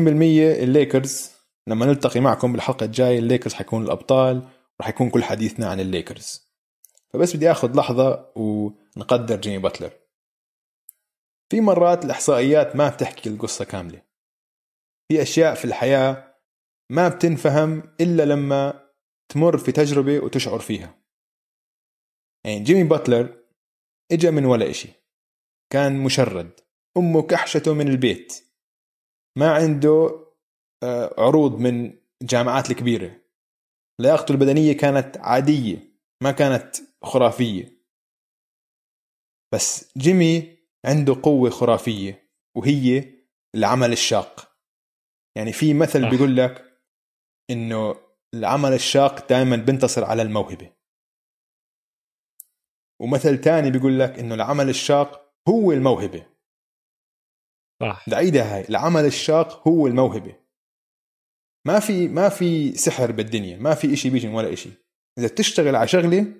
الليكرز 0.62 1.30
لما 1.66 1.86
نلتقي 1.86 2.20
معكم 2.20 2.52
بالحلقة 2.52 2.84
الجاية 2.84 3.18
الليكرز 3.18 3.54
حيكون 3.54 3.84
الأبطال 3.84 4.48
راح 4.80 4.88
يكون 4.88 5.10
كل 5.10 5.24
حديثنا 5.24 5.70
عن 5.70 5.80
الليكرز. 5.80 6.50
فبس 7.12 7.36
بدي 7.36 7.50
آخذ 7.50 7.76
لحظة 7.76 8.32
ونقدر 8.36 9.36
جيمي 9.36 9.58
باتلر. 9.58 9.92
في 11.50 11.60
مرات 11.60 12.04
الإحصائيات 12.04 12.76
ما 12.76 12.88
بتحكي 12.88 13.28
القصة 13.28 13.64
كاملة. 13.64 14.02
في 15.08 15.22
أشياء 15.22 15.54
في 15.54 15.64
الحياة 15.64 16.34
ما 16.90 17.08
بتنفهم 17.08 17.82
إلا 18.00 18.22
لما 18.22 18.90
تمر 19.28 19.58
في 19.58 19.72
تجربة 19.72 20.20
وتشعر 20.20 20.58
فيها. 20.58 20.94
يعني 22.44 22.60
جيمي 22.60 22.84
باتلر 22.84 23.44
إجا 24.12 24.30
من 24.30 24.44
ولا 24.44 24.70
إشي. 24.70 24.99
كان 25.72 26.04
مشرد. 26.04 26.60
امه 26.96 27.22
كحشته 27.22 27.74
من 27.74 27.88
البيت. 27.88 28.44
ما 29.38 29.54
عنده 29.54 30.26
آه، 30.82 31.14
عروض 31.18 31.58
من 31.58 31.98
الجامعات 32.22 32.70
الكبيرة. 32.70 33.20
لياقته 34.00 34.32
البدنية 34.32 34.72
كانت 34.72 35.16
عادية 35.18 35.78
ما 36.22 36.30
كانت 36.30 36.76
خرافية. 37.04 37.80
بس 39.54 39.98
جيمي 39.98 40.58
عنده 40.86 41.20
قوة 41.22 41.50
خرافية 41.50 42.32
وهي 42.56 43.14
العمل 43.54 43.92
الشاق. 43.92 44.56
يعني 45.36 45.52
في 45.52 45.74
مثل. 45.74 46.10
بيقول 46.10 46.36
لك 46.36 46.82
إنه 47.50 47.96
العمل 48.34 48.72
الشاق 48.72 49.28
دائما 49.28 49.56
بينتصر 49.56 50.04
على 50.04 50.22
الموهبة. 50.22 50.72
ومثل 53.00 53.40
تاني 53.40 53.70
بيقول 53.70 54.00
لك 54.00 54.18
إنه 54.18 54.34
العمل 54.34 54.68
الشاق 54.68 55.29
هو 55.48 55.72
الموهبة. 55.72 56.26
صح. 57.82 58.04
اعيدها 58.12 58.56
هاي 58.56 58.68
العمل 58.68 59.04
الشاق 59.04 59.68
هو 59.68 59.86
الموهبة. 59.86 60.36
ما 61.66 61.80
في 61.80 62.08
ما 62.08 62.28
في 62.28 62.72
سحر 62.76 63.12
بالدنيا 63.12 63.56
ما 63.56 63.74
في 63.74 63.92
إشي 63.92 64.10
بيجي 64.10 64.28
من 64.28 64.34
ولا 64.34 64.52
إشي. 64.52 64.70
إذا 65.18 65.26
بتشتغل 65.26 65.76
على 65.76 65.88
شغلة 65.88 66.34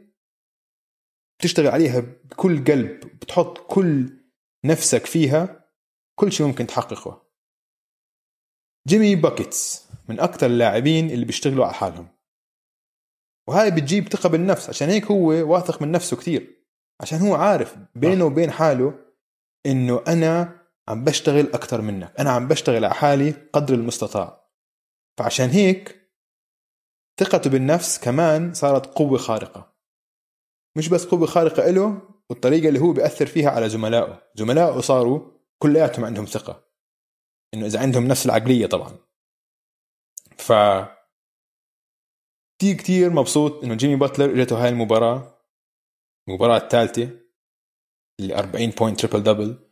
بتشتغل 1.38 1.66
عليها 1.66 2.00
بكل 2.00 2.64
قلب 2.64 3.00
بتحط 3.00 3.58
كل 3.58 4.20
نفسك 4.64 5.06
فيها 5.06 5.70
كل 6.18 6.32
شيء 6.32 6.46
ممكن 6.46 6.66
تحققه. 6.66 7.30
جيمي 8.88 9.16
باكيتس 9.16 9.88
من 10.08 10.20
أكثر 10.20 10.46
اللاعبين 10.46 11.10
اللي 11.10 11.24
بيشتغلوا 11.24 11.64
على 11.64 11.74
حالهم. 11.74 12.08
وهاي 13.48 13.70
بتجيب 13.70 14.08
ثقة 14.08 14.28
بالنفس 14.28 14.68
عشان 14.68 14.88
هيك 14.88 15.04
هو 15.04 15.52
واثق 15.52 15.82
من 15.82 15.92
نفسه 15.92 16.16
كثير 16.16 16.59
عشان 17.00 17.18
هو 17.18 17.34
عارف 17.34 17.76
بينه 17.94 18.24
وبين 18.24 18.50
حاله 18.50 18.94
إنه 19.66 20.04
أنا 20.08 20.60
عم 20.88 21.04
بشتغل 21.04 21.52
أكثر 21.52 21.80
منك. 21.80 22.14
أنا 22.20 22.30
عم 22.30 22.48
بشتغل 22.48 22.84
على 22.84 22.94
حالي 22.94 23.30
قدر 23.52 23.74
المستطاع. 23.74 24.48
فعشان 25.18 25.48
هيك 25.48 26.00
ثقته 27.20 27.50
بالنفس 27.50 27.98
كمان 27.98 28.54
صارت 28.54 28.86
قوة 28.86 29.18
خارقة. 29.18 29.72
مش 30.76 30.88
بس 30.88 31.06
قوة 31.06 31.26
خارقة 31.26 31.70
له 31.70 32.02
والطريقة 32.30 32.68
اللي 32.68 32.80
هو 32.80 32.92
بيأثر 32.92 33.26
فيها 33.26 33.50
على 33.50 33.68
زملائه. 33.68 34.22
زملائه 34.34 34.80
صاروا 34.80 35.30
كلياتهم 35.58 36.04
عندهم 36.04 36.24
ثقة. 36.24 36.64
إنه 37.54 37.66
إذا 37.66 37.80
عندهم 37.80 38.08
نفس 38.08 38.26
العقلية 38.26 38.66
طبعا. 38.66 38.98
ف 40.38 40.52
كتير 42.58 42.76
كتير 42.76 43.10
مبسوط 43.10 43.64
إنه 43.64 43.74
جيمي 43.74 43.96
باتلر 43.96 44.32
اجته 44.32 44.64
هاي 44.64 44.68
المباراة. 44.68 45.39
المباراة 46.30 46.56
الثالثة 46.56 47.10
اللي 48.20 48.38
40 48.38 48.70
point 48.70 49.06
triple 49.06 49.22
double 49.22 49.70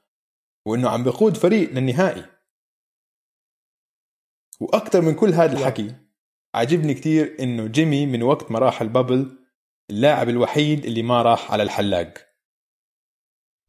وإنه 0.67 0.89
عم 0.89 1.05
بيقود 1.05 1.37
فريق 1.37 1.71
للنهائي. 1.71 2.27
وأكثر 4.61 5.01
من 5.01 5.15
كل 5.15 5.29
هذا 5.29 5.59
الحكي 5.59 5.95
عاجبني 6.55 6.95
كتير 6.95 7.37
إنه 7.41 7.67
جيمي 7.67 8.07
من 8.07 8.23
وقت 8.23 8.51
ما 8.51 8.59
راح 8.59 8.83
ال 8.83 8.91
bubble 8.91 9.39
اللاعب 9.91 10.29
الوحيد 10.29 10.85
اللي 10.85 11.03
ما 11.03 11.23
راح 11.23 11.53
على 11.53 11.63
الحلاق. 11.63 12.15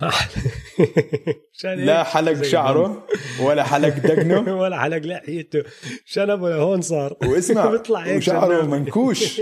لا 1.64 2.04
حلق 2.04 2.42
شعره 2.42 3.08
ولا 3.42 3.64
حلق 3.64 3.90
دقنه. 3.98 4.56
ولا 4.62 4.82
حلق 4.82 4.98
لحيته. 4.98 5.64
شنبه 6.06 6.50
لهون 6.50 6.82
صار. 6.82 7.18
واسمع 7.24 7.66
وشعره. 8.18 8.66
منكوش. 8.66 9.42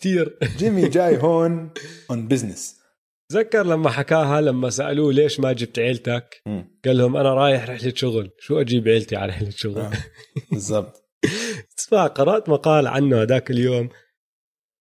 كثير 0.00 0.38
جيمي 0.58 0.88
جاي 0.88 1.18
هون 1.22 1.70
on 2.10 2.28
business 2.28 2.80
تذكر 3.30 3.66
لما 3.66 3.90
حكاها 3.90 4.40
لما 4.40 4.70
سألوه 4.70 5.12
ليش 5.12 5.40
ما 5.40 5.52
جبت 5.52 5.78
عيلتك؟ 5.78 6.42
قال 6.84 6.98
لهم 6.98 7.16
أنا 7.16 7.34
رايح 7.34 7.70
رحلة 7.70 7.92
شغل. 7.96 8.30
شو 8.38 8.60
أجيب 8.60 8.88
عيلتي 8.88 9.16
على 9.16 9.32
رحلة 9.32 9.50
شغل؟ 9.50 9.90
بالضبط. 10.50 11.10
اسمع 11.78 12.06
قرأت 12.06 12.48
مقال 12.48 12.86
عنه 12.86 13.22
هذاك 13.22 13.50
اليوم. 13.50 13.88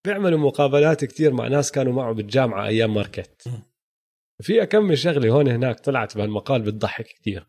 بيعملوا 0.05 0.39
مقابلات 0.39 1.05
كتير 1.05 1.33
مع 1.33 1.47
ناس 1.47 1.71
كانوا 1.71 1.93
معه 1.93 2.13
بالجامعة 2.13 2.67
أيام 2.67 2.93
Marquette. 2.93 3.49
في 4.41 4.63
اكمل 4.63 4.97
شغلة 4.97 5.29
هون 5.29 5.47
هناك 5.47 5.79
طلعت 5.79 6.17
بهالمقال 6.17 6.61
بتضحك 6.61 7.05
كتير. 7.05 7.47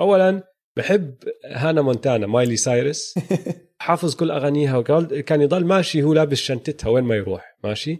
اولا 0.00 0.42
بحب 0.76 1.14
هانا 1.46 1.82
مونتانا 1.82 2.26
مايلي 2.26 2.56
سايرس. 2.56 3.14
حافظ 3.82 4.14
كل 4.16 4.30
أغانيها 4.30 4.76
وقال 4.76 5.20
كان 5.20 5.40
يضل 5.40 5.64
ماشي 5.64 6.02
هو 6.02 6.14
لابس 6.14 6.38
شنطتها 6.38 6.88
وين 6.88 7.04
ما 7.04 7.14
يروح 7.16 7.56
ماشي 7.64 7.98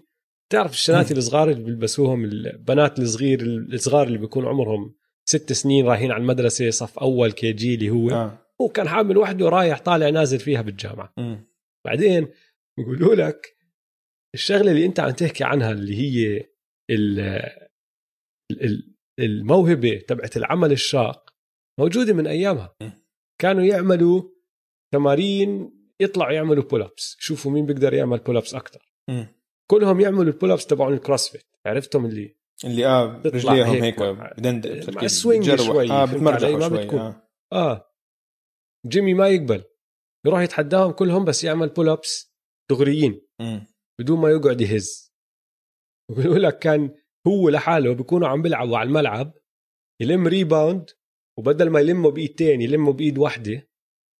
تعرف 0.53 0.73
الشنات 0.73 1.13
الصغار 1.13 1.51
اللي 1.51 1.65
بيلبسوهم 1.65 2.25
البنات 2.25 2.99
الصغير 2.99 3.43
الصغار 3.43 4.07
اللي 4.07 4.19
بيكون 4.19 4.47
عمرهم 4.47 4.95
ست 5.29 5.53
سنين 5.53 5.87
رايحين 5.87 6.11
على 6.11 6.21
المدرسة 6.21 6.71
صف 6.71 6.99
أول 6.99 7.33
KG 7.33 7.75
اللي 7.75 7.91
هو 7.91 8.11
آه. 8.11 8.39
هو 8.61 8.69
كان 8.69 8.89
حامل 8.89 9.17
وحده 9.19 9.49
رايح 9.49 9.79
طالع 9.81 10.09
نازل 10.09 10.39
فيها 10.39 10.63
بالجامعة 10.63 11.13
مم. 11.19 11.47
بعدين 11.87 12.29
يقولوا 12.79 13.15
لك 13.15 13.57
الشغلة 14.35 14.71
اللي 14.71 14.87
انت 14.87 15.01
عم 15.01 15.11
تحكي 15.11 15.45
عنها 15.45 15.73
اللي 15.73 15.97
هي 15.97 16.45
ال- 16.91 17.21
ال- 18.51 18.95
الموهبة 19.21 20.01
تبعت 20.09 20.37
العمل 20.37 20.73
الشاق 20.73 21.35
موجودة 21.81 22.13
من 22.13 22.27
أيامها 22.27 22.75
م. 22.83 22.91
كانوا 23.41 23.65
يعملوا 23.65 24.23
تمارين 24.93 25.73
يطلعوا 26.01 26.33
يعملوا 26.33 26.65
pull 26.65 26.83
ups 26.83 27.17
يشوفوا 27.21 27.53
مين 27.53 27.67
بيقدر 27.67 27.95
يعمل 27.95 28.19
pull 28.19 28.37
ups 28.37 28.55
أكثر. 28.55 28.95
كلهم 29.71 30.01
يعملوا 30.01 30.23
ال 30.23 30.28
pull 30.28 30.51
ups 30.51 30.67
تبعون 30.67 30.95
ال 30.95 31.01
CrossFit 31.01 31.47
عرفتهم 31.67 32.07
اللي 32.07 32.37
اللي 32.65 32.87
آه 32.87 33.23
رجليهم 33.27 33.83
هيك 33.83 34.03
بدند 34.03 34.91
مع. 34.95 35.03
ال 35.03 35.10
swing. 35.10 35.55
شوي، 35.55 35.91
آه 35.91 36.05
بتمرجحوا؟ 36.05 36.57
ما 36.57 36.69
شوي 36.69 36.79
بتكون. 36.79 37.01
آه. 37.01 37.23
آه 37.53 37.91
جيمي 38.87 39.15
ما 39.15 39.29
يقبل 39.29 39.65
يروح 40.27 40.41
يتحداهم 40.41 40.91
كلهم 40.91 41.25
بس 41.25 41.45
يعمل 41.45 41.69
pull 41.69 41.89
ups 41.89 42.35
دغريين. 42.71 43.21
بدون 44.01 44.19
ما 44.21 44.31
يقعد 44.31 44.61
يهز 44.61 45.13
وبيقول 46.11 46.43
لك 46.43 46.59
كان 46.59 46.95
هو 47.27 47.49
لحاله 47.49 47.95
بيكونوا 47.95 48.29
عم 48.29 48.43
بيلعبوا 48.43 48.79
على 48.79 48.87
الملعب 48.87 49.33
يلم 50.01 50.27
rebound 50.27 50.91
وبدل 51.39 51.71
ما 51.71 51.81
يلمه 51.81 52.11
بإيدتين 52.11 52.61
يلمه 52.61 52.93
بإيد 52.93 53.19
واحدة 53.19 53.70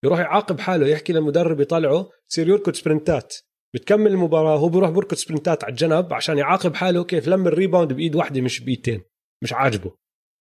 يروح 0.03 0.19
يعاقب 0.19 0.59
حاله 0.59 0.87
يحكي 0.87 1.13
للمدرب 1.13 1.59
يطلعه 1.59 2.09
يصير 2.31 2.47
يركض 2.47 2.73
سبرنتات. 2.73 3.35
بتكمل 3.75 4.11
المباراة 4.11 4.57
هو 4.57 4.69
بيروح 4.69 4.89
بركض 4.89 5.13
سبرنتات 5.13 5.63
على 5.63 5.71
الجنب 5.71 6.13
عشان 6.13 6.37
يعاقب 6.37 6.75
حاله 6.75 7.03
كيف 7.03 7.27
لم 7.27 7.47
ال 7.47 7.53
rebound 7.53 7.93
بإيد 7.93 8.15
واحدة 8.15 8.41
مش 8.41 8.59
بإيدتين 8.59 9.01
مش 9.43 9.53
عاجبه. 9.53 9.95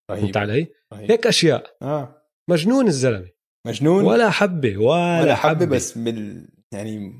فهمت 0.08 0.36
علي؟ 0.36 0.66
رهيب. 0.92 1.10
هيك 1.10 1.26
أشياء. 1.26 1.76
آه. 1.82 2.22
مجنون 2.50 2.86
الزلمة. 2.86 3.28
مجنون؟ 3.66 4.04
ولا 4.04 4.30
حبة 4.30 4.76
ولا, 4.76 5.20
ولا 5.22 5.34
حبة 5.34 5.64
بس 5.64 5.98
بال 5.98 6.48
يعني 6.72 7.12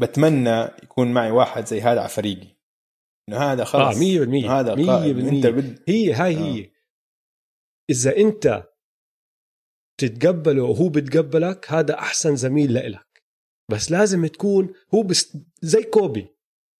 بتمنى 0.00 0.68
يكون 0.82 1.12
معي 1.12 1.30
واحد 1.30 1.66
زي 1.66 1.80
هذا 1.80 2.00
على 2.00 2.08
فريقي. 2.08 2.56
إنه 3.28 3.38
هذا 3.38 3.64
خلص. 3.64 3.96
آه 3.96 4.00
100% 4.00 4.22
إنه 4.22 4.52
هذا 4.52 4.74
قائد 4.86 5.16
100% 5.16 5.28
إنت 5.28 5.46
بد 5.46 5.82
هي 5.88 6.12
هاي 6.12 6.36
آه. 6.36 6.38
هي. 6.38 6.70
إذا 7.90 8.16
أنت 8.16 8.69
تتقبله 10.00 10.62
وهو 10.62 10.88
بتقبلك 10.88 11.66
هذا 11.72 11.94
أحسن 11.94 12.36
زميل 12.36 12.72
لإلك. 12.72 13.22
بس 13.70 13.90
لازم 13.90 14.26
تكون 14.26 14.72
هو 14.94 15.02
بس 15.02 15.36
زي 15.62 15.82
كوبي. 15.82 16.26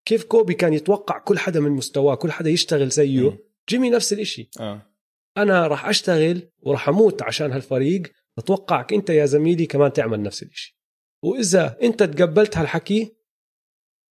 كيف 0.05 0.23
كوبي 0.23 0.53
كان 0.53 0.73
يتوقع 0.73 1.19
كل 1.19 1.39
حدا 1.39 1.59
من 1.59 1.71
مستواه 1.71 2.15
كل 2.15 2.31
حدا 2.31 2.49
يشتغل 2.49 2.89
زيه؟ 2.89 3.29
مم. 3.29 3.37
جيمي 3.69 3.89
نفس 3.89 4.13
الإشي. 4.13 4.49
آه. 4.59 4.81
أنا 5.37 5.67
راح 5.67 5.85
أشتغل 5.89 6.49
وراح 6.61 6.89
أموت 6.89 7.21
عشان 7.21 7.51
هالفريق. 7.51 8.01
أتوقعك 8.37 8.93
أنت 8.93 9.09
يا 9.09 9.25
زميلي 9.25 9.65
كمان 9.65 9.93
تعمل 9.93 10.21
نفس 10.21 10.43
الإشي. 10.43 10.79
وإذا 11.23 11.77
أنت 11.81 12.03
تقبلت 12.03 12.57
هالحكي 12.57 13.15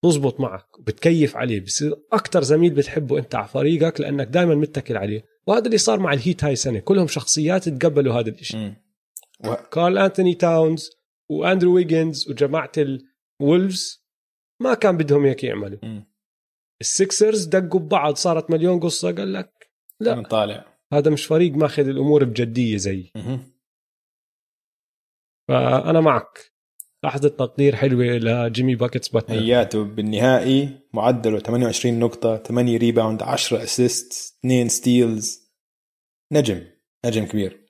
بزبط 0.05 0.41
معك 0.41 0.79
وبتكيف 0.79 1.37
عليه. 1.37 1.61
بصير 1.61 1.97
أكثر 2.13 2.43
زميل 2.43 2.75
بتحبه 2.75 3.19
أنت 3.19 3.35
على 3.35 3.49
فريقك 3.49 4.01
لأنك 4.01 4.27
دائما 4.27 4.55
متكل 4.55 4.97
عليه. 4.97 5.25
وهذا 5.47 5.67
اللي 5.67 5.79
صار 5.79 6.01
مع 6.01 6.13
الهيت 6.13 6.45
هاي 6.45 6.53
السنة 6.53 6.79
كلهم 6.79 7.07
شخصيات 7.07 7.69
تقبلوا 7.69 8.15
هذا 8.15 8.29
الإشي. 8.29 8.73
كارل 9.73 9.99
أنتوني 9.99 10.35
تاونز 10.35 10.91
وأندرو 11.31 11.75
ويجنز 11.75 12.31
وجماعة 12.31 12.73
الولفز 13.41 14.07
ما 14.63 14.75
كان 14.75 14.97
بدهم 14.97 15.25
هيك 15.27 15.45
يعملوا. 15.45 16.03
السكسرز 16.81 17.45
دقوا 17.45 17.81
ببعض 17.81 18.15
صارت 18.15 18.51
مليون 18.51 18.81
قصة 18.81 19.13
قال 19.13 19.33
لك 19.33 19.71
لا. 20.01 20.23
طالع. 20.23 20.79
هذا 20.93 21.11
مش 21.11 21.27
فريق 21.27 21.53
ماخذ 21.53 21.89
الأمور 21.89 22.25
بجدية 22.25 22.77
زي. 22.77 23.13
فأنا 25.49 26.01
معك. 26.01 26.53
لحظة 27.05 27.29
تقدير 27.29 27.77
حلوة 27.77 28.05
لجيمي 28.05 28.75
buckets 28.75 29.09
باتلر 29.09 29.39
هياته 29.39 29.85
بالنهائي 29.85 30.89
معدله 30.95 31.39
28 31.39 31.99
نقطة 31.99 32.37
8 32.37 32.79
rebound 32.79 33.23
10 33.23 33.63
assist 33.63 34.37
2 34.39 34.69
steals 34.69 35.53
نجم. 36.33 36.67
نجم 37.07 37.25
كبير. 37.27 37.67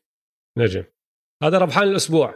نجم. 0.58 0.84
هذا 1.42 1.58
ربحان 1.58 1.88
الأسبوع. 1.88 2.34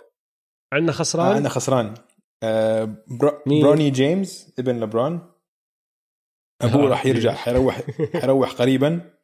عندنا 0.72 0.92
آه 0.92 0.96
خسران؟ 0.96 1.36
أنا 1.36 1.48
خسران. 1.48 1.94
آه 2.42 3.04
برو... 3.06 3.42
بروني 3.46 3.90
جيمس 3.90 4.54
ابن 4.58 4.80
لبرون. 4.80 5.32
أبوه 6.62 6.86
آه. 6.86 6.88
راح 6.88 7.06
يرجع 7.06 7.34
حيروح 7.34 7.82
حيروح 8.20 8.52
قريبا. 8.52 9.14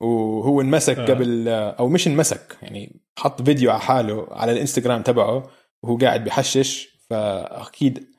وهو 0.00 0.60
انمسك 0.60 0.98
آه. 0.98 1.06
قبل 1.06 1.48
أو 1.48 1.88
مش 1.88 2.06
انمسك 2.06 2.58
يعني 2.62 3.00
حط 3.18 3.42
فيديو 3.42 3.70
على 3.70 3.80
حاله 3.80 4.26
على 4.30 4.52
الإنستغرام 4.52 5.02
تبعه 5.02 5.50
وهو 5.82 5.96
قاعد 5.96 6.24
بحشش. 6.24 6.98
فأكيد 7.10 8.17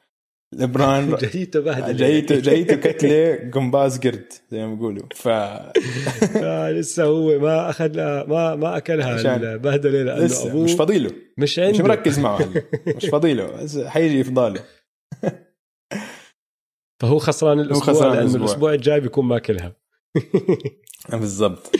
لبران 0.54 1.16
جايته 1.22 1.60
بهدله 1.60 1.92
جايته 1.92 2.40
جايته 2.40 2.76
كتلة 2.76 3.50
قنباز 3.54 4.00
قرد 4.00 4.34
زي 4.52 4.66
ما 4.66 4.76
بيقولوا. 4.76 5.04
ف 5.16 5.28
آه 6.38 6.72
لسه 6.72 7.04
هو 7.04 7.40
ما 7.40 7.70
اخذ 7.70 7.96
ما 8.28 8.56
ما 8.56 8.78
أكلها 8.78 9.36
البهدله 9.36 10.04
لأنه 10.04 10.26
لسه 10.26 10.50
أبوه 10.50 10.64
مش 10.64 10.74
فاضي 10.74 11.00
له 11.00 11.12
مش 11.38 11.60
عنده. 11.60 11.72
مش 11.72 11.82
مركز 11.82 12.20
معه 12.20 12.50
مش 12.98 13.06
فاضي 13.06 13.34
له 13.34 13.46
بس 13.46 13.78
حيجي 13.78 14.20
يفضاله. 14.20 14.64
فهو 17.02 17.20
خسران 17.20 17.60
الأسبوع 17.60 17.94
خسران 17.94 18.10
لأنه 18.12 18.22
الأسبوع. 18.22 18.42
الأسبوع 18.46 18.74
الجاي 18.74 19.00
بيكون 19.00 19.26
ماكلها. 19.26 19.76
بالضبط. 21.10 21.72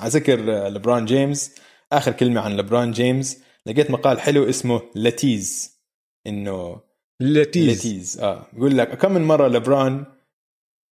على 0.00 0.10
ذكر 0.10 0.40
لبران 0.68 1.04
جيمس 1.04 1.54
آخر 1.92 2.12
كلمة 2.12 2.40
عن 2.40 2.56
لبران 2.56 2.90
جيمس 2.92 3.42
لقيت 3.66 3.90
مقال 3.90 4.20
حلو 4.20 4.48
اسمه 4.48 4.82
LeTease 4.94 5.78
إنه 6.26 6.80
LeTease. 7.20 7.78
LeTease. 7.78 8.20
آه. 8.20 8.46
بيقول 8.52 8.78
لك 8.78 8.98
كم 8.98 9.12
من 9.12 9.22
مرة 9.22 9.48
لبران 9.48 10.04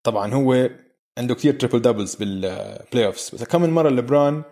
طبعا 0.07 0.35
هو 0.35 0.71
عنده 1.19 1.35
كثير 1.35 1.55
triple 1.55 1.83
doubles 1.83 2.15
بال 2.15 3.07
playoffs 3.07 3.31
بس 3.35 3.45
كم 3.45 3.63
من 3.63 3.71
مرة 3.71 3.89
لبران 3.89 4.43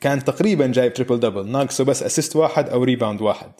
كان 0.00 0.24
تقريبا 0.24 0.66
جايب 0.66 0.92
triple 0.92 1.20
double 1.20 1.46
ناقصه 1.48 1.84
بس 1.84 2.02
assist 2.02 2.36
واحد 2.36 2.68
أو 2.68 2.84
rebound 2.84 3.20
واحد. 3.22 3.52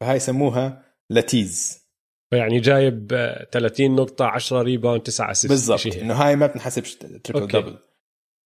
فهاي 0.00 0.16
يسموها 0.16 0.82
لتيز. 1.10 1.86
يعني 2.32 2.60
جايب 2.60 3.12
آه، 3.12 3.48
30 3.52 3.96
نقطة 3.96 4.24
10 4.24 4.62
rebound 4.62 5.02
9 5.02 5.30
assist 5.30 5.48
بالضبط. 5.48 5.96
إنه 5.96 6.14
هاي 6.14 6.36
ما 6.36 6.46
بتنحسبش 6.46 6.94
triple 6.94 7.40
okay. 7.40 7.60
double 7.60 7.78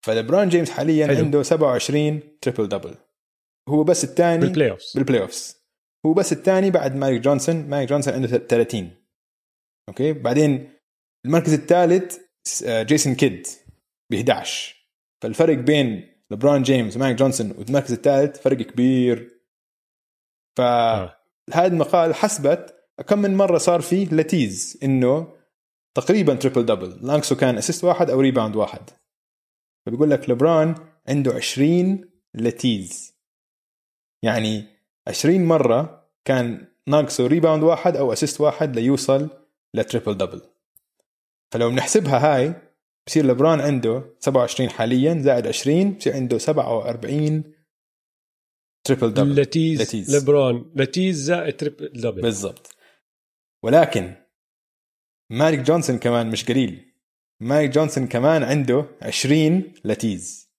فلبران 0.06 0.48
جيمس 0.48 0.70
حاليا 0.70 1.06
حلو. 1.06 1.18
عنده 1.18 1.42
27 1.42 2.20
triple 2.42 2.68
double 2.68 2.94
هو 3.68 3.84
بس 3.84 4.04
الثاني 4.04 4.40
بال 4.40 4.70
playoffs 4.70 4.92
بال 4.94 5.22
playoffs 5.22 5.59
هو 6.06 6.12
بس 6.12 6.32
الثاني 6.32 6.70
بعد 6.70 6.96
ماجيك 6.96 7.20
جونسون. 7.20 7.56
ماجيك 7.56 7.88
جونسون 7.88 8.14
عنده 8.14 8.28
30 8.28 8.90
okay؟ 9.88 10.12
بعدين 10.12 10.72
المركز 11.26 11.52
الثالث 11.52 12.18
آه، 12.66 12.82
جيسون 12.82 13.14
كيد 13.14 13.46
ب 14.12 14.14
11 14.14 14.76
فالفرق 15.22 15.56
بين 15.56 16.14
لبران 16.30 16.62
جيمس 16.62 16.96
وماجيك 16.96 17.16
جونسون 17.16 17.50
والمركز 17.50 17.92
الثالث 17.92 18.40
فرق 18.40 18.56
كبير. 18.56 19.40
فهذا 20.58 21.16
آه. 21.54 21.66
المقال 21.66 22.14
حسبت 22.14 22.74
كم 23.08 23.18
من 23.18 23.36
مرة 23.36 23.58
صار 23.58 23.80
فيه 23.80 24.06
لتيز 24.06 24.78
إنه 24.82 25.36
تقريبا 25.96 26.34
triple 26.34 26.66
double 26.66 27.06
ناقصه 27.06 27.36
كان 27.36 27.58
assist 27.58 27.84
واحد 27.84 28.10
أو 28.10 28.20
rebound 28.20 28.56
واحد. 28.56 28.90
فبيقول 29.86 30.10
لك 30.10 30.30
لبران 30.30 30.74
عنده 31.08 31.34
20 31.34 32.10
لتيز 32.34 33.14
يعني 34.24 34.79
20 35.10 35.44
مرة 35.44 36.08
كان 36.24 36.66
ناقصه 36.86 37.26
rebound 37.26 37.62
واحد 37.62 37.96
أو 37.96 38.12
assist 38.12 38.40
واحد 38.40 38.76
ليوصل 38.76 39.28
ل 39.74 39.80
triple 39.80 40.16
double 40.16 40.42
فلو 41.52 41.70
بنحسبها 41.70 42.18
هاي 42.36 42.54
بصير 43.06 43.26
لبران 43.26 43.60
عنده 43.60 44.16
27 44.20 44.70
حاليا 44.70 45.22
زائد 45.22 45.46
20 45.46 45.92
بصير 45.92 46.14
عنده 46.14 46.38
47 46.38 47.54
triple 48.84 49.14
double 49.14 49.40
لتيز, 49.40 49.82
لتيز. 49.82 50.16
لبرون 50.16 50.72
لتيز 50.76 51.16
زائد 51.22 51.56
triple 51.56 51.92
double 51.92 52.22
بالضبط. 52.22 52.76
ولكن 53.62 54.14
ماجيك 55.30 55.58
جونسون 55.58 55.98
كمان 55.98 56.30
مش 56.30 56.44
قليل. 56.44 56.94
ماجيك 57.40 57.70
جونسون 57.70 58.06
كمان 58.06 58.42
عنده 58.42 58.86
20 59.02 59.72
لتيز. 59.84 60.50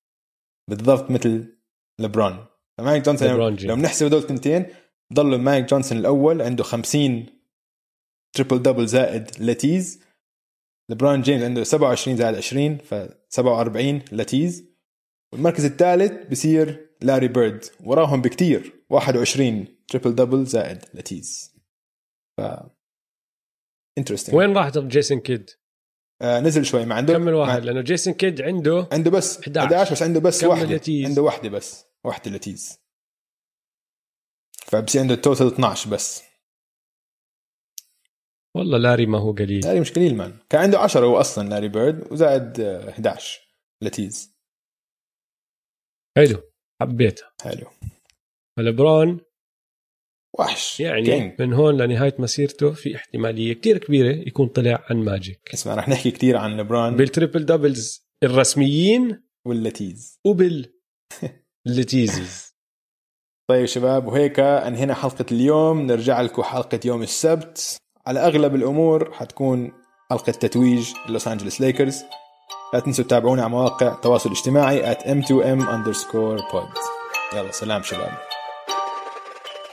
بالضبط 0.70 1.12
مثل 1.12 1.58
لبرون 1.99 2.45
فماجيك 2.82 3.06
جونسون 3.06 3.30
لو, 3.68 3.76
بنحسب 3.76 4.06
هدول 4.06 4.20
التنتين 4.20 4.66
ضل 5.14 5.36
ماجيك 5.36 5.70
جونسون 5.70 5.98
الأول 5.98 6.42
عنده 6.42 6.64
50 6.64 7.26
triple 8.34 8.62
double 8.62 8.88
زائد 8.88 9.30
لتيز 9.40 10.04
لبرون 10.90 11.22
جيمس 11.22 11.44
عنده 11.44 11.64
27 11.64 12.18
زائد 12.18 12.36
20 12.36 12.78
ف 12.78 12.96
47 13.30 14.02
لتيز 14.12 14.66
والمركز 15.34 15.66
الثالث 15.66 16.28
بصير 16.32 16.90
لاري 17.02 17.28
بيرد. 17.28 17.66
وراهم 17.84 18.22
بكتير 18.22 18.74
21 18.90 19.66
triple 19.88 20.16
double 20.16 20.46
زائد 20.46 20.86
لتيز 20.94 21.56
ف 22.38 22.42
interesting 23.98 24.36
وين 24.36 24.58
راح 24.58 24.70
جيسون 24.78 25.20
كيد؟ 25.20 25.50
آه 26.22 26.40
نزل 26.40 26.66
شوي 26.66 26.86
ما 26.86 26.96
عنده 26.96 27.14
كمل 27.14 27.34
واحد 27.34 27.60
ما 27.60 27.66
لأنه 27.66 27.82
جيسون 27.82 28.14
كيد 28.14 28.42
عنده 28.42 28.88
عنده 28.92 29.12
بس 29.12 29.40
11. 29.40 29.66
11 29.66 29.92
بس 29.92 30.04
عنده 30.04 30.20
بس 30.20 30.44
واحدة. 30.44 30.82
عنده 30.88 31.22
واحدة 31.22 31.50
بس. 31.50 31.91
واحدة 32.06 32.32
لتيز 32.32 32.82
فبصير 34.66 35.02
عنده 35.02 35.16
total 35.16 35.48
12 35.47 35.89
بس. 35.89 36.24
والله 38.56 38.78
لاري 38.78 39.06
ما 39.06 39.18
هو 39.20 39.32
قليل. 39.32 39.60
لاري 39.60 39.80
مش 39.80 39.91
قليل 39.91 40.16
man. 40.16 40.39
كان 40.49 40.62
عنده 40.62 40.80
10 40.80 41.06
هو 41.06 41.20
أصلا 41.20 41.49
لاري 41.49 41.68
بيرد 41.68 42.12
وزائد 42.12 42.60
آه، 42.60 42.89
11 42.89 43.39
لتيز 43.84 44.36
حلو. 46.18 46.43
حبيتها 46.82 47.34
حلو. 47.43 47.68
فلبرون 48.58 49.20
وحش. 50.39 50.80
يعني 50.80 51.06
king. 51.06 51.42
من 51.41 51.54
هون 51.54 51.78
لنهاية 51.82 52.16
مسيرته 52.20 52.74
في 52.74 52.95
احتمالية 52.95 53.54
كتير 53.54 53.78
كبيرة 53.78 54.16
يكون 54.28 54.47
طلع 54.47 54.86
عن 54.89 54.97
ماجيك. 54.97 55.49
اسمع 55.54 55.76
رح 55.76 55.89
نحكي 55.89 56.12
كثير 56.12 56.38
عن 56.38 56.58
لبران 56.58 56.95
بال 56.96 57.08
triple 57.08 57.46
doubles 57.46 58.08
الرسميين 58.24 59.24
واللتيز 59.45 60.20
وباللتيزز 61.68 62.51
طيب 63.49 63.66
شباب 63.66 64.07
وهيك 64.07 64.39
انهينا 64.39 64.93
حلقة 64.93 65.26
اليوم. 65.32 65.82
نرجع 65.82 66.22
لكم 66.22 66.43
حلقة 66.43 66.80
يوم 66.86 67.01
السبت. 67.01 67.78
على 68.07 68.20
أغلب 68.20 68.55
الأمور 68.55 69.14
حتكون 69.14 69.72
حلقة 70.09 70.32
تتويج 70.32 70.93
لوس 71.09 71.28
أنجلوس 71.28 71.62
ليكرز. 71.62 72.03
لا 72.74 72.80
تنسوا 72.80 73.03
تتابعونا 73.03 73.41
على 73.41 73.51
مواقع 73.51 73.88
التواصل 73.88 74.32
الاجتماعي 74.32 74.95
at 74.95 74.97
m2m 74.97 75.62
underscore 75.62 76.51
pod. 76.51 76.80
يلا 77.36 77.51
سلام 77.51 77.84
شباب. 77.84 78.18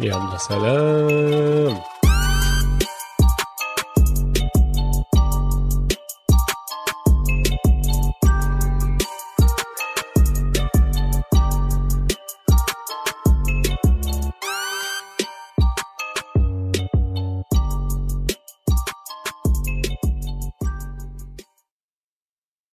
يلا 0.00 0.36
سلام. 0.36 1.80